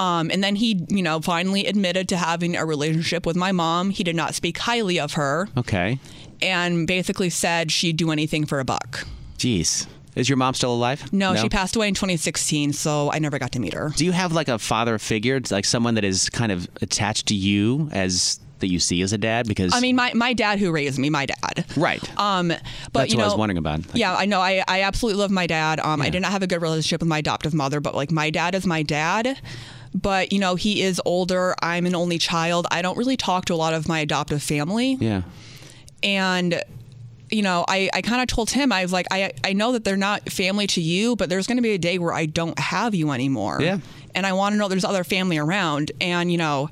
Um, 0.00 0.30
and 0.30 0.42
then 0.42 0.56
he, 0.56 0.84
you 0.88 1.02
know, 1.02 1.20
finally 1.20 1.66
admitted 1.66 2.08
to 2.10 2.16
having 2.16 2.56
a 2.56 2.64
relationship 2.64 3.26
with 3.26 3.36
my 3.36 3.52
mom. 3.52 3.90
He 3.90 4.02
did 4.02 4.16
not 4.16 4.34
speak 4.34 4.58
highly 4.58 4.98
of 4.98 5.12
her, 5.14 5.48
Okay. 5.56 5.98
and 6.42 6.86
basically 6.86 7.30
said 7.30 7.70
she'd 7.70 7.96
do 7.96 8.10
anything 8.10 8.46
for 8.46 8.60
a 8.60 8.64
buck. 8.64 9.06
Jeez. 9.38 9.86
Is 10.16 10.28
your 10.28 10.36
mom 10.36 10.54
still 10.54 10.74
alive? 10.74 11.12
No, 11.12 11.36
she 11.36 11.48
passed 11.48 11.76
away 11.76 11.86
in 11.88 11.94
2016, 11.94 12.72
so 12.72 13.10
I 13.12 13.20
never 13.20 13.38
got 13.38 13.52
to 13.52 13.60
meet 13.60 13.74
her. 13.74 13.90
Do 13.96 14.04
you 14.04 14.10
have 14.12 14.32
like 14.32 14.48
a 14.48 14.58
father 14.58 14.98
figure, 14.98 15.40
like 15.50 15.64
someone 15.64 15.94
that 15.94 16.04
is 16.04 16.28
kind 16.30 16.50
of 16.50 16.68
attached 16.82 17.26
to 17.28 17.34
you 17.34 17.88
as 17.92 18.40
that 18.58 18.66
you 18.68 18.80
see 18.80 19.00
as 19.02 19.12
a 19.12 19.18
dad? 19.18 19.46
Because 19.46 19.72
I 19.72 19.78
mean, 19.80 19.94
my, 19.96 20.12
my 20.14 20.32
dad 20.32 20.58
who 20.58 20.72
raised 20.72 20.98
me, 20.98 21.10
my 21.10 21.26
dad. 21.26 21.64
right. 21.76 22.02
Um, 22.18 22.48
but 22.48 22.58
That's 22.92 23.12
you 23.12 23.18
what 23.18 23.22
know, 23.22 23.24
I 23.26 23.28
was 23.28 23.38
wondering 23.38 23.58
about. 23.58 23.82
yeah, 23.94 24.14
I 24.14 24.26
know. 24.26 24.40
I, 24.40 24.64
I 24.66 24.82
absolutely 24.82 25.20
love 25.20 25.30
my 25.30 25.46
dad. 25.46 25.78
Um, 25.78 26.02
I 26.02 26.10
did 26.10 26.20
not 26.22 26.32
have 26.32 26.42
a 26.42 26.46
good 26.48 26.60
relationship 26.60 27.00
with 27.00 27.08
my 27.08 27.18
adoptive 27.18 27.54
mother, 27.54 27.80
but 27.80 27.94
like 27.94 28.10
my 28.10 28.30
dad 28.30 28.54
is 28.56 28.66
my 28.66 28.82
dad. 28.82 29.38
But 29.94 30.32
you 30.32 30.38
know, 30.38 30.54
he 30.54 30.82
is 30.82 31.00
older. 31.04 31.54
I'm 31.62 31.84
an 31.86 31.94
only 31.94 32.18
child. 32.18 32.66
I 32.70 32.80
don't 32.82 32.96
really 32.96 33.16
talk 33.16 33.46
to 33.46 33.54
a 33.54 33.56
lot 33.56 33.74
of 33.74 33.88
my 33.88 34.00
adoptive 34.00 34.42
family, 34.42 34.96
Yeah. 35.00 35.22
and 36.02 36.62
you 37.30 37.42
know, 37.42 37.64
I, 37.68 37.88
I 37.94 38.02
kind 38.02 38.20
of 38.20 38.26
told 38.26 38.50
him 38.50 38.72
I 38.72 38.82
was 38.82 38.92
like, 38.92 39.06
I 39.12 39.32
I 39.44 39.52
know 39.52 39.70
that 39.72 39.84
they're 39.84 39.96
not 39.96 40.30
family 40.30 40.66
to 40.68 40.80
you, 40.80 41.14
but 41.14 41.28
there's 41.28 41.46
going 41.46 41.58
to 41.58 41.62
be 41.62 41.70
a 41.74 41.78
day 41.78 41.96
where 41.98 42.12
I 42.12 42.26
don't 42.26 42.58
have 42.58 42.92
you 42.94 43.12
anymore. 43.12 43.58
Yeah. 43.60 43.78
And 44.16 44.26
I 44.26 44.32
want 44.32 44.52
to 44.54 44.58
know 44.58 44.66
there's 44.66 44.84
other 44.84 45.04
family 45.04 45.38
around. 45.38 45.92
And 46.00 46.32
you 46.32 46.38
know, 46.38 46.70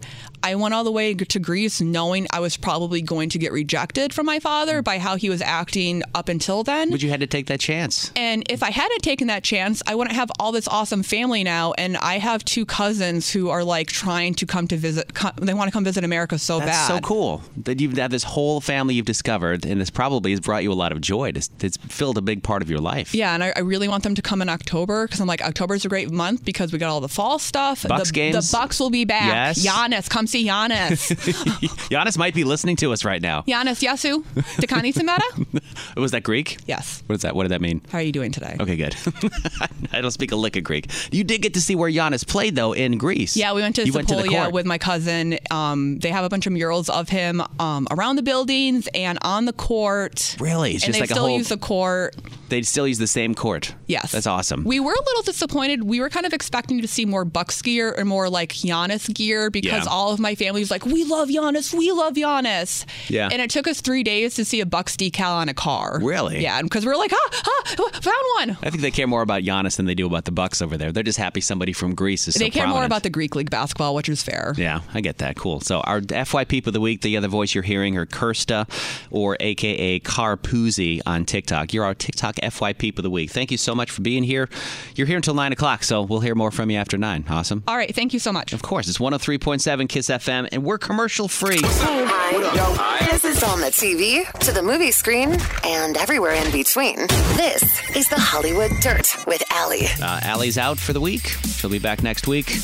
I 0.48 0.54
went 0.54 0.72
all 0.72 0.82
the 0.82 0.90
way 0.90 1.12
to 1.12 1.38
Greece 1.38 1.82
knowing 1.82 2.26
I 2.32 2.40
was 2.40 2.56
probably 2.56 3.02
going 3.02 3.28
to 3.30 3.38
get 3.38 3.52
rejected 3.52 4.14
from 4.14 4.24
my 4.24 4.40
father 4.40 4.80
by 4.80 4.98
how 4.98 5.16
he 5.16 5.28
was 5.28 5.42
acting 5.42 6.02
up 6.14 6.30
until 6.30 6.64
then. 6.64 6.90
But 6.90 7.02
you 7.02 7.10
had 7.10 7.20
to 7.20 7.26
take 7.26 7.48
that 7.48 7.60
chance. 7.60 8.10
And 8.16 8.44
if 8.50 8.62
I 8.62 8.70
hadn't 8.70 9.02
taken 9.02 9.26
that 9.26 9.44
chance, 9.44 9.82
I 9.86 9.94
wouldn't 9.94 10.16
have 10.16 10.30
all 10.40 10.50
this 10.52 10.66
awesome 10.66 11.02
family 11.02 11.44
now. 11.44 11.74
And 11.76 11.98
I 11.98 12.16
have 12.18 12.46
two 12.46 12.64
cousins 12.64 13.30
who 13.30 13.50
are 13.50 13.62
like 13.62 13.88
trying 13.88 14.32
to 14.36 14.46
come 14.46 14.66
to 14.68 14.78
visit. 14.78 15.12
co- 15.12 15.32
They 15.36 15.52
want 15.52 15.68
to 15.68 15.72
come 15.72 15.84
visit 15.84 16.02
America 16.02 16.38
so 16.38 16.60
That's 16.60 16.70
bad. 16.70 16.86
so 16.86 17.00
cool 17.00 17.42
that 17.64 17.78
you've 17.78 17.98
had 17.98 18.10
this 18.10 18.24
whole 18.24 18.62
family 18.62 18.94
you've 18.94 19.04
discovered, 19.04 19.66
and 19.66 19.78
this 19.78 19.90
probably 19.90 20.30
has 20.30 20.40
brought 20.40 20.62
you 20.62 20.72
a 20.72 20.80
lot 20.84 20.92
of 20.92 21.02
joy. 21.02 21.30
It's, 21.34 21.50
it's 21.60 21.76
filled 21.76 22.16
a 22.16 22.22
big 22.22 22.42
part 22.42 22.62
of 22.62 22.70
your 22.70 22.80
life. 22.80 23.14
Yeah, 23.14 23.34
and 23.34 23.44
I, 23.44 23.52
I 23.54 23.60
really 23.60 23.88
want 23.88 24.02
them 24.02 24.14
to 24.14 24.22
come 24.22 24.40
in 24.40 24.48
October 24.48 25.06
because 25.06 25.20
I'm 25.20 25.26
like 25.26 25.42
October's 25.42 25.84
a 25.84 25.88
great 25.90 26.10
month 26.10 26.42
because 26.42 26.72
we 26.72 26.78
got 26.78 26.88
all 26.88 27.02
the 27.02 27.08
fall 27.08 27.38
stuff. 27.38 27.86
Bucks 27.86 28.08
the, 28.08 28.14
games? 28.14 28.50
The 28.50 28.56
Bucks 28.56 28.80
will 28.80 28.88
be 28.88 29.04
back. 29.04 29.56
Yes. 29.58 29.66
Giannis, 29.66 30.08
come 30.08 30.26
see 30.26 30.37
Giannis. 30.44 31.10
Giannis 31.90 32.18
might 32.18 32.34
be 32.34 32.44
listening 32.44 32.76
to 32.76 32.92
us 32.92 33.04
right 33.04 33.20
now. 33.22 33.42
Giannis 33.42 33.82
Yasu, 33.86 34.22
Takani 34.60 34.92
Samara. 34.92 35.20
Was 35.96 36.12
that 36.12 36.22
Greek? 36.22 36.58
Yes. 36.66 37.02
What 37.06 37.16
is 37.16 37.22
that? 37.22 37.34
What 37.34 37.44
did 37.44 37.50
that 37.52 37.60
mean? 37.60 37.80
How 37.90 37.98
are 37.98 38.02
you 38.02 38.12
doing 38.12 38.32
today? 38.32 38.56
Okay, 38.60 38.76
good. 38.76 38.94
I 39.92 40.00
don't 40.00 40.10
speak 40.10 40.32
a 40.32 40.36
lick 40.36 40.56
of 40.56 40.64
Greek. 40.64 40.90
You 41.12 41.24
did 41.24 41.42
get 41.42 41.54
to 41.54 41.60
see 41.60 41.74
where 41.74 41.90
Giannis 41.90 42.26
played 42.26 42.54
though 42.56 42.72
in 42.72 42.98
Greece. 42.98 43.36
Yeah, 43.36 43.52
we 43.52 43.62
went 43.62 43.76
to 43.76 43.86
you 43.86 43.92
went 43.92 44.08
to 44.08 44.16
the 44.16 44.28
court. 44.28 44.52
with 44.52 44.66
my 44.66 44.78
cousin. 44.78 45.38
Um, 45.50 45.98
they 45.98 46.10
have 46.10 46.24
a 46.24 46.28
bunch 46.28 46.46
of 46.46 46.52
murals 46.52 46.88
of 46.88 47.08
him 47.08 47.42
um, 47.58 47.86
around 47.90 48.16
the 48.16 48.22
buildings 48.22 48.88
and 48.94 49.18
on 49.22 49.44
the 49.44 49.52
court. 49.52 50.36
Really? 50.40 50.74
It's 50.74 50.84
and 50.84 50.94
just 50.94 50.98
they 50.98 51.02
like 51.02 51.10
a 51.10 51.14
still 51.14 51.26
whole- 51.28 51.38
use 51.38 51.48
the 51.48 51.56
court. 51.56 52.16
They 52.48 52.62
still 52.62 52.88
use 52.88 52.96
the 52.98 53.06
same 53.06 53.34
court. 53.34 53.74
Yes. 53.88 54.10
That's 54.12 54.26
awesome. 54.26 54.64
We 54.64 54.80
were 54.80 54.92
a 54.94 55.04
little 55.04 55.22
disappointed. 55.22 55.84
We 55.84 56.00
were 56.00 56.08
kind 56.08 56.24
of 56.24 56.32
expecting 56.32 56.80
to 56.80 56.88
see 56.88 57.04
more 57.04 57.26
Bucks 57.26 57.60
gear 57.60 57.94
or 57.98 58.06
more 58.06 58.30
like 58.30 58.54
Giannis 58.54 59.12
gear 59.12 59.50
because 59.50 59.84
Yeah. 59.84 59.90
all 59.90 60.12
of 60.18 60.22
my 60.22 60.34
family 60.34 60.60
was 60.60 60.70
like, 60.70 60.84
"We 60.84 61.04
love 61.04 61.28
Giannis, 61.28 61.72
we 61.72 61.90
love 61.92 62.14
Giannis." 62.14 62.84
Yeah. 63.08 63.28
And 63.30 63.40
it 63.40 63.50
took 63.50 63.66
us 63.66 63.80
three 63.80 64.02
days 64.02 64.34
to 64.34 64.44
see 64.44 64.60
a 64.60 64.66
Bucks 64.66 64.96
decal 64.96 65.34
on 65.34 65.48
a 65.48 65.54
car. 65.54 65.98
Really? 66.02 66.42
Yeah, 66.42 66.60
because 66.62 66.84
we 66.84 66.92
are 66.92 66.96
like, 66.96 67.12
"Ah, 67.12 67.42
ah, 67.78 67.90
found 68.00 68.24
one." 68.38 68.58
I 68.62 68.70
think 68.70 68.82
they 68.82 68.90
care 68.90 69.06
more 69.06 69.22
about 69.22 69.42
Giannis 69.42 69.76
than 69.76 69.86
they 69.86 69.94
do 69.94 70.06
about 70.06 70.24
the 70.24 70.32
Bucks 70.32 70.60
over 70.60 70.76
there. 70.76 70.92
They're 70.92 71.02
just 71.02 71.18
happy 71.18 71.40
somebody 71.40 71.72
from 71.72 71.94
Greece 71.94 72.28
is 72.28 72.34
so 72.34 72.38
they 72.38 72.50
care 72.50 72.66
more 72.66 72.84
about 72.84 73.02
the 73.02 73.10
Greek 73.10 73.34
league 73.34 73.50
basketball, 73.50 73.94
which 73.94 74.08
is 74.08 74.22
fair. 74.22 74.54
Yeah, 74.56 74.80
I 74.94 75.00
get 75.00 75.18
that. 75.18 75.36
Cool. 75.36 75.60
So 75.60 75.80
our 75.80 76.00
FY 76.00 76.44
Peep 76.44 76.66
of 76.66 76.72
the 76.72 76.80
week, 76.80 77.02
the 77.02 77.16
other 77.16 77.28
voice 77.28 77.54
you're 77.54 77.64
hearing, 77.64 77.96
are 77.96 78.06
Kirsta, 78.06 78.68
or 79.10 79.36
AKA 79.40 80.00
Karpoozy 80.00 81.00
on 81.06 81.24
TikTok. 81.24 81.72
You're 81.72 81.84
our 81.84 81.94
TikTok 81.94 82.36
FY 82.42 82.72
Peep 82.72 82.98
of 82.98 83.02
the 83.02 83.10
week. 83.10 83.30
Thank 83.30 83.50
you 83.50 83.58
so 83.58 83.74
much 83.74 83.90
for 83.90 84.02
being 84.02 84.22
here. 84.24 84.48
You're 84.94 85.06
here 85.06 85.16
until 85.16 85.34
nine 85.34 85.52
o'clock, 85.52 85.82
so 85.82 86.02
we'll 86.02 86.20
hear 86.20 86.34
more 86.34 86.50
from 86.50 86.70
you 86.70 86.78
after 86.78 86.98
nine. 86.98 87.24
Awesome. 87.28 87.62
All 87.66 87.76
right, 87.76 87.94
thank 87.94 88.12
you 88.12 88.18
so 88.18 88.32
much. 88.32 88.52
Of 88.52 88.62
course, 88.62 88.88
it's 88.88 88.98
103.7 88.98 89.88
Kiss 89.88 90.07
FM, 90.08 90.48
and 90.52 90.64
we're 90.64 90.78
commercial 90.78 91.28
free. 91.28 91.60
Hi. 91.62 93.06
This 93.10 93.24
is 93.24 93.42
on 93.42 93.60
the 93.60 93.68
TV, 93.68 94.30
to 94.40 94.52
the 94.52 94.62
movie 94.62 94.90
screen, 94.90 95.36
and 95.64 95.96
everywhere 95.96 96.32
in 96.32 96.50
between. 96.52 96.96
This 97.36 97.62
is 97.96 98.08
the 98.08 98.18
Hollywood 98.18 98.70
Dirt 98.80 99.14
with 99.26 99.42
Allie. 99.50 99.86
Uh, 100.00 100.20
Allie's 100.22 100.58
out 100.58 100.78
for 100.78 100.92
the 100.92 101.00
week. 101.00 101.26
She'll 101.26 101.70
be 101.70 101.78
back 101.78 102.02
next 102.02 102.26
week. 102.26 102.58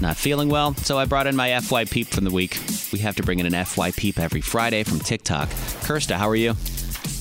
Not 0.00 0.16
feeling 0.16 0.48
well, 0.48 0.74
so 0.74 0.98
I 0.98 1.06
brought 1.06 1.26
in 1.26 1.36
my 1.36 1.58
FY 1.60 1.86
Peep 1.86 2.08
from 2.08 2.24
the 2.24 2.30
week. 2.30 2.58
We 2.92 2.98
have 3.00 3.16
to 3.16 3.22
bring 3.22 3.38
in 3.38 3.52
an 3.52 3.64
FY 3.64 3.92
Peep 3.92 4.18
every 4.18 4.40
Friday 4.42 4.84
from 4.84 5.00
TikTok. 5.00 5.48
Kirsta, 5.48 6.16
how 6.16 6.28
are 6.28 6.36
you? 6.36 6.54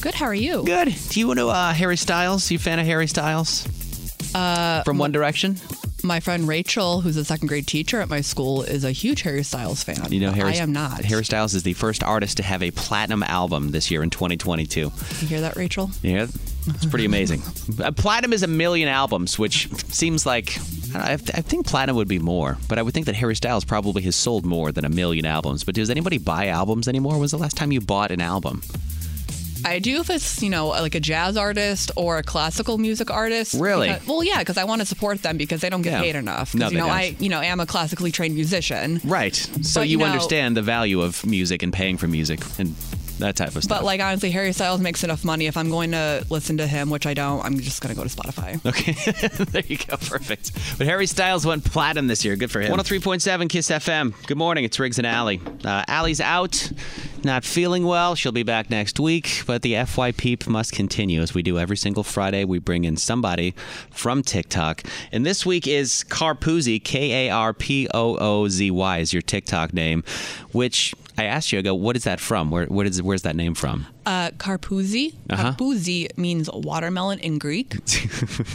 Good. 0.01 0.13
How 0.13 0.25
are 0.25 0.35
you? 0.35 0.63
Good. 0.65 0.93
Do 1.09 1.19
you 1.19 1.33
know 1.33 1.49
uh, 1.49 1.73
Harry 1.73 1.97
Styles? 1.97 2.51
You 2.51 2.57
a 2.57 2.59
fan 2.61 2.79
of 2.79 2.85
Harry 2.85 3.07
Styles? 3.07 3.65
Uh, 4.35 4.83
From 4.83 4.97
One 4.97 5.11
Direction? 5.11 5.57
My 6.05 6.19
friend 6.19 6.47
Rachel, 6.47 7.01
who's 7.01 7.17
a 7.17 7.25
second 7.25 7.47
grade 7.47 7.65
teacher 7.65 7.99
at 7.99 8.09
my 8.09 8.21
school, 8.21 8.61
is 8.61 8.83
a 8.83 8.91
huge 8.91 9.23
Harry 9.23 9.43
Styles 9.43 9.83
fan. 9.83 10.11
You 10.11 10.19
know, 10.19 10.31
Harry, 10.31 10.51
I 10.51 10.55
am 10.57 10.71
not. 10.71 11.03
Harry 11.03 11.25
Styles 11.25 11.55
is 11.55 11.63
the 11.63 11.73
first 11.73 12.03
artist 12.03 12.37
to 12.37 12.43
have 12.43 12.61
a 12.61 12.69
platinum 12.69 13.23
album 13.23 13.71
this 13.71 13.89
year 13.89 14.03
in 14.03 14.11
2022. 14.11 14.79
You 14.79 14.91
hear 15.27 15.41
that, 15.41 15.55
Rachel? 15.55 15.89
Yeah, 16.03 16.27
it's 16.67 16.85
pretty 16.85 17.05
amazing. 17.05 17.41
Uh, 17.83 17.91
platinum 17.91 18.33
is 18.33 18.43
a 18.43 18.47
million 18.47 18.87
albums, 18.87 19.39
which 19.39 19.67
seems 19.85 20.27
like 20.27 20.55
I, 20.93 21.13
I 21.13 21.13
I 21.13 21.17
think 21.41 21.65
platinum 21.65 21.95
would 21.95 22.07
be 22.07 22.19
more, 22.19 22.57
but 22.69 22.77
I 22.77 22.83
would 22.83 22.93
think 22.93 23.07
that 23.07 23.15
Harry 23.15 23.35
Styles 23.35 23.65
probably 23.65 24.03
has 24.03 24.15
sold 24.15 24.45
more 24.45 24.71
than 24.71 24.85
a 24.85 24.89
million 24.89 25.25
albums. 25.25 25.63
But 25.63 25.73
does 25.73 25.89
anybody 25.89 26.19
buy 26.19 26.47
albums 26.47 26.87
anymore? 26.87 27.17
When's 27.17 27.31
the 27.31 27.39
last 27.39 27.57
time 27.57 27.71
you 27.71 27.81
bought 27.81 28.11
an 28.11 28.21
album? 28.21 28.61
I 29.65 29.79
do 29.79 29.99
if 29.99 30.09
it's 30.09 30.41
you 30.41 30.49
know 30.49 30.67
like 30.67 30.95
a 30.95 30.99
jazz 30.99 31.35
artist 31.37 31.91
or 31.95 32.17
a 32.17 32.23
classical 32.23 32.77
music 32.77 33.09
artist. 33.11 33.55
Really? 33.59 33.87
Because- 33.89 34.07
well, 34.07 34.23
yeah, 34.23 34.39
because 34.39 34.57
I 34.57 34.63
want 34.63 34.81
to 34.81 34.85
support 34.85 35.21
them 35.23 35.37
because 35.37 35.61
they 35.61 35.69
don't 35.69 35.81
get 35.81 35.93
Yeah. 35.93 36.01
paid 36.01 36.15
enough. 36.15 36.53
No, 36.55 36.65
you 36.65 36.71
they 36.71 36.77
know 36.77 36.85
don't. 36.87 36.95
I 36.95 37.15
you 37.19 37.29
know 37.29 37.41
am 37.41 37.59
a 37.59 37.65
classically 37.65 38.11
trained 38.11 38.35
musician. 38.35 39.01
Right. 39.03 39.35
So 39.35 39.81
But, 39.81 39.89
you, 39.89 39.93
you 39.93 39.97
know- 39.97 40.05
understand 40.05 40.55
the 40.55 40.61
value 40.61 41.01
of 41.01 41.25
music 41.25 41.63
and 41.63 41.73
paying 41.73 41.97
for 41.97 42.07
music 42.07 42.39
and 42.59 42.75
that 43.19 43.35
type 43.35 43.55
of 43.55 43.63
stuff. 43.63 43.79
But 43.79 43.85
like 43.85 44.01
honestly, 44.01 44.31
Harry 44.31 44.51
Styles 44.53 44.81
makes 44.81 45.03
enough 45.03 45.23
money. 45.23 45.47
If 45.47 45.57
I'm 45.57 45.69
going 45.69 45.91
to 45.91 46.25
listen 46.29 46.57
to 46.57 46.67
him, 46.67 46.89
which 46.89 47.05
I 47.05 47.13
don't, 47.13 47.43
I'm 47.43 47.59
just 47.59 47.81
going 47.81 47.95
to 47.95 48.01
go 48.01 48.07
to 48.07 48.13
Spotify. 48.13 48.63
Okay, 48.65 49.43
there 49.51 49.63
you 49.67 49.77
go. 49.77 49.97
Perfect. 49.97 50.51
But 50.77 50.87
Harry 50.87 51.07
Styles 51.07 51.45
went 51.45 51.63
platinum 51.63 52.07
this 52.07 52.25
year. 52.25 52.35
Good 52.35 52.51
for 52.51 52.61
him. 52.61 52.71
103.7 52.71 53.49
Kiss 53.49 53.69
FM. 53.69 54.13
Good 54.27 54.37
morning. 54.37 54.63
It's 54.63 54.79
Riggs 54.79 54.97
and 54.97 55.07
Allie. 55.07 55.41
Uh, 55.63 55.83
Allie's 55.87 56.21
out, 56.21 56.71
not 57.23 57.43
feeling 57.43 57.85
well. 57.85 58.15
She'll 58.15 58.31
be 58.31 58.43
back 58.43 58.69
next 58.69 58.99
week. 58.99 59.43
But 59.45 59.61
the 59.61 59.83
FY 59.85 60.11
Peep 60.13 60.47
must 60.47 60.73
continue 60.73 61.21
as 61.21 61.33
we 61.33 61.41
do 61.41 61.57
every 61.57 61.77
single 61.77 62.03
Friday. 62.03 62.43
We 62.43 62.59
bring 62.59 62.83
in 62.83 62.97
somebody 62.97 63.55
from 63.91 64.23
TikTok. 64.23 64.83
And 65.11 65.25
this 65.25 65.45
week 65.45 65.67
is 65.67 66.03
Karpoozy, 66.09 66.83
K 66.83 67.27
A 67.27 67.31
R 67.31 67.53
P 67.53 67.87
O 67.93 68.17
O 68.17 68.47
Z 68.47 68.71
Y 68.71 68.97
is 68.97 69.13
your 69.13 69.21
TikTok 69.21 69.73
name, 69.73 70.03
which 70.51 70.93
I 71.17 71.23
asked 71.25 71.51
you, 71.51 71.59
I 71.59 71.61
go, 71.61 71.73
what 71.75 71.95
is 71.95 72.03
that 72.03 72.19
from? 72.19 72.51
Where, 72.51 72.65
what 72.65 72.85
is, 72.85 73.01
where's 73.01 73.21
that 73.21 73.35
name 73.35 73.53
from? 73.55 73.87
Uh, 74.05 74.31
Karpoozy. 74.31 75.15
Uh-huh. 75.29 75.53
Karpoozy 75.53 76.15
means 76.17 76.49
watermelon 76.51 77.19
in 77.19 77.37
Greek. 77.37 77.75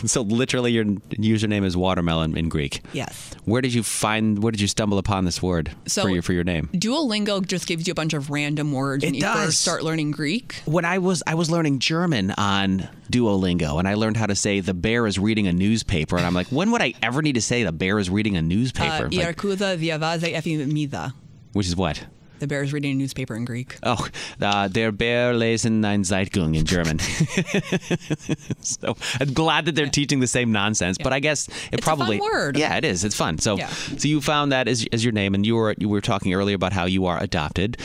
so 0.06 0.20
literally 0.22 0.72
your 0.72 0.84
username 0.84 1.64
is 1.64 1.76
watermelon 1.76 2.36
in 2.36 2.48
Greek. 2.48 2.82
Yes. 2.92 3.32
Where 3.46 3.62
did 3.62 3.72
you 3.74 3.82
find? 3.82 4.42
Where 4.42 4.52
did 4.52 4.60
you 4.60 4.68
stumble 4.68 4.98
upon 4.98 5.24
this 5.24 5.42
word 5.42 5.70
So- 5.86 6.02
for 6.02 6.10
your 6.10 6.22
for 6.22 6.32
your 6.34 6.44
name? 6.44 6.68
Duolingo 6.74 7.44
just 7.46 7.66
gives 7.66 7.86
you 7.88 7.92
a 7.92 7.94
bunch 7.94 8.12
of 8.12 8.30
random 8.30 8.72
words 8.72 9.04
when 9.04 9.14
It 9.14 9.18
you 9.18 9.22
does. 9.22 9.46
first 9.46 9.62
start 9.62 9.82
learning 9.82 10.10
Greek. 10.12 10.54
When 10.66 10.84
I 10.84 10.98
was 10.98 11.22
I 11.26 11.34
was 11.34 11.50
learning 11.50 11.78
German 11.80 12.30
on 12.32 12.88
Duolingo, 13.10 13.78
and 13.78 13.88
I 13.88 13.94
learned 13.94 14.16
how 14.18 14.26
to 14.26 14.36
say 14.36 14.60
the 14.60 14.74
bear 14.74 15.06
is 15.06 15.18
reading 15.18 15.46
a 15.46 15.52
newspaper, 15.52 16.16
and 16.16 16.26
I'm 16.26 16.34
like, 16.34 16.48
when 16.48 16.70
would 16.72 16.82
I 16.82 16.94
ever 17.02 17.22
need 17.22 17.34
to 17.34 17.40
say 17.42 17.64
the 17.64 17.72
bear 17.72 17.98
is 17.98 18.08
reading 18.10 18.36
a 18.36 18.40
Uh, 18.40 18.42
newspaper? 18.42 19.08
Like, 19.10 19.36
viavaze 19.38 20.34
efimida. 20.34 21.12
which 21.54 21.66
is 21.66 21.74
what? 21.74 22.04
The 22.40 22.46
bear 22.46 22.62
is 22.62 22.72
reading 22.72 22.92
a 22.92 22.94
newspaper 22.94 23.36
in 23.36 23.44
Greek. 23.44 23.76
Oh, 23.82 24.06
uh, 24.40 24.66
der 24.68 24.92
Bär 24.92 25.34
lesen 25.34 25.84
eine 25.84 26.04
Zeitung 26.04 26.54
in 26.56 26.64
German. 26.64 26.98
so 28.60 28.96
I'm 29.20 29.34
glad 29.34 29.66
that 29.66 29.74
they're 29.74 29.90
teaching 29.90 30.20
the 30.20 30.26
same 30.26 30.50
nonsense, 30.50 30.96
but 30.98 31.12
I 31.12 31.20
guess 31.20 31.48
it 31.48 31.54
It's 31.74 31.84
probably 31.84 32.18
word. 32.18 32.56
Yeah, 32.56 32.76
it 32.76 32.84
is. 32.84 33.04
It's 33.04 33.14
fun. 33.14 33.38
So, 33.38 33.58
Yeah. 33.58 33.68
so 33.68 34.08
you 34.08 34.22
found 34.22 34.52
that 34.52 34.68
as, 34.68 34.86
as 34.90 35.04
your 35.04 35.12
name, 35.12 35.34
and 35.34 35.44
you 35.46 35.54
were 35.54 35.74
you 35.76 35.88
were 35.90 36.00
talking 36.00 36.32
earlier 36.32 36.56
about 36.56 36.72
how 36.72 36.86
you 36.86 37.04
are 37.06 37.22
adopted, 37.22 37.76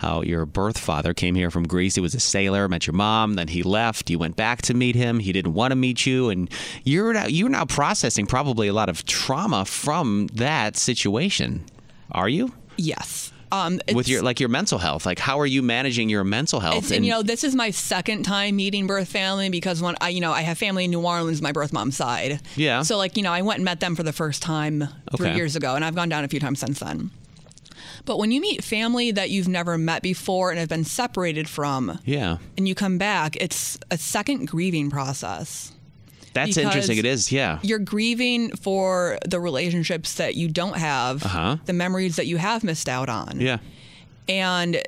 how 0.00 0.22
your 0.22 0.44
birth 0.44 0.78
father 0.78 1.14
came 1.14 1.36
here 1.36 1.50
from 1.52 1.66
Greece. 1.68 1.94
He 1.94 2.00
was 2.00 2.14
a 2.14 2.20
sailor, 2.20 2.68
met 2.68 2.88
your 2.88 2.94
mom, 2.94 3.34
then 3.34 3.46
he 3.48 3.62
left. 3.62 4.10
You 4.10 4.18
went 4.18 4.34
back 4.34 4.60
to 4.62 4.74
meet 4.74 4.96
him. 4.96 5.20
He 5.20 5.32
didn't 5.32 5.54
want 5.54 5.70
to 5.70 5.76
meet 5.76 6.04
you, 6.04 6.30
and 6.30 6.50
you're 6.84 7.12
now, 7.12 7.26
you're 7.26 7.48
now 7.48 7.64
processing 7.64 8.26
probably 8.26 8.66
a 8.66 8.72
lot 8.72 8.88
of 8.88 9.04
trauma 9.06 9.64
from 9.64 10.26
that 10.34 10.76
situation. 10.76 11.64
Are 12.10 12.28
you? 12.28 12.54
Yes. 12.76 13.29
Um, 13.52 13.80
With 13.92 14.08
your 14.08 14.22
like 14.22 14.38
your 14.38 14.48
mental 14.48 14.78
health, 14.78 15.04
like 15.06 15.18
how 15.18 15.40
are 15.40 15.46
you 15.46 15.60
managing 15.62 16.08
your 16.08 16.22
mental 16.24 16.60
health? 16.60 16.84
It's, 16.84 16.90
and 16.92 17.04
you 17.04 17.10
know, 17.10 17.22
this 17.22 17.42
is 17.42 17.54
my 17.56 17.70
second 17.70 18.22
time 18.22 18.56
meeting 18.56 18.86
birth 18.86 19.08
family 19.08 19.48
because 19.50 19.82
when 19.82 19.96
I, 20.00 20.10
you 20.10 20.20
know, 20.20 20.32
I 20.32 20.42
have 20.42 20.56
family 20.58 20.84
in 20.84 20.90
New 20.90 21.00
Orleans, 21.04 21.42
my 21.42 21.52
birth 21.52 21.72
mom's 21.72 21.96
side. 21.96 22.40
Yeah. 22.56 22.82
So 22.82 22.96
like, 22.96 23.16
you 23.16 23.22
know, 23.24 23.32
I 23.32 23.42
went 23.42 23.58
and 23.58 23.64
met 23.64 23.80
them 23.80 23.96
for 23.96 24.02
the 24.04 24.12
first 24.12 24.40
time 24.42 24.86
three 25.16 25.28
Okay. 25.28 25.36
years 25.36 25.56
ago, 25.56 25.74
and 25.74 25.84
I've 25.84 25.94
gone 25.96 26.08
down 26.08 26.22
a 26.24 26.28
few 26.28 26.38
times 26.40 26.60
since 26.60 26.78
then. 26.78 27.10
But 28.04 28.18
when 28.18 28.30
you 28.30 28.40
meet 28.40 28.64
family 28.64 29.10
that 29.10 29.30
you've 29.30 29.48
never 29.48 29.76
met 29.76 30.02
before 30.02 30.50
and 30.50 30.58
have 30.58 30.68
been 30.68 30.84
separated 30.84 31.48
from, 31.48 31.98
yeah, 32.04 32.38
and 32.56 32.66
you 32.68 32.74
come 32.74 32.98
back, 32.98 33.36
it's 33.36 33.78
a 33.90 33.98
second 33.98 34.46
grieving 34.46 34.90
process. 34.90 35.72
That's 36.32 36.56
interesting. 36.56 36.98
It 36.98 37.04
is, 37.04 37.30
yeah. 37.32 37.58
You're 37.62 37.78
grieving 37.78 38.50
for 38.56 39.18
the 39.26 39.40
relationships 39.40 40.14
that 40.14 40.34
you 40.36 40.48
don't 40.48 40.76
have, 40.76 41.24
Uh-huh. 41.24 41.56
the 41.66 41.72
memories 41.72 42.16
that 42.16 42.26
you 42.26 42.36
have 42.36 42.62
missed 42.64 42.88
out 42.88 43.08
on 43.08 43.40
Yeah. 43.40 43.58
and 44.28 44.80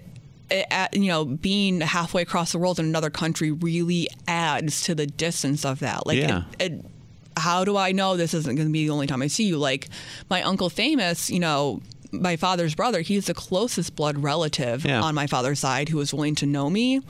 at, 0.51 0.95
you 0.95 1.09
know 1.09 1.24
being 1.24 1.80
halfway 1.80 2.20
across 2.22 2.53
the 2.53 2.59
world 2.59 2.78
in 2.78 2.84
another 2.84 3.09
country 3.11 3.51
really 3.51 4.07
adds 4.28 4.82
to 4.82 4.95
the 4.95 5.07
distance 5.07 5.64
of 5.64 5.78
that 5.80 6.07
like 6.07 6.18
Yeah. 6.18 6.43
it, 6.59 6.72
it, 6.72 6.84
how 7.38 7.64
do 7.64 7.78
i 7.78 7.90
know 7.93 8.18
this 8.18 8.34
isn't 8.34 8.55
going 8.57 8.68
to 8.68 8.72
be 8.72 8.84
the 8.84 8.90
only 8.93 9.07
time 9.07 9.22
i 9.22 9.26
see 9.28 9.45
you 9.45 9.57
like 9.57 9.88
my 10.28 10.43
uncle 10.43 10.68
famous 10.68 11.30
you 11.30 11.40
know 11.40 11.80
my 12.11 12.36
father's 12.36 12.74
brother 12.74 13.01
he's 13.01 13.24
the 13.28 13.32
closest 13.34 13.97
blood 13.97 14.18
relative 14.22 14.84
Yeah. 14.84 15.01
on 15.01 15.14
my 15.14 15.26
father's 15.26 15.59
side 15.59 15.88
who 15.88 15.99
is 16.01 16.12
willing 16.12 16.34
to 16.36 16.47
know 16.47 16.68
me 16.68 17.01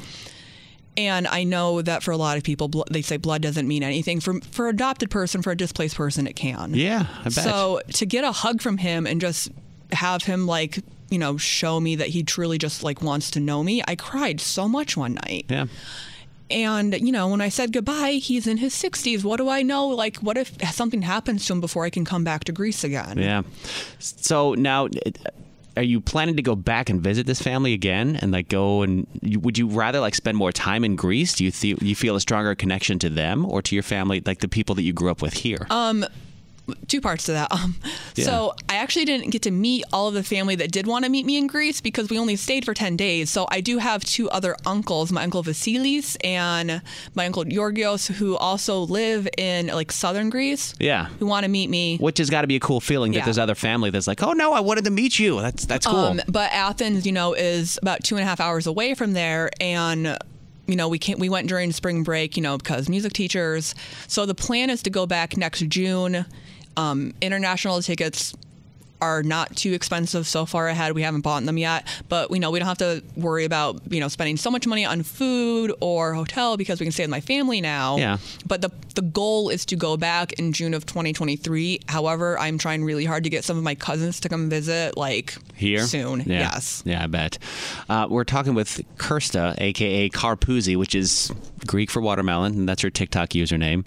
and 0.96 1.26
I 1.26 1.44
know 1.44 1.82
that 1.82 2.02
for 2.02 2.10
a 2.10 2.16
lot 2.16 2.36
of 2.36 2.42
people, 2.42 2.68
they 2.90 3.02
say 3.02 3.16
blood 3.16 3.42
doesn't 3.42 3.66
mean 3.66 3.82
anything. 3.82 4.20
For 4.20 4.40
for 4.40 4.68
an 4.68 4.74
adopted 4.74 5.10
person, 5.10 5.42
for 5.42 5.50
a 5.50 5.56
displaced 5.56 5.96
person, 5.96 6.26
it 6.26 6.34
can. 6.36 6.74
Yeah, 6.74 7.06
I 7.20 7.24
bet. 7.24 7.32
So 7.32 7.80
to 7.94 8.06
get 8.06 8.24
a 8.24 8.32
hug 8.32 8.60
from 8.60 8.78
him 8.78 9.06
and 9.06 9.20
just 9.20 9.50
have 9.92 10.24
him 10.24 10.46
like 10.46 10.78
you 11.10 11.18
know 11.18 11.36
show 11.36 11.80
me 11.80 11.96
that 11.96 12.08
he 12.08 12.22
truly 12.22 12.58
just 12.58 12.82
like 12.82 13.02
wants 13.02 13.30
to 13.32 13.40
know 13.40 13.62
me, 13.62 13.82
I 13.86 13.96
cried 13.96 14.40
so 14.40 14.68
much 14.68 14.96
one 14.96 15.14
night. 15.14 15.46
Yeah. 15.48 15.66
And 16.50 16.94
you 17.00 17.12
know 17.12 17.28
when 17.28 17.40
I 17.40 17.48
said 17.48 17.72
goodbye, 17.72 18.12
he's 18.22 18.46
in 18.46 18.58
his 18.58 18.74
60s. 18.74 19.24
What 19.24 19.38
do 19.38 19.48
I 19.48 19.62
know? 19.62 19.88
Like, 19.88 20.18
what 20.18 20.36
if 20.36 20.54
something 20.74 21.00
happens 21.00 21.46
to 21.46 21.54
him 21.54 21.62
before 21.62 21.84
I 21.84 21.90
can 21.90 22.04
come 22.04 22.24
back 22.24 22.44
to 22.44 22.52
Greece 22.52 22.84
again? 22.84 23.16
Yeah. 23.16 23.42
So 23.98 24.52
now, 24.52 24.88
are 25.76 25.82
you 25.82 26.00
planning 26.00 26.36
to 26.36 26.42
go 26.42 26.54
back 26.54 26.90
and 26.90 27.00
visit 27.00 27.26
this 27.26 27.40
family 27.40 27.72
again, 27.72 28.16
and 28.20 28.32
like 28.32 28.48
go 28.48 28.82
and 28.82 29.06
would 29.40 29.58
you 29.58 29.66
rather 29.68 30.00
like 30.00 30.14
spend 30.14 30.36
more 30.36 30.52
time 30.52 30.84
in 30.84 30.96
Greece? 30.96 31.34
Do 31.34 31.44
you 31.44 31.50
th- 31.50 31.80
you 31.82 31.94
feel 31.94 32.16
a 32.16 32.20
stronger 32.20 32.54
connection 32.54 32.98
to 33.00 33.10
them 33.10 33.46
or 33.46 33.62
to 33.62 33.74
your 33.74 33.82
family, 33.82 34.22
like 34.24 34.40
the 34.40 34.48
people 34.48 34.74
that 34.76 34.82
you 34.82 34.92
grew 34.92 35.10
up 35.10 35.22
with 35.22 35.34
here? 35.34 35.66
Um, 35.70 36.04
two 36.88 37.00
parts 37.00 37.24
to 37.24 37.32
that. 37.32 37.48
Um, 37.52 37.76
Yeah. 38.14 38.24
so 38.26 38.54
I 38.68 38.76
actually 38.76 39.04
didn't 39.06 39.30
get 39.30 39.42
to 39.42 39.50
meet 39.50 39.84
all 39.92 40.08
of 40.08 40.14
the 40.14 40.22
family 40.22 40.54
that 40.56 40.70
did 40.70 40.86
want 40.86 41.04
to 41.04 41.10
meet 41.10 41.24
me 41.26 41.36
in 41.38 41.46
Greece 41.46 41.80
because 41.80 42.08
we 42.10 42.18
only 42.18 42.36
stayed 42.36 42.64
for 42.64 42.74
ten 42.74 42.96
days. 42.96 43.30
So 43.30 43.46
I 43.50 43.60
do 43.60 43.78
have 43.78 44.04
two 44.04 44.28
other 44.30 44.54
uncles, 44.66 45.10
my 45.12 45.22
uncle 45.24 45.42
Vasilis 45.42 46.16
and 46.24 46.82
my 47.14 47.26
uncle 47.26 47.44
Georgios, 47.44 48.06
who 48.08 48.36
also 48.36 48.80
live 48.80 49.26
in 49.38 49.68
like 49.68 49.90
southern 49.92 50.28
Greece, 50.30 50.74
yeah. 50.78 51.06
who 51.18 51.26
want 51.26 51.44
to 51.44 51.50
meet 51.50 51.70
me. 51.70 51.96
Which 51.98 52.18
has 52.18 52.28
got 52.30 52.42
to 52.42 52.46
be 52.46 52.56
a 52.56 52.60
cool 52.60 52.80
feeling 52.80 53.12
that 53.12 53.18
Yeah. 53.18 53.24
there's 53.24 53.38
other 53.38 53.54
family 53.54 53.90
that's 53.90 54.06
like, 54.06 54.22
oh 54.22 54.32
no, 54.32 54.52
I 54.52 54.60
wanted 54.60 54.84
to 54.84 54.90
meet 54.90 55.18
you. 55.18 55.40
That's 55.40 55.64
that's 55.66 55.86
cool. 55.86 55.96
Um, 55.96 56.20
but 56.28 56.52
Athens, 56.52 57.06
you 57.06 57.12
know, 57.12 57.32
is 57.34 57.78
about 57.80 58.04
two 58.04 58.16
and 58.16 58.22
a 58.22 58.26
half 58.26 58.40
hours 58.40 58.66
away 58.66 58.94
from 58.94 59.12
there, 59.14 59.50
and 59.60 60.18
you 60.66 60.76
know, 60.76 60.88
we 60.88 60.98
can't. 60.98 61.18
We 61.18 61.28
went 61.28 61.48
during 61.48 61.72
spring 61.72 62.02
break, 62.04 62.36
you 62.36 62.42
know, 62.42 62.56
because 62.56 62.88
music 62.88 63.12
teachers. 63.14 63.74
So 64.06 64.26
the 64.26 64.34
plan 64.34 64.70
is 64.70 64.82
to 64.82 64.90
go 64.90 65.06
back 65.06 65.36
next 65.36 65.66
June. 65.68 66.24
Um, 66.76 67.12
international 67.20 67.82
tickets 67.82 68.34
are 69.02 69.22
not 69.24 69.56
too 69.56 69.72
expensive 69.72 70.28
so 70.28 70.46
far 70.46 70.68
ahead. 70.68 70.92
We 70.92 71.02
haven't 71.02 71.22
bought 71.22 71.42
them 71.44 71.58
yet, 71.58 71.86
but 72.08 72.30
we 72.30 72.38
know 72.38 72.52
we 72.52 72.60
don't 72.60 72.68
have 72.68 72.78
to 72.78 73.02
worry 73.16 73.44
about 73.44 73.80
you 73.90 73.98
know 73.98 74.06
spending 74.06 74.36
so 74.36 74.48
much 74.48 74.64
money 74.64 74.84
on 74.84 75.02
food 75.02 75.72
or 75.80 76.14
hotel 76.14 76.56
because 76.56 76.78
we 76.78 76.86
can 76.86 76.92
stay 76.92 77.02
with 77.02 77.10
my 77.10 77.20
family 77.20 77.60
now. 77.60 77.96
Yeah. 77.96 78.18
But 78.46 78.62
the 78.62 78.70
the 78.94 79.02
goal 79.02 79.48
is 79.48 79.66
to 79.66 79.76
go 79.76 79.96
back 79.96 80.34
in 80.34 80.52
June 80.52 80.72
of 80.72 80.86
2023. 80.86 81.80
However, 81.88 82.38
I'm 82.38 82.58
trying 82.58 82.84
really 82.84 83.04
hard 83.04 83.24
to 83.24 83.30
get 83.30 83.42
some 83.42 83.58
of 83.58 83.64
my 83.64 83.74
cousins 83.74 84.20
to 84.20 84.28
come 84.28 84.48
visit, 84.48 84.96
like 84.96 85.34
Here 85.56 85.80
soon. 85.80 86.20
Yeah. 86.20 86.52
Yes. 86.52 86.82
Yeah, 86.86 87.02
I 87.02 87.06
bet. 87.08 87.38
Uh, 87.88 88.06
we're 88.08 88.24
talking 88.24 88.54
with 88.54 88.80
Kirsta, 88.98 89.60
aka 89.60 90.10
Karpoozy, 90.10 90.76
which 90.76 90.94
is 90.94 91.32
Greek 91.66 91.90
for 91.90 92.00
watermelon, 92.00 92.52
and 92.52 92.68
that's 92.68 92.82
her 92.82 92.90
TikTok 92.90 93.30
username. 93.30 93.84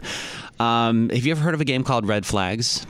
Um, 0.60 1.10
have 1.10 1.26
you 1.26 1.32
ever 1.32 1.42
heard 1.42 1.54
of 1.54 1.62
a 1.62 1.66
game 1.66 1.84
called 1.84 2.06
Red 2.06 2.26
Flags? 2.26 2.86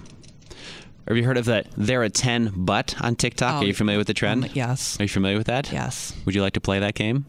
Have 1.08 1.18
you 1.18 1.24
heard 1.24 1.38
of 1.38 1.46
that? 1.46 1.68
They're 1.78 2.04
a 2.04 2.10
ten 2.10 2.52
but 2.56 2.96
on 3.02 3.16
TikTok. 3.16 3.56
Oh, 3.56 3.58
Are 3.60 3.66
you 3.66 3.74
familiar 3.74 4.00
with 4.00 4.08
the 4.08 4.14
trend? 4.14 4.46
Um, 4.46 4.50
yes. 4.54 5.00
Are 5.00 5.04
you 5.04 5.10
familiar 5.10 5.38
with 5.38 5.48
that? 5.48 5.72
Yes. 5.72 6.14
Would 6.26 6.34
you 6.34 6.42
like 6.42 6.54
to 6.54 6.62
play 6.62 6.80
that 6.80 6.96
game? 6.96 7.26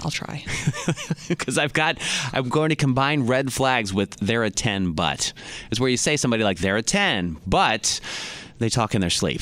I'll 0.00 0.10
try. 0.10 0.44
because 1.28 1.58
I've 1.58 1.72
got 1.72 1.98
I'm 2.32 2.48
going 2.48 2.68
to 2.70 2.76
combine 2.76 3.26
red 3.26 3.52
flags 3.52 3.92
with 3.92 4.12
they're 4.20 4.44
a 4.44 4.50
10 4.50 4.92
but 4.92 5.32
is 5.70 5.80
where 5.80 5.90
you 5.90 5.96
say 5.96 6.16
somebody 6.16 6.44
like 6.44 6.58
they're 6.58 6.76
a 6.76 6.82
10 6.82 7.36
but 7.46 8.00
they 8.58 8.68
talk 8.68 8.94
in 8.94 9.00
their 9.00 9.10
sleep 9.10 9.40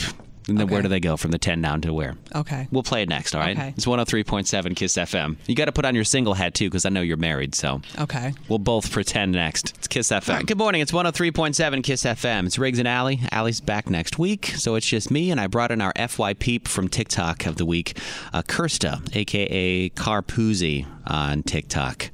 and 0.49 0.59
then 0.59 0.68
where 0.68 0.82
do 0.82 0.88
they 0.88 1.01
go 1.01 1.16
from 1.16 1.30
the 1.32 1.38
10 1.38 1.61
down 1.61 1.80
to 1.80 1.92
where 1.92 2.16
Okay. 2.34 2.68
we'll 2.70 2.82
play 2.82 3.03
it 3.03 3.09
next 3.09 3.34
all 3.34 3.40
right 3.40 3.57
Okay. 3.57 3.74
it's 3.76 3.86
103.7 3.86 4.76
kiss 4.76 4.94
fm 4.97 5.36
you 5.47 5.55
got 5.55 5.64
to 5.66 5.72
put 5.72 5.84
on 5.84 5.94
your 5.94 6.05
single 6.05 6.34
hat 6.34 6.55
too 6.55 6.66
because 6.68 6.86
i 6.86 6.88
know 6.88 7.01
you're 7.01 7.16
married 7.16 7.55
so 7.55 7.80
Okay. 7.99 8.32
We'll 8.49 8.59
both 8.59 8.90
pretend 8.92 9.32
next. 9.32 9.74
It's 9.78 9.88
Kiss 9.88 10.09
FM. 10.11 10.47
good 10.47 10.59
morning. 10.59 10.80
It's 10.82 10.92
103.7 10.92 11.82
Kiss 11.82 12.05
FM. 12.05 12.47
It's 12.47 12.59
Riggs 12.59 12.78
and 12.78 12.86
Allie. 12.86 13.20
Allie's 13.32 13.61
back 13.61 13.88
next 13.90 14.18
week, 14.18 14.47
so 14.57 14.74
it's 14.74 14.86
just 14.86 15.11
me, 15.11 15.30
and 15.30 15.40
I 15.40 15.47
brought 15.47 15.70
in 15.70 15.80
our 15.80 15.92
FY 16.09 16.34
Peep 16.34 16.68
from 16.68 16.88
TikTok 16.88 17.47
of 17.47 17.57
the 17.57 17.64
week, 17.64 17.99
uh, 18.32 18.42
Kirsta, 18.42 19.01
a.k.a. 19.16 19.90
Karpoozy 19.90 20.86
on 21.07 21.42
TikTok. 21.42 22.11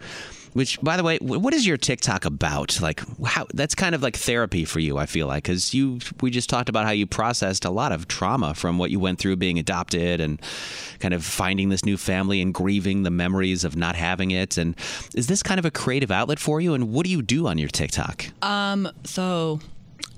Which, 0.53 0.81
by 0.83 0.97
the 0.97 1.03
way, 1.03 1.19
what 1.19 1.55
is 1.55 1.67
your 1.67 1.79
TikTok 1.79 2.25
about? 2.25 2.81
Like, 2.81 3.03
how 3.25 3.47
that's 3.55 3.75
kind 3.75 3.95
of 3.95 4.03
like 4.03 4.17
therapy 4.17 4.65
for 4.65 4.81
you. 4.81 4.99
I 4.99 5.07
feel 5.07 5.27
like 5.27 5.45
because 5.45 5.73
you, 5.73 5.99
we 6.21 6.31
just 6.31 6.51
talked 6.51 6.69
about 6.69 6.85
how 6.85 6.91
you 6.91 7.07
processed 7.07 7.65
a 7.65 7.71
lot 7.71 7.91
of 7.91 8.07
trauma 8.07 8.55
from 8.55 8.77
what 8.77 8.91
you 8.91 9.01
went 9.01 9.19
through 9.19 9.37
being 9.37 9.59
adopted 9.59 10.21
and 10.21 10.41
kind 10.99 11.15
of 11.15 11.25
finding 11.25 11.71
this 11.71 11.85
new 11.85 11.97
family 11.97 12.43
and 12.43 12.53
grieving 12.53 13.03
the 13.03 13.11
memories 13.11 13.65
of 13.65 13.77
not 13.77 13.95
having 13.95 14.31
it. 14.31 14.59
And 14.59 14.77
is 15.15 15.27
this 15.27 15.43
kind 15.43 15.59
of 15.59 15.65
a 15.65 15.71
creative 15.71 16.11
outlet 16.11 16.39
for 16.39 16.61
you? 16.61 16.75
And 16.75 16.93
what 16.93 17.05
do 17.05 17.11
you 17.11 17.23
do 17.23 17.47
on 17.47 17.59
your 17.59 17.71
TikTok? 17.71 18.27
Um. 18.43 18.91
So. 19.05 19.61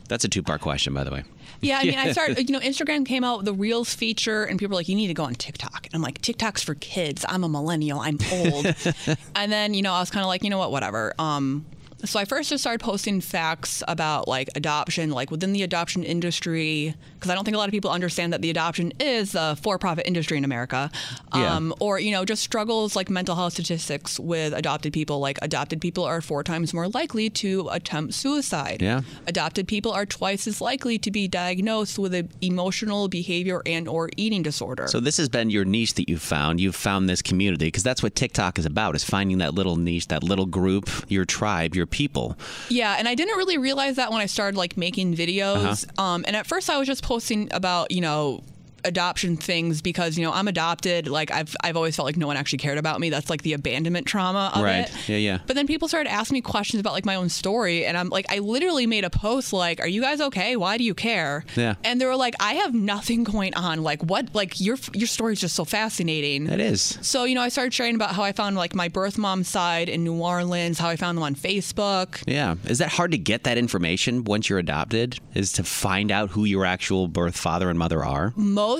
That's 0.09 0.25
a 0.25 0.29
two 0.29 0.43
part 0.43 0.61
question, 0.61 0.93
by 0.93 1.05
the 1.05 1.11
way. 1.11 1.25
Yeah, 1.61 1.79
I 1.79 1.85
mean, 1.85 1.99
I 1.99 2.13
started, 2.13 2.39
you 2.49 2.53
know, 2.53 2.61
Instagram 2.61 3.07
came 3.07 3.25
out 3.25 3.39
with 3.39 3.47
the 3.47 3.53
Reels 3.53 3.95
feature, 3.95 4.45
and 4.45 4.59
people 4.59 4.75
were 4.75 4.81
like, 4.81 4.89
you 4.89 4.95
need 4.95 5.09
to 5.09 5.15
go 5.15 5.25
on 5.25 5.35
TikTok. 5.35 5.87
And 5.87 5.95
I'm 5.95 6.03
like, 6.03 6.21
TikTok's 6.21 6.63
for 6.63 6.75
kids. 6.75 7.25
I'm 7.29 7.45
a 7.45 7.49
millennial. 7.49 8.01
I'm 8.01 8.19
old. 8.33 8.67
and 9.35 9.53
then, 9.53 9.75
you 9.75 9.83
know, 9.83 9.93
I 9.93 10.01
was 10.01 10.11
kind 10.11 10.23
of 10.23 10.29
like, 10.29 10.43
you 10.43 10.51
know 10.51 10.59
what, 10.59 10.71
whatever. 10.71 11.15
Um, 11.19 11.65
so 12.05 12.21
I 12.21 12.25
first 12.25 12.51
just 12.51 12.63
started 12.63 12.81
posting 12.81 13.21
facts 13.21 13.83
about 13.89 14.29
like 14.29 14.49
adoption, 14.55 15.11
like 15.11 15.31
within 15.31 15.53
the 15.53 15.63
adoption 15.63 16.03
industry, 16.03 16.95
because 17.15 17.31
I 17.31 17.35
don't 17.35 17.45
think 17.45 17.55
a 17.55 17.59
lot 17.59 17.69
of 17.69 17.73
people 17.73 17.91
understand 17.91 18.33
that 18.33 18.43
the 18.43 18.51
adoption 18.51 18.93
is 19.01 19.35
a 19.35 19.57
for-profit 19.57 20.07
industry 20.07 20.37
in 20.37 20.45
America. 20.45 20.91
Yeah. 21.35 21.55
Um, 21.55 21.75
or 21.81 21.99
you 21.99 22.13
know, 22.13 22.25
just 22.25 22.43
struggles 22.43 22.97
like 22.97 23.11
mental 23.11 23.35
health 23.35 23.55
statistics 23.55 24.21
with 24.21 24.53
adopted 24.53 24.93
people. 24.93 25.21
Like 25.21 25.39
adopted 25.43 25.81
people 25.81 26.05
are 26.05 26.21
four 26.21 26.43
times 26.43 26.75
more 26.75 26.89
likely 26.89 27.31
to 27.31 27.69
attempt 27.71 28.15
suicide. 28.15 28.83
Yeah. 28.83 29.03
Adopted 29.27 29.69
people 29.69 29.93
are 29.93 30.07
twice 30.07 30.47
as 30.47 30.61
likely 30.61 30.99
to 30.99 31.11
be 31.11 31.29
diagnosed 31.29 31.99
with 31.99 32.15
an 32.15 32.29
emotional 32.41 33.09
behavior 33.09 33.63
and 33.67 33.89
or 33.89 34.11
eating 34.17 34.43
disorder. 34.43 34.89
So 34.89 35.01
this 35.01 35.17
has 35.17 35.29
been 35.29 35.51
your 35.51 35.65
niche 35.65 35.95
that 35.95 36.09
you've 36.09 36.23
found. 36.23 36.61
You've 36.61 36.77
found 36.77 37.09
this 37.09 37.23
community 37.23 37.67
because 37.67 37.83
that's 37.83 38.03
what 38.03 38.15
TikTok 38.15 38.59
is 38.59 38.67
about: 38.67 38.95
is 38.95 39.05
finding 39.05 39.39
that 39.39 39.55
little 39.55 39.77
niche, 39.77 40.09
that 40.09 40.23
little 40.23 40.47
group, 40.47 40.91
your 41.09 41.25
tribe, 41.25 41.75
your 41.75 41.87
people. 41.95 42.37
Yeah, 42.69 42.97
and 42.99 43.09
I 43.09 43.15
didn't 43.15 43.37
really 43.37 43.57
realize 43.57 43.97
that 43.97 44.11
when 44.11 44.21
I 44.21 44.27
started 44.27 44.59
like 44.59 44.77
making 44.77 45.15
videos. 45.15 45.87
Uh-huh. 45.89 46.03
Um, 46.03 46.25
and 46.27 46.35
at 46.35 46.47
first, 46.47 46.69
I 46.69 46.77
was 46.77 46.87
just 46.87 47.03
posting 47.03 47.49
about 47.53 47.93
you 47.93 48.01
know 48.01 48.43
adoption 48.85 49.37
things 49.37 49.83
because 49.83 50.17
you 50.17 50.25
know 50.25 50.33
I'm 50.33 50.49
adopted. 50.49 51.09
Like 51.09 51.31
I've 51.31 51.55
I've 51.63 51.77
always 51.77 51.97
felt 51.97 52.07
like 52.07 52.17
no 52.17 52.27
one 52.27 52.37
actually 52.37 52.59
cared 52.59 52.79
about 52.79 53.01
me. 53.01 53.11
That's 53.11 53.31
like 53.31 53.43
the 53.43 53.53
abandonment 53.53 54.07
trauma 54.07 54.53
of 54.55 54.63
right. 54.63 54.89
it. 54.89 55.09
Yeah, 55.09 55.17
yeah. 55.17 55.39
But 55.47 55.57
then 55.57 55.67
people 55.67 55.89
started 55.89 56.11
asking 56.11 56.37
me 56.37 56.41
questions 56.41 56.81
about 56.81 56.93
like 56.93 57.05
my 57.05 57.15
own 57.15 57.29
story, 57.29 57.85
and 57.85 57.97
I'm 57.97 58.09
like, 58.09 58.27
I 58.31 58.39
literally 58.39 58.87
made 58.87 59.05
a 59.05 59.11
post 59.11 59.53
like, 59.53 59.81
"Are 59.81 59.89
you 59.89 60.01
guys 60.01 60.21
okay? 60.21 60.57
Why 60.57 60.79
do 60.79 60.85
you 60.85 60.95
care?" 60.95 61.45
Yeah. 61.57 61.75
And 61.85 62.01
they 62.01 62.07
were 62.07 62.17
like, 62.17 62.35
"I 62.41 62.55
have 62.55 62.75
nothing 62.75 63.25
going 63.25 63.55
on. 63.55 63.83
Like, 63.83 64.03
what? 64.03 64.35
Like 64.35 64.61
your 64.61 64.77
your 64.93 65.09
story 65.09 65.33
is 65.33 65.41
just 65.41 65.57
so 65.57 65.65
fascinating." 65.65 66.47
It 66.49 66.61
is. 66.61 66.99
So 67.03 67.25
you 67.25 67.35
know, 67.35 67.43
I 67.43 67.49
started 67.49 67.75
sharing 67.75 67.95
about 67.95 68.15
how 68.15 68.23
I 68.23 68.33
found 68.33 68.57
like 68.57 68.75
my 68.75 68.89
birth 68.89 69.19
mom's 69.19 69.49
side 69.49 69.89
in 69.89 70.05
New 70.05 70.15
Orleans, 70.15 70.79
how 70.79 70.89
I 70.89 70.97
found 70.97 71.19
them 71.19 71.23
on 71.25 71.35
Facebook. 71.35 72.23
Yeah. 72.27 72.57
Is 72.67 72.79
that 72.79 72.91
hard 72.91 73.13
to 73.13 73.19
get 73.19 73.45
that 73.45 73.59
information 73.59 74.25
once 74.25 74.49
you're 74.49 74.59
adopted? 74.59 75.19
Is 75.35 75.53
to 75.53 75.65
find 75.65 76.11
out 76.11 76.31
who 76.31 76.45
your 76.45 76.65
actual 76.65 77.09
birth 77.09 77.37
father 77.37 77.71
and 77.71 77.79
mother 77.79 78.05
are? 78.05 78.33
most 78.55 78.74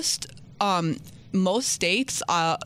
um, 0.61 0.97
most 1.31 1.69
states 1.69 2.21
uh, 2.29 2.57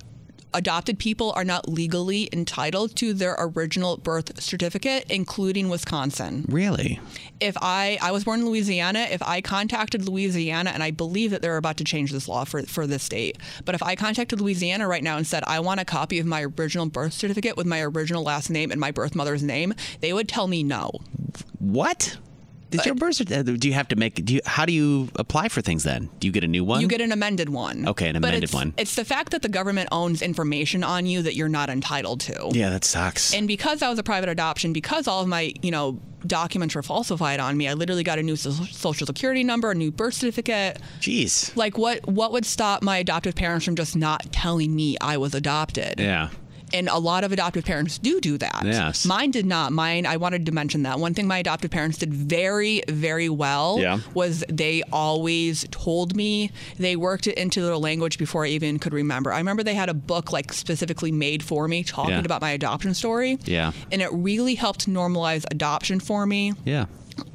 adopted 0.53 0.97
people 0.97 1.31
are 1.35 1.43
not 1.43 1.69
legally 1.69 2.27
entitled 2.33 2.95
to 2.95 3.13
their 3.13 3.35
original 3.37 3.97
birth 3.97 4.41
certificate 4.41 5.05
including 5.09 5.69
wisconsin 5.69 6.43
Really? 6.49 6.99
if 7.39 7.55
i 7.61 7.99
i 8.01 8.11
was 8.11 8.23
born 8.23 8.39
in 8.39 8.45
louisiana 8.47 9.07
if 9.11 9.21
i 9.21 9.41
contacted 9.41 10.07
louisiana 10.09 10.71
and 10.71 10.81
i 10.81 10.89
believe 10.89 11.29
that 11.29 11.43
they're 11.43 11.57
about 11.57 11.77
to 11.77 11.83
change 11.83 12.11
this 12.11 12.27
law 12.27 12.45
for, 12.45 12.63
for 12.63 12.87
this 12.87 13.03
state 13.03 13.37
but 13.63 13.75
if 13.75 13.83
i 13.83 13.95
contacted 13.95 14.41
louisiana 14.41 14.87
right 14.87 15.03
now 15.03 15.17
and 15.17 15.27
said 15.27 15.43
i 15.45 15.59
want 15.59 15.79
a 15.79 15.85
copy 15.85 16.17
of 16.17 16.25
my 16.25 16.43
original 16.57 16.87
birth 16.87 17.13
certificate 17.13 17.55
with 17.55 17.67
my 17.67 17.81
original 17.81 18.23
last 18.23 18.49
name 18.49 18.71
and 18.71 18.79
my 18.81 18.89
birth 18.89 19.13
mother's 19.13 19.43
name 19.43 19.71
they 20.01 20.13
would 20.13 20.27
tell 20.27 20.47
me 20.47 20.63
no 20.63 20.89
What? 21.59 22.17
Did 22.71 22.85
your 22.85 22.95
birth 22.95 23.15
certificate? 23.15 23.49
Uh, 23.53 23.57
do 23.57 23.67
you 23.67 23.73
have 23.73 23.87
to 23.89 23.95
make? 23.95 24.23
Do 24.25 24.33
you? 24.35 24.41
How 24.45 24.65
do 24.65 24.73
you 24.73 25.09
apply 25.15 25.49
for 25.49 25.61
things 25.61 25.83
then? 25.83 26.09
Do 26.19 26.27
you 26.27 26.31
get 26.33 26.43
a 26.43 26.47
new 26.47 26.63
one? 26.63 26.81
You 26.81 26.87
get 26.87 27.01
an 27.01 27.11
amended 27.11 27.49
one. 27.49 27.87
Okay, 27.87 28.07
an 28.09 28.13
But 28.13 28.29
amended 28.29 28.43
it's- 28.43 28.53
one. 28.53 28.73
It's 28.77 28.95
the 28.95 29.05
fact 29.05 29.31
that 29.31 29.41
the 29.41 29.49
government 29.49 29.89
owns 29.91 30.21
information 30.21 30.83
on 30.83 31.05
you 31.05 31.21
that 31.23 31.35
you're 31.35 31.49
not 31.49 31.69
entitled 31.69 32.19
to. 32.21 32.49
Yeah, 32.51 32.69
that 32.69 32.85
sucks. 32.85 33.33
And 33.33 33.47
because 33.47 33.81
I 33.81 33.89
was 33.89 33.97
a 33.99 34.03
private 34.03 34.29
adoption, 34.29 34.71
because 34.73 35.07
all 35.07 35.21
of 35.21 35.27
my, 35.27 35.53
you 35.61 35.71
know, 35.71 35.99
documents 36.27 36.75
were 36.75 36.83
falsified 36.83 37.39
on 37.39 37.55
me, 37.57 37.67
I 37.67 37.73
literally 37.73 38.03
got 38.03 38.19
a 38.19 38.23
new 38.23 38.35
so- 38.35 38.51
social 38.51 39.07
security 39.07 39.43
number, 39.43 39.71
a 39.71 39.75
new 39.75 39.91
birth 39.91 40.13
certificate. 40.15 40.79
Jeez. 40.99 41.55
Like 41.55 41.77
what 41.77 42.07
what 42.07 42.31
would 42.33 42.45
stop 42.45 42.83
my 42.83 42.97
adoptive 42.97 43.35
parents 43.35 43.65
from 43.65 43.75
just 43.75 43.95
not 43.95 44.31
telling 44.31 44.75
me 44.75 44.97
I 45.01 45.17
was 45.17 45.33
adopted? 45.33 45.95
Yeah. 45.99 46.29
And 46.73 46.87
a 46.89 46.97
lot 46.97 47.23
of 47.23 47.31
adoptive 47.31 47.65
parents 47.65 47.97
do 47.97 48.19
do 48.19 48.37
that. 48.37 48.61
Yes. 48.63 49.05
Mine 49.05 49.31
did 49.31 49.45
not. 49.45 49.71
Mine, 49.71 50.05
I 50.05 50.17
wanted 50.17 50.45
to 50.45 50.51
mention 50.51 50.83
that. 50.83 50.99
One 50.99 51.13
thing 51.13 51.27
my 51.27 51.39
adoptive 51.39 51.71
parents 51.71 51.97
did 51.97 52.13
very, 52.13 52.81
very 52.87 53.29
well 53.29 53.79
Yeah. 53.79 53.99
was 54.13 54.43
they 54.49 54.83
always 54.91 55.65
told 55.71 56.15
me 56.15 56.51
they 56.77 56.95
worked 56.95 57.27
it 57.27 57.37
into 57.37 57.61
their 57.61 57.77
language 57.77 58.17
before 58.17 58.45
I 58.45 58.49
even 58.49 58.79
could 58.79 58.93
remember. 58.93 59.33
I 59.33 59.37
remember 59.39 59.63
they 59.63 59.73
had 59.75 59.89
a 59.89 59.93
book 59.93 60.31
like 60.31 60.53
specifically 60.53 61.11
made 61.11 61.43
for 61.43 61.67
me 61.67 61.83
talking 61.83 62.11
Yeah. 62.13 62.19
about 62.19 62.41
my 62.41 62.51
adoption 62.51 62.93
story. 62.93 63.37
Yeah. 63.45 63.71
And 63.91 64.01
it 64.01 64.09
really 64.13 64.55
helped 64.55 64.87
normalize 64.87 65.45
adoption 65.51 65.99
for 65.99 66.25
me. 66.25 66.53
Yeah. 66.65 66.85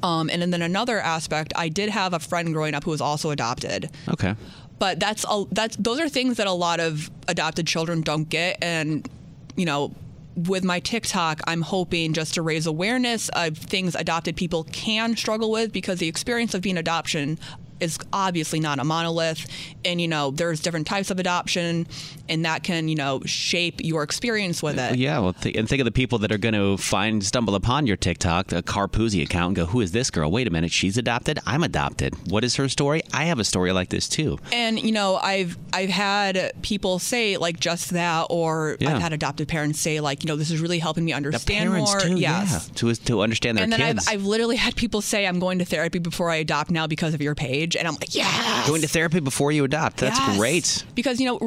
Um, 0.01 0.29
and 0.31 0.41
then 0.51 0.61
another 0.61 0.99
aspect, 0.99 1.53
I 1.55 1.69
did 1.69 1.89
have 1.89 2.13
a 2.13 2.19
friend 2.19 2.53
growing 2.53 2.73
up 2.73 2.83
who 2.85 2.91
was 2.91 3.01
also 3.01 3.29
adopted 3.29 3.91
Okay. 4.09 4.33
but 4.79 4.99
that's 4.99 5.25
a, 5.29 5.43
that's 5.51 5.75
those 5.77 5.99
are 5.99 6.09
things 6.09 6.37
that 6.37 6.47
a 6.47 6.51
lot 6.51 6.79
of 6.79 7.11
adopted 7.27 7.67
children 7.67 8.01
don't 8.01 8.27
get 8.27 8.57
and 8.63 9.07
you 9.55 9.65
know 9.65 9.93
with 10.35 10.65
my 10.65 10.79
TikTok, 10.81 11.39
I'm 11.47 11.61
hoping 11.61 12.13
just 12.13 12.33
to 12.33 12.41
raise 12.41 12.67
awareness 12.67 13.29
of 13.29 13.57
things 13.57 13.95
adopted 13.95 14.35
people 14.35 14.65
can 14.65 15.15
struggle 15.15 15.49
with 15.49 15.71
because 15.71 15.99
the 15.99 16.09
experience 16.09 16.53
of 16.53 16.61
being 16.61 16.77
adoption 16.77 17.39
is 17.79 17.97
obviously 18.11 18.59
not 18.59 18.79
a 18.79 18.83
monolith 18.83 19.47
and 19.85 20.01
you 20.01 20.07
know 20.07 20.31
there's 20.31 20.59
different 20.59 20.87
types 20.87 21.11
of 21.11 21.19
adoption 21.19 21.87
and 22.29 22.45
that 22.45 22.63
can 22.63 22.87
you 22.87 22.95
know 22.95 23.21
shape 23.25 23.81
your 23.83 24.03
experience 24.03 24.61
with 24.63 24.77
it 24.79 24.97
Yeah, 24.97 25.19
well, 25.19 25.33
th- 25.33 25.55
and 25.55 25.67
think 25.69 25.79
of 25.81 25.85
the 25.85 25.91
people 25.91 26.17
that 26.19 26.31
are 26.31 26.37
going 26.37 26.53
to 26.55 26.77
find, 26.77 27.23
stumble 27.23 27.55
upon 27.55 27.85
your 27.87 27.97
TikTok, 27.97 28.51
a 28.51 28.61
Karpoozy 28.63 29.21
account, 29.23 29.49
and 29.49 29.55
go, 29.55 29.65
"Who 29.67 29.81
is 29.81 29.91
this 29.91 30.09
girl? 30.09 30.31
Wait 30.31 30.47
a 30.47 30.49
minute, 30.49 30.71
she's 30.71 30.97
adopted. 30.97 31.39
I'm 31.45 31.63
adopted. 31.63 32.15
What 32.31 32.43
is 32.43 32.55
her 32.55 32.67
story? 32.69 33.01
I 33.13 33.25
have 33.25 33.39
a 33.39 33.43
story 33.43 33.71
like 33.71 33.89
this 33.89 34.07
too." 34.07 34.39
And 34.51 34.79
you 34.79 34.91
know, 34.91 35.15
I've 35.17 35.57
I've 35.73 35.89
had 35.89 36.51
people 36.61 36.99
say 36.99 37.37
like 37.37 37.59
just 37.59 37.91
that, 37.91 38.27
or 38.29 38.77
Yeah. 38.79 38.95
I've 38.95 39.01
had 39.01 39.13
adoptive 39.13 39.47
parents 39.47 39.79
say 39.79 39.99
like, 39.99 40.23
you 40.23 40.27
know, 40.27 40.35
this 40.35 40.51
is 40.51 40.59
really 40.59 40.79
helping 40.79 41.05
me 41.05 41.11
The 41.11 41.17
understand 41.17 41.69
parents 41.69 41.91
more. 41.91 41.99
too, 42.01 42.15
yes. 42.19 42.69
yeah, 42.69 42.73
to 42.75 42.95
to 42.95 43.21
understand 43.21 43.57
their 43.57 43.63
And 43.63 43.73
then 43.73 43.79
kids. 43.79 44.07
I've, 44.07 44.15
I've 44.21 44.25
literally 44.25 44.55
had 44.55 44.75
people 44.75 45.01
say 45.01 45.27
I'm 45.27 45.39
going 45.39 45.59
to 45.59 45.65
therapy 45.65 45.99
before 45.99 46.29
I 46.29 46.37
adopt 46.37 46.71
now 46.71 46.87
because 46.87 47.13
of 47.13 47.21
your 47.21 47.35
page, 47.35 47.75
and 47.75 47.87
I'm 47.87 47.95
like, 47.95 48.15
yeah, 48.15 48.63
Going 48.67 48.81
to 48.81 48.87
therapy 48.87 49.19
before 49.19 49.51
you 49.51 49.63
adopt. 49.65 49.74
That's 49.97 50.17
Yes. 50.19 50.37
great. 50.37 50.83
because 50.95 51.19
you 51.19 51.25
know 51.27 51.39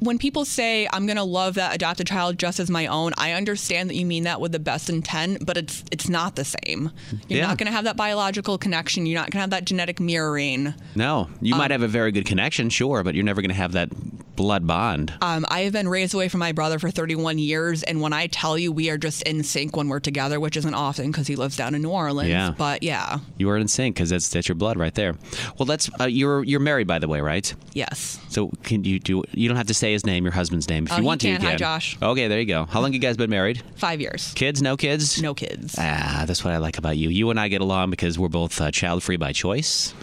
when 0.00 0.18
people 0.18 0.44
say 0.44 0.88
I'm 0.92 1.06
going 1.06 1.16
to 1.16 1.22
love 1.24 1.54
that 1.54 1.74
adopted 1.74 2.06
child 2.06 2.38
just 2.38 2.60
as 2.60 2.70
my 2.70 2.86
own, 2.86 3.12
I 3.18 3.32
understand 3.32 3.90
that 3.90 3.96
you 3.96 4.06
mean 4.06 4.24
that 4.24 4.40
with 4.40 4.52
the 4.52 4.58
best 4.58 4.88
intent, 4.88 5.44
but 5.44 5.56
it's 5.56 5.84
it's 5.90 6.08
not 6.08 6.36
the 6.36 6.44
same. 6.44 6.90
You're 7.28 7.40
Yeah. 7.40 7.46
not 7.48 7.58
going 7.58 7.66
to 7.66 7.72
have 7.72 7.84
that 7.84 7.96
biological 7.96 8.58
connection. 8.58 9.06
You're 9.06 9.18
not 9.20 9.30
going 9.30 9.38
to 9.38 9.42
have 9.42 9.50
that 9.50 9.64
genetic 9.64 10.00
mirroring. 10.00 10.74
No, 10.94 11.28
you 11.40 11.54
Um, 11.54 11.58
might 11.58 11.70
have 11.70 11.82
a 11.82 11.88
very 11.88 12.12
good 12.12 12.26
connection, 12.26 12.70
sure, 12.70 13.02
but 13.02 13.14
you're 13.14 13.24
never 13.24 13.40
going 13.42 13.50
to 13.50 13.54
have 13.56 13.72
that 13.72 13.88
blood 14.36 14.68
bond. 14.68 15.12
Um, 15.20 15.44
I 15.48 15.62
have 15.62 15.72
been 15.72 15.88
raised 15.88 16.14
away 16.14 16.28
from 16.28 16.38
my 16.38 16.52
brother 16.52 16.78
for 16.78 16.92
31 16.92 17.38
years, 17.40 17.82
and 17.82 18.00
when 18.00 18.12
I 18.12 18.28
tell 18.28 18.56
you 18.56 18.70
we 18.70 18.88
are 18.88 18.96
just 18.96 19.22
in 19.22 19.42
sync 19.42 19.76
when 19.76 19.88
we're 19.88 19.98
together, 19.98 20.38
which 20.38 20.56
isn't 20.56 20.74
often 20.74 21.10
because 21.10 21.26
he 21.26 21.34
lives 21.34 21.56
down 21.56 21.74
in 21.74 21.82
New 21.82 21.90
Orleans. 21.90 22.30
Yeah. 22.30 22.54
But 22.56 22.84
yeah, 22.84 23.18
You 23.36 23.50
are 23.50 23.56
in 23.56 23.66
sync 23.66 23.96
because 23.96 24.10
that's 24.10 24.28
that's 24.28 24.46
your 24.46 24.54
blood 24.54 24.76
right 24.78 24.94
there. 24.94 25.16
Well, 25.58 25.66
that's 25.66 25.90
uh, 26.00 26.04
you're 26.04 26.44
you're 26.44 26.60
married 26.60 26.86
by 26.86 27.00
the 27.00 27.08
way, 27.08 27.20
right? 27.20 27.52
yes. 27.74 28.20
So 28.28 28.52
can 28.62 28.84
you 28.84 29.00
do? 29.00 29.24
You 29.32 29.48
don't 29.48 29.56
have 29.56 29.66
to 29.68 29.74
say 29.74 29.87
his 29.92 30.04
name, 30.06 30.24
your 30.24 30.32
husband's 30.32 30.68
name, 30.68 30.84
if 30.86 30.90
you 30.92 30.96
he 30.98 31.02
want 31.02 31.20
to. 31.22 31.28
can. 31.28 31.40
Hi. 31.40 31.56
Josh. 31.56 31.96
Okay, 32.00 32.28
there 32.28 32.38
you 32.40 32.46
go. 32.46 32.64
How 32.66 32.80
long 32.80 32.92
you 32.92 32.98
guys 32.98 33.16
been 33.16 33.30
married? 33.30 33.62
Five 33.76 34.00
years. 34.00 34.32
Kids? 34.34 34.62
No 34.62 34.76
kids? 34.76 35.20
No 35.20 35.34
kids. 35.34 35.74
Ah, 35.78 36.24
that's 36.26 36.44
what 36.44 36.54
I 36.54 36.58
like 36.58 36.78
about 36.78 36.96
you. 36.96 37.08
You 37.08 37.30
and 37.30 37.38
I 37.40 37.48
get 37.48 37.60
along 37.60 37.90
because 37.90 38.18
we're 38.18 38.28
both 38.28 38.60
uh, 38.60 38.70
child 38.70 39.02
free 39.02 39.16
by 39.16 39.32
choice. 39.32 39.94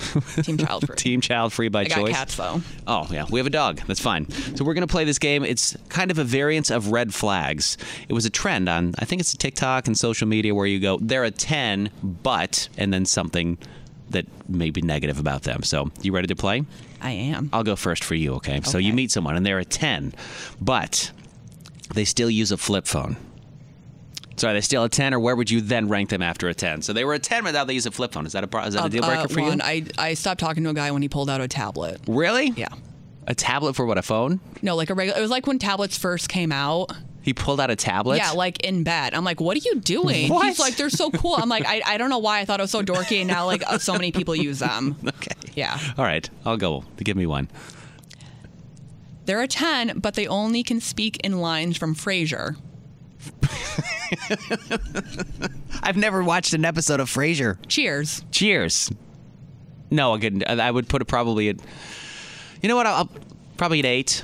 Team 0.43 0.57
child 0.57 0.85
free. 0.87 0.95
Team 0.95 1.21
child 1.21 1.53
free 1.53 1.69
by 1.69 1.81
I 1.81 1.85
got 1.85 1.95
choice. 1.95 2.11
cats 2.13 2.35
though. 2.35 2.61
Oh, 2.87 3.07
yeah. 3.11 3.25
We 3.29 3.39
have 3.39 3.47
a 3.47 3.51
dog. 3.51 3.81
That's 3.87 4.01
fine. 4.01 4.29
So 4.29 4.63
we're 4.65 4.73
going 4.73 4.87
to 4.87 4.91
play 4.91 5.03
this 5.05 5.19
game. 5.19 5.43
It's 5.43 5.75
kind 5.89 6.11
of 6.11 6.19
a 6.19 6.23
variance 6.23 6.69
of 6.69 6.91
red 6.91 7.13
flags. 7.13 7.77
It 8.09 8.13
was 8.13 8.25
a 8.25 8.29
trend 8.29 8.67
on, 8.69 8.93
I 8.99 9.05
think 9.05 9.19
it's 9.21 9.35
TikTok 9.35 9.87
and 9.87 9.97
social 9.97 10.27
media 10.27 10.53
where 10.55 10.65
you 10.65 10.79
go, 10.79 10.97
they're 11.01 11.23
a 11.23 11.31
10, 11.31 11.89
but, 12.03 12.69
and 12.77 12.93
then 12.93 13.05
something 13.05 13.57
that 14.09 14.25
may 14.49 14.69
be 14.69 14.81
negative 14.81 15.19
about 15.19 15.43
them. 15.43 15.63
So 15.63 15.91
you 16.01 16.11
ready 16.13 16.27
to 16.27 16.35
play? 16.35 16.63
I 17.01 17.11
am. 17.11 17.49
I'll 17.53 17.63
go 17.63 17.75
first 17.75 18.03
for 18.03 18.15
you, 18.15 18.33
okay? 18.35 18.61
So 18.63 18.77
you 18.77 18.93
meet 18.93 19.11
someone 19.11 19.35
and 19.35 19.45
they're 19.45 19.59
a 19.59 19.65
10, 19.65 20.13
but 20.61 21.11
they 21.93 22.05
still 22.05 22.29
use 22.29 22.51
a 22.51 22.57
flip 22.57 22.85
phone. 22.87 23.17
Sorry, 24.37 24.53
they 24.53 24.61
still 24.61 24.83
a 24.83 24.89
10, 24.89 25.13
or 25.13 25.19
where 25.19 25.35
would 25.35 25.49
you 25.49 25.61
then 25.61 25.87
rank 25.87 26.09
them 26.09 26.21
after 26.21 26.49
a 26.49 26.53
10? 26.53 26.81
So 26.81 26.91
they 26.91 27.05
were 27.05 27.13
a 27.13 27.19
10, 27.19 27.43
but 27.45 27.51
now 27.51 27.63
they 27.63 27.73
use 27.73 27.85
a 27.85 27.91
flip 27.91 28.11
phone. 28.11 28.25
Is 28.25 28.33
that 28.33 28.43
a, 28.43 28.57
is 28.67 28.73
that 28.73 28.81
a 28.81 28.85
Uh, 28.85 28.87
deal 28.89 29.01
breaker 29.03 29.21
uh, 29.21 29.27
for 29.27 29.39
you? 29.39 29.57
I 29.63 29.85
I 29.97 30.13
stopped 30.13 30.39
talking 30.41 30.63
to 30.65 30.69
a 30.71 30.73
guy 30.73 30.91
when 30.91 31.01
he 31.01 31.07
pulled 31.07 31.29
out 31.29 31.39
a 31.41 31.47
tablet. 31.47 32.01
Really? 32.05 32.47
Yeah. 32.55 32.67
A 33.27 33.33
tablet 33.33 33.75
for 33.75 33.85
what? 33.85 33.97
A 33.97 34.01
phone? 34.01 34.39
No, 34.61 34.75
like 34.75 34.89
a 34.89 34.93
regular. 34.93 35.17
It 35.17 35.21
was 35.21 35.31
like 35.31 35.47
when 35.47 35.57
tablets 35.57 35.97
first 35.97 36.27
came 36.29 36.51
out. 36.51 36.91
He 37.25 37.33
pulled 37.33 37.59
out 37.59 37.71
a 37.71 37.75
tablet? 37.75 38.17
Yeah, 38.17 38.33
like 38.33 38.63
in 38.63 38.83
bed. 38.83 39.15
I'm 39.15 39.23
like, 39.23 39.41
what 39.41 39.57
are 39.57 39.61
you 39.65 39.79
doing? 39.79 40.31
What? 40.31 40.45
He's 40.45 40.59
like, 40.59 40.77
they're 40.77 40.91
so 40.91 41.09
cool. 41.09 41.33
I'm 41.35 41.49
like, 41.49 41.65
I, 41.65 41.81
I 41.83 41.97
don't 41.97 42.11
know 42.11 42.19
why 42.19 42.39
I 42.39 42.45
thought 42.45 42.59
it 42.59 42.63
was 42.63 42.69
so 42.69 42.83
dorky, 42.83 43.17
and 43.17 43.27
now 43.27 43.47
like 43.47 43.63
uh, 43.65 43.79
so 43.79 43.93
many 43.93 44.11
people 44.11 44.35
use 44.35 44.59
them. 44.59 44.95
Okay. 45.07 45.31
Yeah. 45.55 45.79
All 45.97 46.05
right, 46.05 46.29
I'll 46.45 46.57
go. 46.57 46.83
Give 46.97 47.17
me 47.17 47.25
one. 47.25 47.49
There 49.25 49.41
are 49.41 49.47
10, 49.47 49.99
but 49.99 50.13
they 50.13 50.27
only 50.27 50.61
can 50.61 50.79
speak 50.81 51.17
in 51.23 51.39
lines 51.39 51.77
from 51.77 51.95
Frasier. 51.95 52.57
I've 55.81 55.97
never 55.97 56.23
watched 56.23 56.53
an 56.53 56.65
episode 56.65 56.99
of 56.99 57.09
Frasier. 57.09 57.57
Cheers. 57.67 58.23
Cheers. 58.29 58.91
No, 59.89 60.13
again, 60.13 60.43
I 60.47 60.69
would 60.69 60.89
put 60.89 61.01
it 61.01 61.05
probably 61.05 61.49
at. 61.49 61.55
You 62.61 62.69
know 62.69 62.75
what? 62.75 62.85
I'll, 62.85 62.95
I'll 62.95 63.09
probably 63.57 63.79
at 63.79 63.85
eight. 63.85 64.21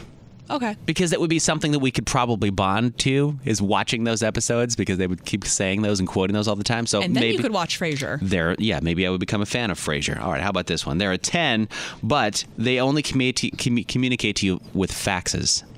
Okay. 0.51 0.75
Because 0.85 1.11
that 1.11 1.19
would 1.19 1.29
be 1.29 1.39
something 1.39 1.71
that 1.71 1.79
we 1.79 1.91
could 1.91 2.05
probably 2.05 2.49
bond 2.49 2.97
to 2.99 3.39
is 3.45 3.61
watching 3.61 4.03
those 4.03 4.21
episodes 4.21 4.75
because 4.75 4.97
they 4.97 5.07
would 5.07 5.25
keep 5.25 5.45
saying 5.45 5.81
those 5.81 5.99
and 5.99 6.07
quoting 6.07 6.33
those 6.33 6.47
all 6.47 6.55
the 6.57 6.63
time. 6.63 6.85
So 6.85 7.01
and 7.01 7.15
then 7.15 7.21
maybe 7.21 7.37
you 7.37 7.39
could 7.39 7.53
watch 7.53 7.79
Frasier. 7.79 8.19
They're 8.21 8.55
yeah, 8.59 8.79
maybe 8.81 9.07
I 9.07 9.09
would 9.09 9.19
become 9.19 9.41
a 9.41 9.45
fan 9.45 9.71
of 9.71 9.79
Frasier. 9.79 10.19
All 10.21 10.31
right, 10.31 10.41
how 10.41 10.49
about 10.49 10.67
this 10.67 10.85
one? 10.85 10.97
There 10.97 11.11
are 11.11 11.17
ten, 11.17 11.69
but 12.03 12.43
they 12.57 12.79
only 12.79 13.01
commu- 13.01 13.33
commu- 13.33 13.87
communicate 13.87 14.35
to 14.37 14.45
you 14.45 14.61
with 14.73 14.91
faxes. 14.91 15.63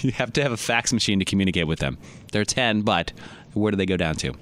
You 0.00 0.10
have 0.12 0.32
to 0.32 0.42
have 0.42 0.52
a 0.52 0.56
fax 0.56 0.90
machine 0.90 1.18
to 1.18 1.24
communicate 1.26 1.66
with 1.66 1.80
them. 1.80 1.98
There 2.32 2.40
are 2.40 2.46
ten, 2.46 2.80
but 2.80 3.12
where 3.52 3.70
do 3.70 3.76
they 3.76 3.84
go 3.84 3.98
down 3.98 4.14
to? 4.16 4.32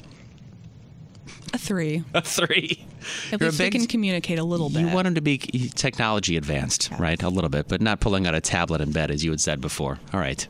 A 1.53 1.59
three. 1.59 2.05
A 2.15 2.23
three. 2.23 2.87
At 3.33 3.41
You're 3.41 3.49
least 3.49 3.59
they 3.59 3.67
big- 3.67 3.73
can 3.81 3.87
communicate 3.87 4.39
a 4.39 4.45
little 4.45 4.69
bit. 4.71 4.81
You 4.81 4.89
want 4.89 5.07
them 5.07 5.15
to 5.17 5.21
be 5.21 5.39
technology 5.39 6.37
advanced, 6.37 6.91
right? 6.99 7.21
A 7.23 7.29
little 7.29 7.51
bit, 7.51 7.67
but 7.69 7.81
not 7.81 8.01
pulling 8.01 8.27
out 8.27 8.35
a 8.35 8.41
tablet 8.41 8.81
in 8.81 8.93
bed 8.93 9.11
as 9.11 9.25
you 9.25 9.31
had 9.31 9.41
said 9.41 9.61
before. 9.61 9.99
All 10.13 10.21
right, 10.21 10.47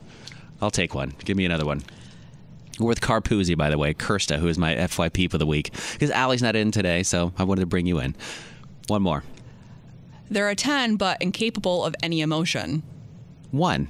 I'll 0.61 0.71
take 0.71 0.93
one. 0.93 1.13
Give 1.25 1.35
me 1.37 1.45
another 1.45 1.65
one. 1.65 1.83
We're 2.79 2.87
with 2.87 3.01
Karpoozy, 3.01 3.57
by 3.57 3.69
the 3.69 3.77
way, 3.77 3.93
Kirsta, 3.93 4.37
who 4.37 4.47
is 4.47 4.57
my 4.57 4.73
FYP 4.75 5.29
for 5.29 5.37
the 5.37 5.45
week, 5.45 5.71
because 5.93 6.09
Allie's 6.11 6.41
not 6.41 6.55
in 6.55 6.71
today, 6.71 7.03
so 7.03 7.31
I 7.37 7.43
wanted 7.43 7.61
to 7.61 7.67
bring 7.67 7.85
you 7.85 7.99
in. 7.99 8.15
One 8.87 9.01
more. 9.01 9.23
They're 10.29 10.49
a 10.49 10.55
10, 10.55 10.95
but 10.95 11.21
incapable 11.21 11.83
of 11.85 11.95
any 12.01 12.21
emotion. 12.21 12.83
One. 13.51 13.87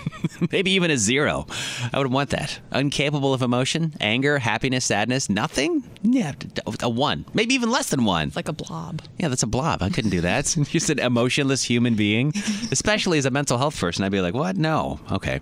Maybe 0.50 0.72
even 0.72 0.90
a 0.90 0.96
zero. 0.96 1.46
I 1.92 1.98
would 1.98 2.12
want 2.12 2.30
that. 2.30 2.58
Incapable 2.72 3.32
of 3.32 3.42
emotion, 3.42 3.94
anger, 4.00 4.38
happiness, 4.38 4.84
sadness, 4.84 5.30
nothing? 5.30 5.84
Yeah, 6.02 6.32
a 6.80 6.88
one. 6.88 7.24
Maybe 7.34 7.54
even 7.54 7.70
less 7.70 7.90
than 7.90 8.04
one. 8.04 8.32
Like 8.34 8.48
a 8.48 8.52
blob. 8.52 9.02
Yeah, 9.18 9.28
that's 9.28 9.42
a 9.42 9.46
blob. 9.46 9.82
I 9.82 9.90
couldn't 9.90 10.10
do 10.10 10.20
that. 10.22 10.44
Just 10.64 10.90
an 10.90 10.98
emotionless 10.98 11.62
human 11.62 11.94
being, 11.94 12.32
especially 12.72 13.18
as 13.18 13.26
a 13.26 13.30
mental 13.30 13.58
health 13.58 13.78
person. 13.78 14.04
I'd 14.04 14.12
be 14.12 14.20
like, 14.20 14.34
what? 14.34 14.56
No. 14.56 15.00
Okay. 15.12 15.40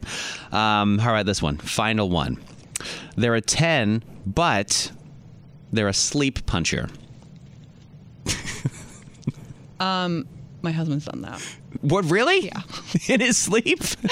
Um, 0.50 1.00
all 1.00 1.12
right, 1.12 1.24
this 1.24 1.40
one. 1.40 1.56
Final 1.58 2.10
one. 2.10 2.42
They're 3.16 3.34
a 3.34 3.40
10, 3.40 4.02
but 4.26 4.92
they're 5.72 5.88
a 5.88 5.94
sleep 5.94 6.44
puncher. 6.46 6.88
Um, 9.82 10.28
my 10.62 10.70
husband's 10.70 11.06
done 11.06 11.22
that. 11.22 11.42
What, 11.80 12.04
really? 12.10 12.46
Yeah. 12.46 12.62
In 13.08 13.20
his 13.20 13.36
sleep? 13.36 13.78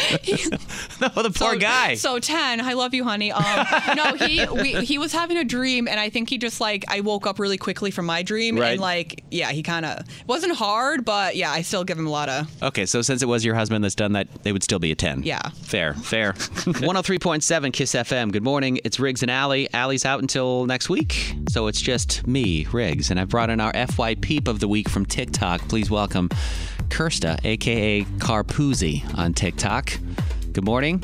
no, 1.01 1.09
the 1.09 1.33
poor 1.35 1.53
so, 1.53 1.59
guy. 1.59 1.95
So 1.95 2.19
ten, 2.19 2.61
I 2.61 2.73
love 2.73 2.95
you, 2.95 3.05
honey. 3.05 3.33
Um, 3.33 3.67
no, 3.95 4.15
he 4.15 4.47
we, 4.47 4.85
he 4.85 4.99
was 4.99 5.13
having 5.13 5.37
a 5.37 5.45
dream, 5.45 5.87
and 5.87 6.01
I 6.01 6.11
think 6.11 6.31
he 6.31 6.39
just 6.39 6.61
like 6.61 6.85
I 6.89 7.01
woke 7.01 7.27
up 7.27 7.39
really 7.39 7.59
quickly 7.59 7.91
from 7.91 8.07
my 8.07 8.23
dream, 8.23 8.59
Right. 8.59 8.73
and 8.73 8.81
like 8.81 9.25
yeah, 9.31 9.51
he 9.53 9.63
kind 9.63 9.87
of 9.87 10.05
wasn't 10.27 10.57
hard, 10.57 11.05
but 11.05 11.37
yeah, 11.37 11.51
I 11.51 11.63
still 11.63 11.85
give 11.85 11.99
him 11.99 12.07
a 12.07 12.11
lot 12.11 12.29
of 12.29 12.63
Okay, 12.63 12.87
so 12.87 13.03
since 13.03 13.23
it 13.23 13.27
was 13.27 13.45
your 13.45 13.55
husband 13.55 13.85
that's 13.85 13.95
done 13.95 14.13
that, 14.13 14.29
they 14.43 14.53
would 14.53 14.63
still 14.63 14.79
be 14.79 14.91
a 14.93 14.95
10. 14.95 15.23
Yeah. 15.23 15.41
Fair, 15.63 15.95
fair. 15.95 16.33
103.7 16.35 17.73
Kiss 17.73 17.93
FM. 17.93 18.33
Good 18.33 18.43
morning. 18.43 18.81
It's 18.85 18.99
Riggs 19.01 19.23
and 19.23 19.31
Allie. 19.31 19.69
Allie's 19.73 20.05
out 20.05 20.21
until 20.21 20.67
next 20.67 20.89
week. 20.89 21.35
So 21.49 21.67
it's 21.67 21.81
just 21.81 22.27
me, 22.27 22.67
Riggs. 22.73 23.11
And 23.11 23.19
I've 23.21 23.29
brought 23.29 23.51
in 23.51 23.61
our 23.61 23.73
FY 23.73 24.17
Peep 24.17 24.49
of 24.49 24.61
the 24.61 24.69
Week 24.69 24.89
from 24.89 25.07
TikTok. 25.07 25.61
Please 25.69 25.91
welcome 25.91 26.29
Kirsta, 26.91 27.39
aka 27.45 28.03
Karpoozy 28.19 29.03
on 29.19 29.33
TikTok. 29.33 29.93
Good 30.53 30.65
morning. 30.65 31.03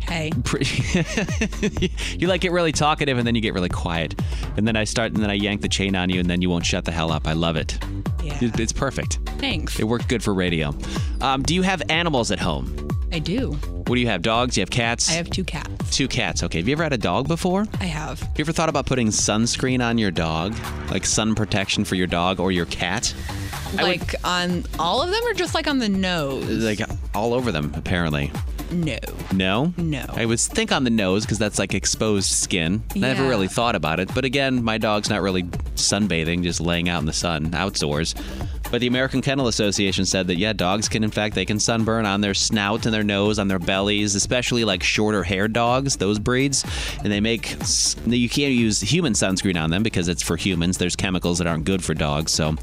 hey. 0.00 0.32
you 2.18 2.26
like 2.28 2.40
get 2.40 2.52
really 2.52 2.72
talkative 2.72 3.18
and 3.18 3.26
then 3.26 3.34
you 3.34 3.40
get 3.40 3.52
really 3.54 3.68
quiet. 3.68 4.18
And 4.56 4.66
then 4.66 4.76
I 4.76 4.84
start 4.84 5.12
and 5.12 5.22
then 5.22 5.30
I 5.30 5.34
yank 5.34 5.60
the 5.60 5.68
chain 5.68 5.94
on 5.96 6.08
you 6.10 6.20
and 6.20 6.30
then 6.30 6.40
you 6.40 6.48
won't 6.48 6.64
shut 6.64 6.84
the 6.84 6.92
hell 6.92 7.12
up. 7.12 7.26
I 7.26 7.32
love 7.34 7.56
it. 7.56 7.78
Yeah. 8.22 8.38
It's 8.40 8.72
perfect. 8.72 9.18
Thanks. 9.38 9.78
It 9.78 9.84
worked 9.84 10.08
good 10.08 10.22
for 10.22 10.32
radio. 10.32 10.74
Um, 11.20 11.42
do 11.42 11.54
you 11.54 11.62
have 11.62 11.82
animals 11.90 12.30
at 12.30 12.38
home? 12.38 12.88
I 13.12 13.18
do. 13.18 13.52
What 13.52 13.96
do 13.96 14.00
you 14.00 14.06
have? 14.06 14.22
Dogs? 14.22 14.56
You 14.56 14.60
have 14.60 14.70
cats? 14.70 15.10
I 15.10 15.14
have 15.14 15.30
two 15.30 15.42
cats. 15.42 15.96
Two 15.96 16.06
cats. 16.06 16.44
Okay. 16.44 16.58
Have 16.58 16.68
you 16.68 16.72
ever 16.72 16.84
had 16.84 16.92
a 16.92 16.98
dog 16.98 17.26
before? 17.26 17.66
I 17.80 17.86
have. 17.86 18.20
Have 18.20 18.38
you 18.38 18.44
ever 18.44 18.52
thought 18.52 18.68
about 18.68 18.86
putting 18.86 19.08
sunscreen 19.08 19.84
on 19.84 19.98
your 19.98 20.12
dog? 20.12 20.54
Like 20.90 21.04
sun 21.04 21.34
protection 21.34 21.84
for 21.84 21.96
your 21.96 22.06
dog 22.06 22.38
or 22.38 22.52
your 22.52 22.66
cat? 22.66 23.12
I 23.78 23.82
would- 23.82 24.00
Like 24.00 24.14
on 24.24 24.64
all 24.78 25.02
of 25.02 25.10
them, 25.10 25.20
or 25.24 25.34
just 25.34 25.54
like 25.54 25.66
on 25.66 25.78
the 25.78 25.88
nose? 25.88 26.48
Like 26.64 26.80
all 27.14 27.34
over 27.34 27.52
them, 27.52 27.72
apparently. 27.76 28.30
No. 28.72 28.98
No? 29.32 29.74
No. 29.76 30.04
I 30.14 30.26
was 30.26 30.46
think 30.46 30.70
on 30.70 30.84
the 30.84 30.90
nose 30.90 31.24
because 31.24 31.38
that's 31.38 31.58
like 31.58 31.74
exposed 31.74 32.30
skin. 32.30 32.82
I 32.94 32.98
Never 33.00 33.26
really 33.28 33.48
thought 33.48 33.74
about 33.74 33.98
it. 33.98 34.14
But 34.14 34.24
again, 34.24 34.62
my 34.62 34.78
dog's 34.78 35.10
not 35.10 35.22
really 35.22 35.42
sunbathing, 35.74 36.44
just 36.44 36.60
laying 36.60 36.88
out 36.88 37.00
in 37.00 37.06
the 37.06 37.12
sun 37.12 37.52
outdoors. 37.54 38.14
But 38.70 38.80
the 38.80 38.86
American 38.86 39.20
Kennel 39.22 39.48
Association 39.48 40.04
said 40.04 40.26
that, 40.28 40.36
yeah, 40.36 40.52
dogs 40.52 40.88
can, 40.88 41.02
in 41.04 41.10
fact, 41.10 41.34
they 41.34 41.44
can 41.44 41.58
sunburn 41.58 42.06
on 42.06 42.20
their 42.20 42.34
snout 42.34 42.86
and 42.86 42.94
their 42.94 43.02
nose, 43.02 43.38
on 43.38 43.48
their 43.48 43.58
bellies, 43.58 44.14
especially 44.14 44.64
like 44.64 44.82
shorter 44.82 45.22
haired 45.22 45.52
dogs, 45.52 45.96
those 45.96 46.18
breeds. 46.18 46.64
And 47.02 47.12
they 47.12 47.20
make, 47.20 47.56
you 48.06 48.28
can't 48.28 48.52
use 48.52 48.80
human 48.80 49.14
sunscreen 49.14 49.60
on 49.60 49.70
them 49.70 49.82
because 49.82 50.08
it's 50.08 50.22
for 50.22 50.36
humans. 50.36 50.78
There's 50.78 50.96
chemicals 50.96 51.38
that 51.38 51.46
aren't 51.46 51.64
good 51.64 51.82
for 51.82 51.94
dogs. 51.94 52.32
So 52.32 52.54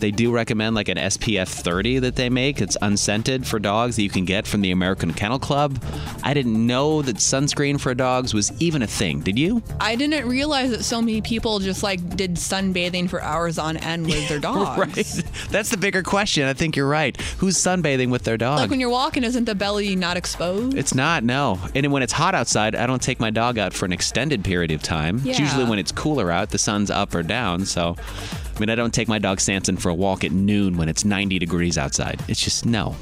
they 0.00 0.10
do 0.10 0.32
recommend 0.32 0.74
like 0.74 0.88
an 0.88 0.96
SPF 0.98 1.48
30 1.48 2.00
that 2.00 2.16
they 2.16 2.28
make. 2.28 2.60
It's 2.60 2.76
unscented 2.82 3.46
for 3.46 3.58
dogs 3.58 3.96
that 3.96 4.02
you 4.02 4.10
can 4.10 4.24
get 4.24 4.46
from 4.46 4.60
the 4.60 4.70
American 4.72 5.12
Kennel 5.12 5.38
Club. 5.38 5.82
I 6.22 6.34
didn't 6.34 6.66
know 6.66 7.02
that 7.02 7.16
sunscreen 7.16 7.80
for 7.80 7.94
dogs 7.94 8.34
was 8.34 8.52
even 8.60 8.82
a 8.82 8.86
thing. 8.86 9.20
Did 9.20 9.38
you? 9.38 9.62
I 9.80 9.94
didn't 9.94 10.28
realize 10.28 10.70
that 10.70 10.84
so 10.84 11.00
many 11.00 11.20
people 11.20 11.58
just 11.60 11.82
like 11.82 12.16
did 12.16 12.34
sunbathing 12.34 13.08
for 13.08 13.22
hours 13.22 13.58
on 13.58 13.76
end 13.76 14.06
with 14.06 14.28
their 14.28 14.38
dogs. 14.40 14.78
Right. 14.78 15.24
That's 15.50 15.70
the 15.70 15.76
bigger 15.76 16.02
question. 16.02 16.44
I 16.44 16.52
think 16.52 16.76
you're 16.76 16.88
right. 16.88 17.18
Who's 17.38 17.56
sunbathing 17.56 18.10
with 18.10 18.24
their 18.24 18.36
dog? 18.36 18.58
Like 18.58 18.70
when 18.70 18.80
you're 18.80 18.90
walking, 18.90 19.24
isn't 19.24 19.44
the 19.44 19.54
belly 19.54 19.94
not 19.96 20.16
exposed? 20.16 20.76
It's 20.76 20.94
not, 20.94 21.24
no. 21.24 21.58
And 21.74 21.92
when 21.92 22.02
it's 22.02 22.12
hot 22.12 22.34
outside, 22.34 22.74
I 22.74 22.86
don't 22.86 23.02
take 23.02 23.20
my 23.20 23.30
dog 23.30 23.58
out 23.58 23.72
for 23.72 23.84
an 23.84 23.92
extended 23.92 24.44
period 24.44 24.70
of 24.72 24.82
time. 24.82 25.20
It's 25.24 25.38
usually 25.38 25.64
when 25.64 25.78
it's 25.78 25.92
cooler 25.92 26.30
out, 26.30 26.50
the 26.50 26.58
sun's 26.58 26.90
up 26.90 27.14
or 27.14 27.22
down. 27.22 27.66
So, 27.66 27.96
I 28.54 28.60
mean, 28.60 28.70
I 28.70 28.74
don't 28.74 28.92
take 28.94 29.08
my 29.08 29.18
dog 29.18 29.40
Sanson 29.40 29.76
for 29.76 29.88
a 29.88 29.94
walk 29.94 30.24
at 30.24 30.32
noon 30.32 30.76
when 30.76 30.88
it's 30.88 31.04
90 31.04 31.38
degrees 31.38 31.78
outside. 31.78 32.20
It's 32.28 32.40
just 32.42 32.66
no. 32.66 32.96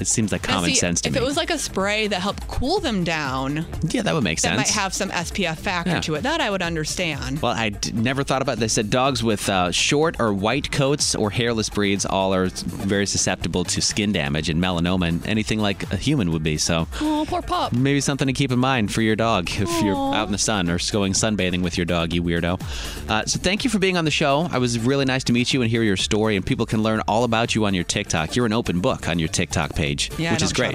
It 0.00 0.06
seems 0.06 0.32
like 0.32 0.42
common 0.42 0.70
see, 0.70 0.76
sense 0.76 1.00
to 1.02 1.08
if 1.08 1.14
me. 1.14 1.18
If 1.18 1.22
it 1.22 1.26
was 1.26 1.36
like 1.36 1.50
a 1.50 1.58
spray 1.58 2.06
that 2.08 2.20
helped 2.20 2.46
cool 2.48 2.80
them 2.80 3.04
down, 3.04 3.66
yeah, 3.88 4.02
that 4.02 4.14
would 4.14 4.24
make 4.24 4.38
that 4.38 4.42
sense. 4.42 4.68
That 4.68 4.76
might 4.76 4.82
have 4.82 4.94
some 4.94 5.10
SPF 5.10 5.56
factor 5.58 5.90
Yeah. 5.92 6.00
to 6.00 6.14
it. 6.16 6.22
That 6.22 6.40
I 6.40 6.50
would 6.50 6.62
understand. 6.62 7.40
Well, 7.42 7.52
I 7.52 7.70
d- 7.70 7.92
never 7.92 8.22
thought 8.24 8.42
about. 8.42 8.58
They 8.58 8.68
said 8.68 8.90
dogs 8.90 9.22
with 9.22 9.48
uh, 9.48 9.70
short 9.70 10.16
or 10.20 10.32
white 10.32 10.70
coats 10.70 11.14
or 11.14 11.30
hairless 11.30 11.68
breeds 11.68 12.04
all 12.06 12.34
are 12.34 12.48
very 12.48 13.06
susceptible 13.06 13.64
to 13.64 13.80
skin 13.80 14.12
damage 14.12 14.48
and 14.48 14.62
melanoma 14.62 15.08
and 15.08 15.26
anything 15.26 15.58
like 15.60 15.90
a 15.92 15.96
human 15.96 16.30
would 16.32 16.42
be. 16.42 16.56
So 16.58 16.86
Oh, 17.00 17.24
poor 17.28 17.42
pup. 17.42 17.72
maybe 17.72 18.00
something 18.00 18.26
to 18.26 18.32
keep 18.32 18.52
in 18.52 18.58
mind 18.58 18.92
for 18.92 19.02
your 19.02 19.16
dog 19.16 19.48
if 19.50 19.82
you're 19.82 20.14
out 20.14 20.26
in 20.26 20.32
the 20.32 20.38
sun 20.38 20.68
or 20.70 20.78
going 20.92 21.12
sunbathing 21.12 21.62
with 21.62 21.76
your 21.76 21.84
dog, 21.86 22.12
you 22.12 22.22
weirdo. 22.22 22.60
Uh, 23.08 23.24
so 23.26 23.38
thank 23.38 23.64
you 23.64 23.70
for 23.70 23.78
being 23.78 23.96
on 23.96 24.04
the 24.04 24.10
show. 24.10 24.48
I 24.50 24.58
was 24.58 24.78
really 24.78 25.04
nice 25.04 25.24
to 25.24 25.32
meet 25.32 25.52
you 25.54 25.62
and 25.62 25.70
hear 25.70 25.82
your 25.82 25.96
story. 25.96 26.36
And 26.36 26.44
people 26.44 26.66
can 26.66 26.82
learn 26.82 27.00
all 27.08 27.24
about 27.24 27.54
you 27.54 27.64
on 27.66 27.74
your 27.74 27.84
TikTok. 27.84 28.34
You're 28.36 28.46
an 28.46 28.52
open 28.52 28.80
book 28.80 29.08
on 29.08 29.18
your 29.18 29.28
TikTok 29.28 29.74
page, 29.74 29.85
Yeah, 30.18 30.30
I 30.30 30.32
which 30.34 30.42
is 30.42 30.52
great. 30.52 30.74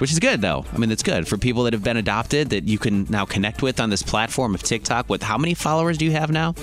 Which 0.00 0.12
is 0.12 0.18
good 0.18 0.40
though. 0.40 0.64
I 0.72 0.78
mean, 0.78 0.90
it's 0.90 1.02
good 1.02 1.26
for 1.28 1.36
people 1.36 1.64
that 1.64 1.72
have 1.72 1.84
been 1.84 1.96
adopted 1.96 2.50
that 2.50 2.64
you 2.64 2.78
can 2.78 3.06
now 3.08 3.24
connect 3.24 3.62
with 3.62 3.80
on 3.80 3.90
this 3.90 4.02
platform 4.02 4.54
of 4.54 4.62
TikTok. 4.62 5.08
With 5.08 5.22
how 5.22 5.38
many 5.38 5.54
followers 5.54 5.98
do 5.98 6.04
you 6.04 6.12
have 6.12 6.30
now? 6.30 6.54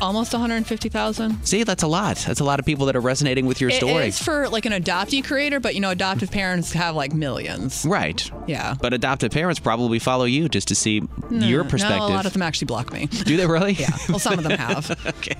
Almost 0.00 0.32
150,000. 0.32 1.44
See, 1.46 1.62
that's 1.62 1.82
a 1.82 1.86
lot. 1.86 2.16
That's 2.26 2.40
a 2.40 2.44
lot 2.44 2.58
of 2.60 2.66
people 2.66 2.86
that 2.86 2.96
are 2.96 3.00
resonating 3.00 3.46
with 3.46 3.60
your 3.60 3.70
It 3.70 3.76
story. 3.76 4.08
is 4.08 4.18
for 4.22 4.48
like 4.48 4.66
an 4.66 4.72
adoptee 4.72 5.24
creator, 5.24 5.60
but 5.60 5.74
you 5.74 5.80
know, 5.80 5.90
adoptive 5.90 6.30
parents 6.30 6.72
have 6.72 6.94
like 6.94 7.14
millions. 7.14 7.86
Right. 7.88 8.28
Yeah. 8.46 8.74
But 8.80 8.92
adoptive 8.92 9.30
parents 9.32 9.60
probably 9.60 9.98
follow 9.98 10.24
you 10.24 10.48
just 10.48 10.68
to 10.68 10.74
see 10.74 11.02
your 11.30 11.64
Mm, 11.64 11.68
perspective. 11.68 11.98
No, 12.00 12.06
a 12.08 12.08
lot 12.08 12.26
of 12.26 12.32
them 12.34 12.42
actually 12.42 12.66
block 12.66 12.92
me. 12.92 13.06
Do 13.06 13.36
they 13.36 13.46
really? 13.46 13.72
Yeah. 13.72 13.96
Well, 14.08 14.18
some 14.18 14.34
of 14.38 14.42
them 14.44 14.58
have. 14.58 14.90
okay. 15.06 15.36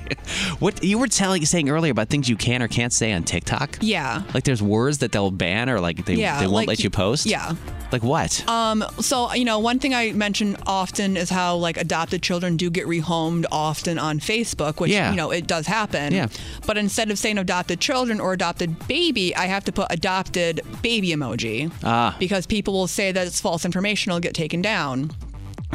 What 0.60 0.82
you 0.82 0.98
were 0.98 1.08
telling 1.08 1.44
saying 1.44 1.68
earlier 1.68 1.90
about 1.92 2.08
things 2.08 2.28
you 2.28 2.36
can 2.36 2.62
or 2.62 2.68
can't 2.68 2.92
say 2.92 3.12
on 3.12 3.24
TikTok? 3.24 3.78
Yeah. 3.82 4.22
Like 4.32 4.44
there's 4.44 4.62
words 4.62 4.98
that 4.98 5.12
they'll 5.12 5.30
ban 5.30 5.68
or 5.68 5.80
like 5.80 6.04
they, 6.06 6.14
Yeah, 6.14 6.38
they 6.40 6.46
won't 6.46 6.56
like 6.56 6.68
let 6.68 6.84
you 6.84 6.90
post? 6.90 7.26
yeah. 7.26 7.52
Like 7.92 8.02
what? 8.02 8.48
Um, 8.48 8.84
so 9.00 9.32
you 9.34 9.44
know, 9.44 9.58
one 9.58 9.78
thing 9.78 9.94
I 9.94 10.12
mention 10.12 10.56
often 10.66 11.16
is 11.16 11.28
how 11.30 11.56
like 11.56 11.76
adopted 11.76 12.22
children 12.22 12.56
do 12.56 12.70
get 12.70 12.86
rehomed 12.86 13.44
often 13.52 13.98
on 13.98 14.18
Facebook, 14.18 14.43
which 14.80 14.90
Yeah. 14.90 15.10
you 15.10 15.16
know 15.16 15.30
it 15.30 15.46
does 15.46 15.66
happen. 15.66 16.12
Yeah. 16.12 16.28
But 16.66 16.76
instead 16.78 17.10
of 17.10 17.18
saying 17.18 17.38
adopted 17.38 17.80
children 17.80 18.20
or 18.20 18.32
adopted 18.32 18.86
baby, 18.88 19.34
I 19.34 19.46
have 19.46 19.64
to 19.64 19.72
put 19.72 19.86
adopted 19.90 20.60
baby 20.82 21.08
emoji 21.10 21.70
Ah. 21.82 22.14
because 22.18 22.46
people 22.46 22.74
will 22.74 22.86
say 22.88 23.12
that 23.12 23.26
it's 23.26 23.40
false 23.40 23.64
information. 23.64 24.10
It'll 24.10 24.20
get 24.20 24.34
taken 24.34 24.60
down. 24.62 25.10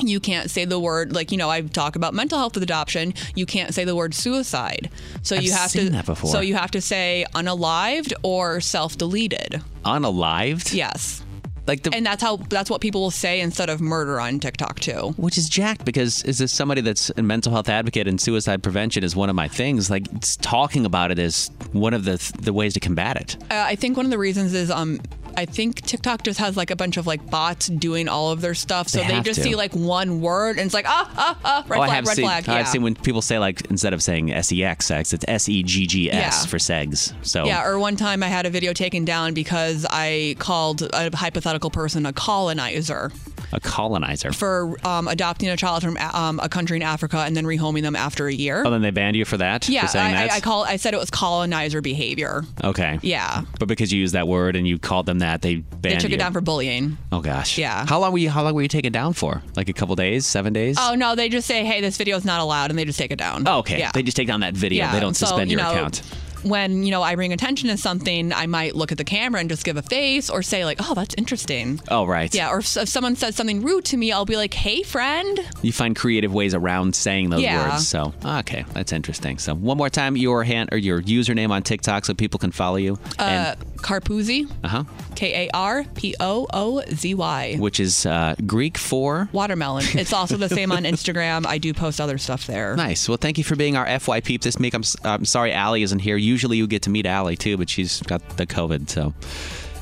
You 0.01 0.19
can't 0.21 0.49
say 0.49 0.63
the 0.63 0.79
word 0.79 1.13
like 1.13 1.29
you 1.31 1.37
know 1.37 1.49
I 1.49 1.59
talk 1.61 1.97
about 1.97 2.13
mental 2.13 2.37
health 2.37 2.53
with 2.53 2.63
adoption. 2.63 3.13
You 3.35 3.45
can't 3.45 3.73
say 3.73 3.83
the 3.83 3.95
word 3.95 4.13
suicide. 4.13 4.89
So 5.23 5.35
I've 5.35 5.43
you 5.43 5.51
have 5.51 5.71
to 5.71 5.89
that 5.89 6.05
before. 6.05 6.29
so 6.31 6.39
you 6.39 6.55
have 6.55 6.71
to 6.71 6.79
say 6.81 7.25
unalived 7.35 8.13
or 8.23 8.61
self-deleted. 8.61 9.61
Unalived? 9.83 10.73
Yes. 10.73 11.21
Like 11.69 11.83
the 11.83 11.93
and 11.93 12.03
that's 12.03 12.23
how 12.23 12.37
that's 12.37 12.67
what 12.69 12.81
people 12.81 13.01
will 13.01 13.11
say 13.11 13.39
instead 13.41 13.69
of 13.69 13.79
murder 13.79 14.19
on 14.19 14.39
TikTok 14.39 14.79
too. 14.79 15.13
Which 15.17 15.37
is 15.37 15.47
jacked 15.47 15.85
because 15.85 16.23
is 16.23 16.39
this 16.39 16.51
somebody 16.51 16.81
that's 16.81 17.11
a 17.15 17.21
mental 17.21 17.51
health 17.51 17.69
advocate 17.69 18.07
and 18.07 18.19
suicide 18.19 18.63
prevention 18.63 19.03
is 19.03 19.15
one 19.15 19.29
of 19.29 19.35
my 19.35 19.47
things. 19.47 19.87
Like 19.89 20.11
it's 20.13 20.35
talking 20.37 20.83
about 20.83 21.11
it 21.11 21.19
is 21.19 21.51
one 21.71 21.93
of 21.93 22.05
the 22.05 22.17
the 22.39 22.53
ways 22.53 22.73
to 22.73 22.79
combat 22.79 23.17
it. 23.17 23.37
Uh, 23.51 23.65
I 23.67 23.75
think 23.75 23.97
one 23.97 24.05
of 24.07 24.09
the 24.09 24.17
reasons 24.17 24.55
is 24.55 24.71
um 24.71 24.99
I 25.39 25.45
think 25.45 25.81
TikTok 25.81 26.23
just 26.23 26.37
has 26.39 26.57
like 26.57 26.69
a 26.69 26.75
bunch 26.75 26.97
of 26.97 27.07
like 27.07 27.25
bots 27.31 27.67
doing 27.67 28.07
all 28.09 28.31
of 28.31 28.41
their 28.41 28.53
stuff, 28.53 28.89
so 28.89 28.99
They 29.01 29.07
they, 29.07 29.21
just 29.21 29.37
to. 29.37 29.43
see 29.43 29.55
like 29.55 29.73
one 29.73 30.19
word 30.21 30.57
and 30.57 30.65
it's 30.65 30.73
like 30.73 30.85
ah 30.87 31.09
ah 31.15 31.39
ah 31.45 31.63
red 31.67 31.77
oh, 31.77 31.83
flag 31.83 31.89
I 31.89 31.93
have 31.95 32.05
red 32.07 32.15
seen. 32.15 32.25
flag. 32.25 32.49
I've 32.49 32.67
seen 32.67 32.83
when 32.83 32.95
people 32.95 33.21
say 33.21 33.39
like 33.39 33.61
instead 33.71 33.93
of 33.93 34.03
saying 34.03 34.31
S 34.33 34.51
E 34.51 34.63
X 34.63 34.91
X, 34.91 35.13
it's 35.13 35.23
S 35.27 35.47
E 35.49 35.63
G 35.63 35.87
G 35.87 36.11
S 36.11 36.43
Yeah. 36.43 36.49
for 36.49 36.57
segs. 36.57 37.13
So 37.25 37.45
Yeah, 37.45 37.65
or 37.65 37.79
one 37.79 37.95
time 37.95 38.21
I 38.21 38.27
had 38.27 38.45
a 38.45 38.49
video 38.49 38.73
taken 38.73 39.05
down 39.05 39.33
because 39.33 39.85
I 39.89 40.35
called 40.39 40.81
a 40.93 41.15
hypothetical 41.15 41.69
person 41.69 42.05
a 42.05 42.11
colonizer 42.13 43.11
a 43.51 43.59
colonizer. 43.59 44.31
for 44.31 44.75
um, 44.85 45.07
adopting 45.07 45.49
a 45.49 45.57
child 45.57 45.83
from 45.83 45.97
um, 45.97 46.39
a 46.39 46.49
country 46.49 46.77
in 46.77 46.83
Africa 46.83 47.17
and 47.19 47.35
then 47.35 47.45
rehoming 47.45 47.81
them 47.81 47.95
after 47.95 48.27
a 48.27 48.33
year. 48.33 48.63
Oh, 48.65 48.69
then 48.71 48.81
they 48.81 48.91
banned 48.91 49.15
you 49.15 49.25
for 49.25 49.37
that. 49.37 49.67
yeah, 49.69 49.81
for 49.81 49.87
saying 49.87 50.15
I, 50.15 50.23
I, 50.23 50.27
that. 50.27 50.33
I 50.33 50.39
call 50.39 50.63
I 50.65 50.75
said 50.77 50.93
it 50.93 50.99
was 50.99 51.09
colonizer 51.09 51.81
behavior. 51.81 52.43
okay. 52.63 52.99
Yeah, 53.01 53.43
But 53.59 53.67
because 53.67 53.91
you 53.91 53.99
used 53.99 54.13
that 54.13 54.27
word 54.27 54.55
and 54.55 54.67
you 54.67 54.77
called 54.79 55.05
them 55.05 55.19
that, 55.19 55.41
they 55.41 55.55
banned 55.57 55.81
they 55.81 55.95
took 55.97 56.09
you. 56.11 56.15
it 56.15 56.19
down 56.19 56.33
for 56.33 56.41
bullying. 56.41 56.97
Oh 57.11 57.21
gosh. 57.21 57.57
Yeah. 57.57 57.85
How 57.87 57.99
long 57.99 58.11
were 58.11 58.17
you? 58.19 58.29
How 58.29 58.43
long 58.43 58.53
were 58.53 58.61
you 58.61 58.67
taken 58.67 58.91
down 58.91 59.13
for? 59.13 59.41
Like 59.55 59.69
a 59.69 59.73
couple 59.73 59.95
days? 59.95 60.25
Seven 60.25 60.53
days? 60.53 60.77
Oh 60.79 60.95
no, 60.95 61.15
they 61.15 61.29
just 61.29 61.47
say, 61.47 61.65
"Hey, 61.65 61.81
this 61.81 61.97
video 61.97 62.17
is 62.17 62.25
not 62.25 62.39
allowed," 62.41 62.69
and 62.69 62.77
they 62.79 62.85
just 62.85 62.99
take 62.99 63.11
it 63.11 63.17
down. 63.19 63.47
Oh, 63.47 63.59
okay. 63.59 63.79
Yeah. 63.79 63.91
They 63.91 64.03
just 64.03 64.15
take 64.17 64.27
down 64.27 64.41
that 64.41 64.53
video. 64.53 64.85
Yeah, 64.85 64.93
They 64.93 64.99
don't 64.99 65.15
so, 65.15 65.25
suspend 65.25 65.49
you 65.51 65.57
your 65.57 65.65
know, 65.65 65.71
account. 65.71 66.01
When 66.43 66.83
you 66.83 66.91
know 66.91 67.01
I 67.01 67.15
bring 67.15 67.33
attention 67.33 67.69
to 67.69 67.77
something, 67.77 68.31
I 68.33 68.47
might 68.47 68.75
look 68.75 68.91
at 68.91 68.97
the 68.97 69.03
camera 69.03 69.39
and 69.41 69.49
just 69.49 69.63
give 69.65 69.77
a 69.77 69.81
face 69.81 70.29
or 70.29 70.41
say 70.41 70.65
like, 70.65 70.77
"Oh, 70.81 70.93
that's 70.93 71.15
interesting." 71.17 71.81
Oh, 71.89 72.05
right. 72.05 72.33
Yeah, 72.33 72.49
or 72.49 72.59
if, 72.59 72.77
if 72.77 72.87
someone 72.89 73.15
says 73.15 73.35
something 73.35 73.61
rude 73.61 73.85
to 73.85 73.97
me, 73.97 74.11
I'll 74.11 74.25
be 74.25 74.37
like, 74.37 74.53
"Hey, 74.53 74.83
friend." 74.83 75.39
You 75.61 75.71
find 75.71 75.95
creative 75.95 76.33
ways 76.33 76.53
around 76.53 76.95
saying 76.95 77.29
those 77.29 77.41
Yeah. 77.41 77.69
words. 77.71 77.87
So, 77.87 78.13
okay, 78.23 78.65
that's 78.73 78.91
interesting. 78.93 79.37
So, 79.37 79.53
one 79.55 79.77
more 79.77 79.89
time, 79.89 80.15
your 80.15 80.43
hand 80.43 80.69
or 80.71 80.77
your 80.77 81.01
username 81.01 81.49
on 81.51 81.63
TikTok 81.63 82.05
so 82.05 82.13
people 82.13 82.37
can 82.39 82.51
follow 82.51 82.77
you. 82.77 82.97
Uh, 83.17 83.55
Karpoozy, 83.77 84.49
Uh 84.63 84.67
huh. 84.67 84.83
K 85.15 85.47
A 85.47 85.49
R 85.53 85.83
P 85.95 86.15
O 86.19 86.47
O 86.53 86.81
Z 86.91 87.13
Y. 87.13 87.55
Which 87.57 87.79
is 87.79 88.05
uh, 88.05 88.35
Greek 88.45 88.77
for 88.77 89.29
Watermelon. 89.31 89.85
It's 89.99 90.13
also 90.13 90.37
the 90.37 90.49
same 90.49 90.71
on 90.71 90.83
Instagram. 90.83 91.45
I 91.45 91.57
do 91.57 91.73
post 91.73 91.99
other 91.99 92.17
stuff 92.17 92.47
there. 92.47 92.75
Nice. 92.75 93.07
Well, 93.09 93.17
thank 93.17 93.37
you 93.37 93.43
for 93.43 93.55
being 93.55 93.75
our 93.75 93.99
FY 93.99 94.21
peep 94.21 94.41
this 94.41 94.57
week. 94.57 94.73
I'm, 94.73 94.83
I'm 95.03 95.25
sorry 95.25 95.51
Allie 95.51 95.83
isn't 95.83 95.99
here. 95.99 96.15
Usually 96.29 96.57
you 96.57 96.67
get 96.67 96.83
to 96.83 96.89
meet 96.89 97.05
Allie 97.05 97.37
too, 97.37 97.57
but 97.57 97.69
she's 97.69 98.01
got 98.03 98.37
the 98.37 98.45
COVID, 98.45 98.89
so 98.89 99.13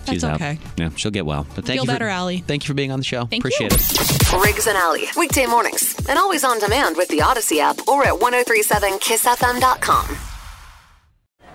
she's 0.10 0.22
That's 0.22 0.24
out. 0.24 0.36
okay. 0.36 0.60
Yeah, 0.78 0.89
she'll 0.95 1.12
get 1.12 1.26
well. 1.26 1.45
But 1.56 1.66
thank 1.66 1.80
Feel 1.80 1.84
you 1.84 1.88
for, 1.88 1.93
better, 1.93 2.08
Allie. 2.08 2.39
Thank 2.39 2.64
you 2.64 2.68
for 2.68 2.74
being 2.74 2.91
on 2.91 3.00
the 3.00 3.06
show. 3.06 3.26
Thank 3.26 3.41
Appreciate 3.41 3.72
you. 3.72 3.78
it. 3.80 4.45
Riggs 4.45 4.68
and 4.68 4.78
Allie, 4.78 5.08
weekday 5.18 5.45
mornings, 5.45 5.95
and 6.08 6.18
always 6.18 6.43
on 6.43 6.60
demand 6.60 6.95
with 6.95 7.10
the 7.10 7.20
Audacy 7.20 7.60
app 7.60 7.88
or 7.88 8.06
at 8.06 8.14
1037kissfm.com. 8.14 10.26